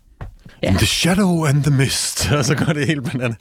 [0.62, 0.68] Ja.
[0.70, 2.30] The shadow and the mist.
[2.38, 3.34] Og så går det helt banana.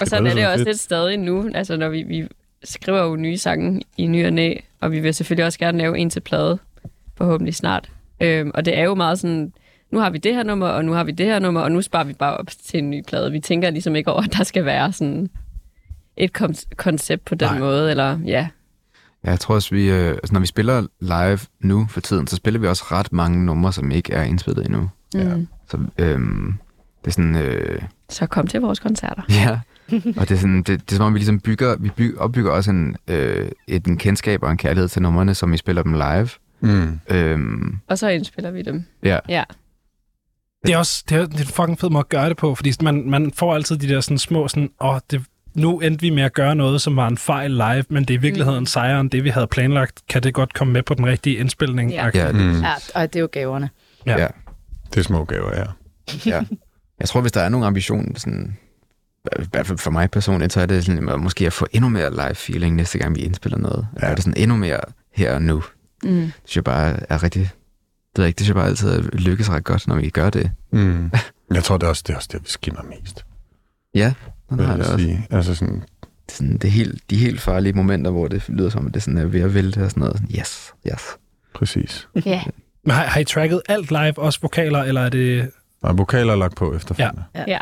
[0.00, 0.68] Og sådan Det er er det så også fedt.
[0.68, 1.50] lidt stadig nu.
[1.54, 2.28] Altså, når vi, vi
[2.64, 5.98] skriver jo nye sange i ny og næ, og vi vil selvfølgelig også gerne lave
[5.98, 6.58] en til plade,
[7.16, 7.90] forhåbentlig snart.
[8.20, 9.52] Øhm, og det er jo meget sådan,
[9.90, 11.82] nu har vi det her nummer, og nu har vi det her nummer, og nu
[11.82, 13.32] sparer vi bare op til en ny plade.
[13.32, 15.28] Vi tænker ligesom ikke over, at der skal være sådan
[16.16, 16.32] et
[16.76, 17.48] koncept på den.
[17.48, 17.58] Nej.
[17.58, 18.48] måde, eller ja.
[19.24, 22.36] Ja, jeg tror også, vi, øh, altså, når vi spiller live nu for tiden, så
[22.36, 24.90] spiller vi også ret mange numre, som ikke er indspillet endnu.
[25.14, 25.48] Mm.
[25.70, 26.54] Så øhm,
[27.04, 27.36] det er sådan...
[27.36, 29.22] Øh, Så kom til vores koncerter.
[29.44, 29.60] Ja,
[29.92, 32.50] og det er, sådan, det, det er som om, vi ligesom bygger, vi bygger, opbygger
[32.52, 35.92] også en, øh, et, en kendskab og en kærlighed til numrene, som vi spiller dem
[35.92, 36.28] live.
[36.60, 37.00] Mm.
[37.10, 38.84] Øhm, Og så indspiller vi dem.
[39.02, 39.44] ja, Ja.
[40.66, 42.72] Det er også det er, det er fucking fed måde at gøre det på, fordi
[42.82, 45.24] man, man får altid de der sådan små sådan, åh, det,
[45.54, 48.18] nu endte vi med at gøre noget, som var en fejl live, men det er
[48.18, 48.66] i virkeligheden mm.
[48.66, 51.90] sejren, det vi havde planlagt, kan det godt komme med på den rigtige indspilning?
[51.90, 52.10] Ja.
[52.14, 52.60] ja, det, Mm.
[52.60, 53.70] Ja, og det er jo gaverne.
[54.06, 54.20] Ja.
[54.20, 54.26] ja.
[54.90, 55.64] Det er små gaver, ja.
[56.26, 56.44] ja.
[57.00, 58.56] Jeg tror, hvis der er nogen ambition, sådan,
[59.38, 61.88] i hvert fald for mig personligt, så er det sådan, at måske at få endnu
[61.88, 63.86] mere live feeling næste gang, vi indspiller noget.
[64.00, 64.06] Ja.
[64.06, 64.10] Ja.
[64.10, 64.80] Er det sådan endnu mere
[65.14, 65.62] her og nu.
[66.04, 66.10] Mm.
[66.10, 67.42] Det synes jeg bare er rigtig...
[67.42, 70.30] Det, ved jeg ikke, det synes jeg bare altid lykkes ret godt, når vi gør
[70.30, 70.50] det.
[70.72, 71.10] Mm.
[71.54, 73.24] Jeg tror, det er også det, er også det vi skinner mest.
[73.94, 74.12] Ja,
[74.50, 75.04] sådan har jeg det også.
[75.04, 75.26] sige.
[75.30, 75.82] Altså sådan, Det
[76.28, 79.02] er sådan, det er helt, de helt farlige momenter, hvor det lyder som, at det
[79.02, 80.16] sådan er ved at vælte og sådan noget.
[80.16, 81.02] Sådan, Yes, yes.
[81.54, 82.08] præcis.
[82.24, 82.42] Ja.
[82.84, 85.50] Men har, har I tracket alt live, også vokaler, eller er det...
[85.82, 87.24] Og vokaler er lagt på efterfølgende.
[87.34, 87.58] ja,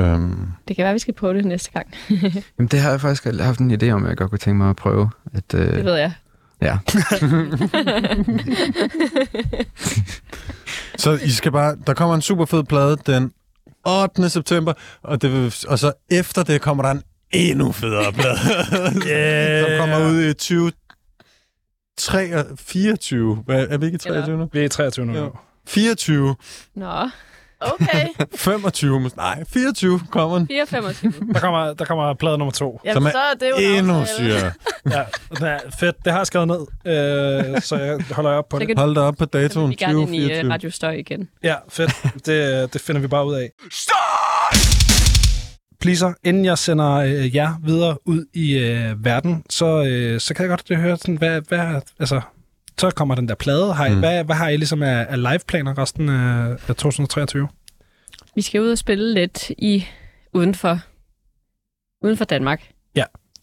[0.00, 1.86] Øhm, det kan være, vi skal prøve det næste gang.
[2.58, 4.70] Jamen, det har jeg faktisk haft en idé om, at jeg godt kunne tænke mig
[4.70, 5.10] at prøve.
[5.34, 6.12] At, øh, Det ved jeg.
[6.62, 6.78] ja.
[10.98, 13.32] så I skal bare, der kommer en super fed plade den
[13.86, 14.30] 8.
[14.30, 14.72] september,
[15.02, 17.02] og, det vil, og så efter det kommer der en
[17.32, 18.38] endnu federe plade,
[19.08, 19.68] Yeah.
[19.68, 20.72] som kommer ud i 20...
[21.98, 23.36] 3, 24.
[23.36, 24.48] Hvad, er vi ikke i 23 nu?
[24.52, 25.12] Vi er 23 nu.
[25.14, 25.28] Ja.
[25.66, 26.36] 24.
[26.74, 27.08] Nå,
[27.60, 28.08] Okay.
[28.36, 29.00] 25.
[29.00, 30.48] mås- Nej, 24 kommer den.
[30.50, 31.32] 4,25.
[31.32, 32.80] Der, kommer, der kommer plade nummer to.
[32.84, 34.40] Jamen, så er det jo en Endnu aftale.
[34.40, 34.52] syre.
[34.96, 35.96] Ja, det er fedt.
[36.04, 36.60] Det har jeg skrevet ned,
[37.54, 38.66] øh, så jeg holder op på Så det.
[38.68, 40.52] kan Hold da op på så datoen vi gerne ind i uh, 2024.
[40.52, 41.28] Radio Støj igen.
[41.42, 41.90] Ja, fedt.
[42.26, 43.50] Det, det finder vi bare ud af.
[45.80, 50.42] Pleaser, inden jeg sender øh, jer videre ud i øh, verden, så, øh, så kan
[50.42, 52.20] jeg godt øh, høre, sådan, hvad, hvad, altså,
[52.78, 53.72] så kommer den der plade.
[53.74, 53.98] Har I, Mm.
[53.98, 57.48] hvad, hvad har I ligesom af, af liveplaner resten af, af 2023?
[58.34, 59.86] Vi skal ud og spille lidt i
[60.34, 60.80] uden for,
[62.04, 62.62] uden for Danmark.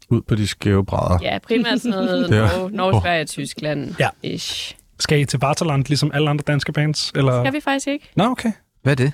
[0.09, 1.19] Ud på de skæve brædder.
[1.21, 3.01] Ja, primært sådan noget er- Norge, Norge.
[3.01, 3.95] Sverige, Tyskland.
[3.99, 4.09] Ja.
[4.23, 4.75] Ish.
[4.99, 7.11] Skal I til Bartaland, ligesom alle andre danske bands?
[7.15, 7.43] Eller?
[7.43, 8.09] Skal vi faktisk ikke?
[8.15, 8.51] Nå, okay.
[8.83, 9.13] Hvad er det?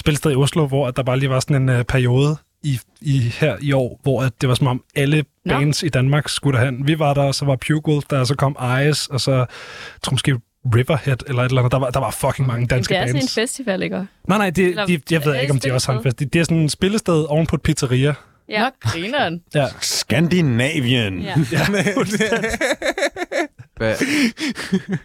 [0.00, 3.18] Spilsted i Oslo, hvor at der bare lige var sådan en øh, periode i, i,
[3.18, 5.54] her i år, hvor at det var som om alle Nå.
[5.58, 6.86] bands i Danmark skulle derhen.
[6.86, 8.56] Vi var der, og så var Pugil, der så kom
[8.90, 9.46] Ice, og så
[10.02, 10.40] tror måske
[10.74, 11.72] Riverhead eller et eller andet.
[11.72, 13.34] Der var, der var fucking mange danske det er sådan en bands.
[13.34, 13.96] festival, ikke?
[13.96, 16.10] nej, nej, det, Eller- de, jeg ved ikke, om de også har en spillested?
[16.10, 16.18] fest.
[16.18, 18.14] Det, det er sådan en spillested oven på et pizzeria.
[18.48, 18.60] Ja.
[18.62, 19.40] Nok grineren.
[19.54, 19.66] Ja.
[19.80, 21.20] Skandinavien.
[21.20, 21.34] Ja.
[23.76, 23.94] Hvad?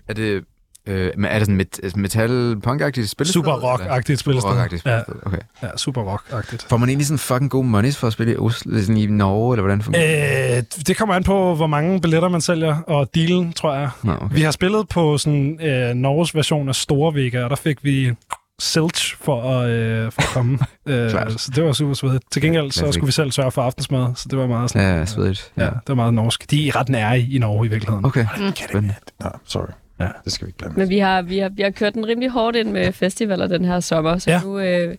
[0.07, 0.43] er det...
[0.88, 3.27] Øh, men er det sådan met, altså metal punk-agtigt spil?
[3.27, 4.51] Super rock-agtigt spillested.
[4.51, 5.38] Rock-agtigt Ja, okay.
[5.63, 6.65] ja, super rock-agtigt.
[6.69, 9.53] Får man egentlig sådan fucking gode monies for at spille i Oslo, sådan i Norge,
[9.55, 10.77] eller hvordan fungerer det?
[10.79, 13.89] Øh, det kommer an på, hvor mange billetter man sælger, og dealen, tror jeg.
[14.03, 14.36] Nå, okay.
[14.36, 18.11] Vi har spillet på sådan øh, Norges version af Store Vega, og der fik vi
[18.59, 20.53] Silch for at, øh, for at komme.
[20.86, 22.23] øh, så det var super svedigt.
[22.31, 25.05] Til gengæld så skulle vi selv sørge for aftensmad, så det var meget sådan, Ja,
[25.05, 25.51] svedigt.
[25.57, 25.69] ja, Ja.
[25.69, 26.51] det var meget norsk.
[26.51, 28.05] De er ret nære i, i Norge i virkeligheden.
[28.05, 28.25] Okay.
[28.38, 28.53] Mm.
[28.69, 28.93] Spændende.
[29.23, 29.67] Nå, sorry.
[29.99, 30.07] Ja.
[30.25, 30.79] Det skal vi ikke blande.
[30.79, 33.65] Men vi har, vi, har, vi har kørt den rimelig hårdt ind med festivaler den
[33.65, 34.41] her sommer, så Ja.
[34.43, 34.59] nu...
[34.59, 34.95] Øh,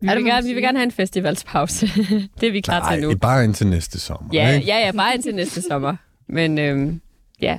[0.00, 1.86] vi, vil gerne, vi vil gerne have en festivalspause.
[2.40, 3.08] det er vi klar til nu.
[3.08, 4.30] Nej, bare indtil næste sommer.
[4.32, 4.66] Ja, ikke?
[4.66, 5.96] ja, ja, bare indtil næste sommer.
[6.28, 7.00] Men øhm,
[7.42, 7.58] ja,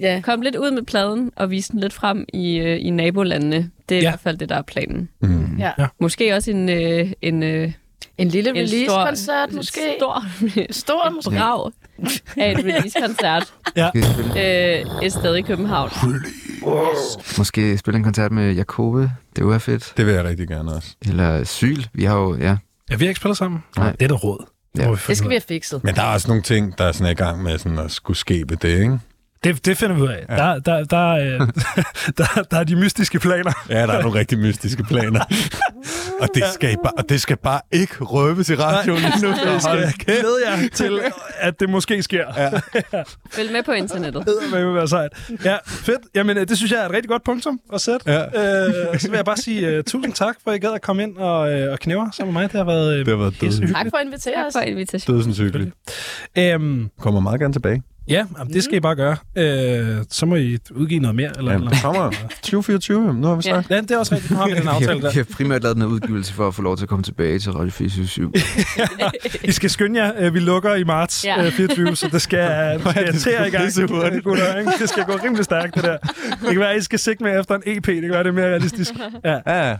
[0.00, 0.20] Ja.
[0.24, 3.70] kom lidt ud med pladen og vise den lidt frem i, øh, i nabolandene.
[3.88, 4.08] Det er Ja.
[4.08, 5.08] i hvert fald det, der er planen.
[5.20, 5.56] Mm.
[5.58, 5.72] Ja.
[6.00, 7.72] Måske også en, øh, en, øh,
[8.18, 9.80] En lille release-koncert måske.
[9.98, 10.24] Stor,
[10.70, 11.30] Stor måske.
[11.30, 11.70] brag
[12.36, 13.54] af en release-koncert
[13.90, 15.90] spille, øh, et sted i København.
[17.38, 19.10] måske spille en koncert med Jakobe.
[19.36, 19.92] Det var fedt.
[19.96, 20.88] Det vil jeg rigtig gerne også.
[21.08, 21.82] Eller Syl.
[21.92, 22.56] Vi har jo, ja.
[22.90, 23.64] Ja, vi har ikke spillet sammen.
[23.76, 23.92] Nej.
[23.92, 24.44] Det er det råd.
[24.76, 24.90] Det, Ja.
[25.08, 25.84] Det skal vi have fikset.
[25.84, 28.16] Men der er også nogle ting, der er sådan i gang med sådan at skulle
[28.16, 28.98] ske ved det, ikke?
[29.44, 30.24] Det, det finder vi ud af.
[30.28, 30.36] Ja.
[30.36, 31.48] Der, der, der, øh,
[32.18, 33.52] der, der er de mystiske planer.
[33.68, 35.20] Ja, der er nogle rigtig mystiske planer.
[36.20, 39.28] og, det skal bare, og det skal bare ikke røbes i radioen lige nu.
[39.28, 41.00] Jeg skal glæde jer til,
[41.38, 42.24] at det måske sker.
[42.36, 42.50] Ja.
[43.36, 44.26] Følg med på internettet.
[44.26, 45.10] Det vil være sejt.
[45.44, 45.98] Ja, fedt.
[46.14, 48.12] Jamen, øh, det synes jeg er et rigtig godt punktum at sætte.
[48.12, 48.20] Ja.
[48.24, 51.02] Øh, så vil jeg bare sige uh, tusind tak, for at I gad at komme
[51.02, 52.52] ind og, uh, og knæve sammen med mig.
[52.52, 53.72] Det har været, uh, Det har været.
[53.74, 54.52] Tak for at invitere Tak os.
[54.52, 55.18] for invitationen.
[55.18, 55.70] Dødsens hyggeligt.
[56.38, 57.82] Øhm, Kommer meget gerne tilbage.
[58.08, 59.16] Ja, jamen, det skal I bare gøre.
[59.36, 61.30] Øh, så må I udgive noget mere.
[61.38, 61.70] Eller, Ja, eller.
[61.70, 62.10] det kommer
[62.42, 63.70] 2024, nu har vi sagt.
[63.70, 64.30] Ja, det er også rigtigt.
[64.30, 65.10] Nu har vi den aftale der.
[65.12, 67.38] vi har primært lavet den her udgivelse for at få lov til at komme tilbage
[67.38, 69.44] til Radio 477.
[69.48, 70.12] I skal skynde jer.
[70.18, 71.42] Øh, Vi lukker i marts Ja.
[71.42, 71.50] ja.
[71.50, 72.38] 24, så det skal,
[72.84, 73.64] det skal det til i gang.
[73.64, 74.24] pisse hurtigt.
[74.24, 74.72] gutter, ikke?
[74.80, 75.96] Det skal gå rimelig stærkt, det der.
[75.96, 77.86] Det kan være, at I skal sigte med efter en EP.
[77.86, 78.92] Det kan være, det er mere realistisk.
[79.24, 79.38] Ja.
[79.46, 79.76] Ja,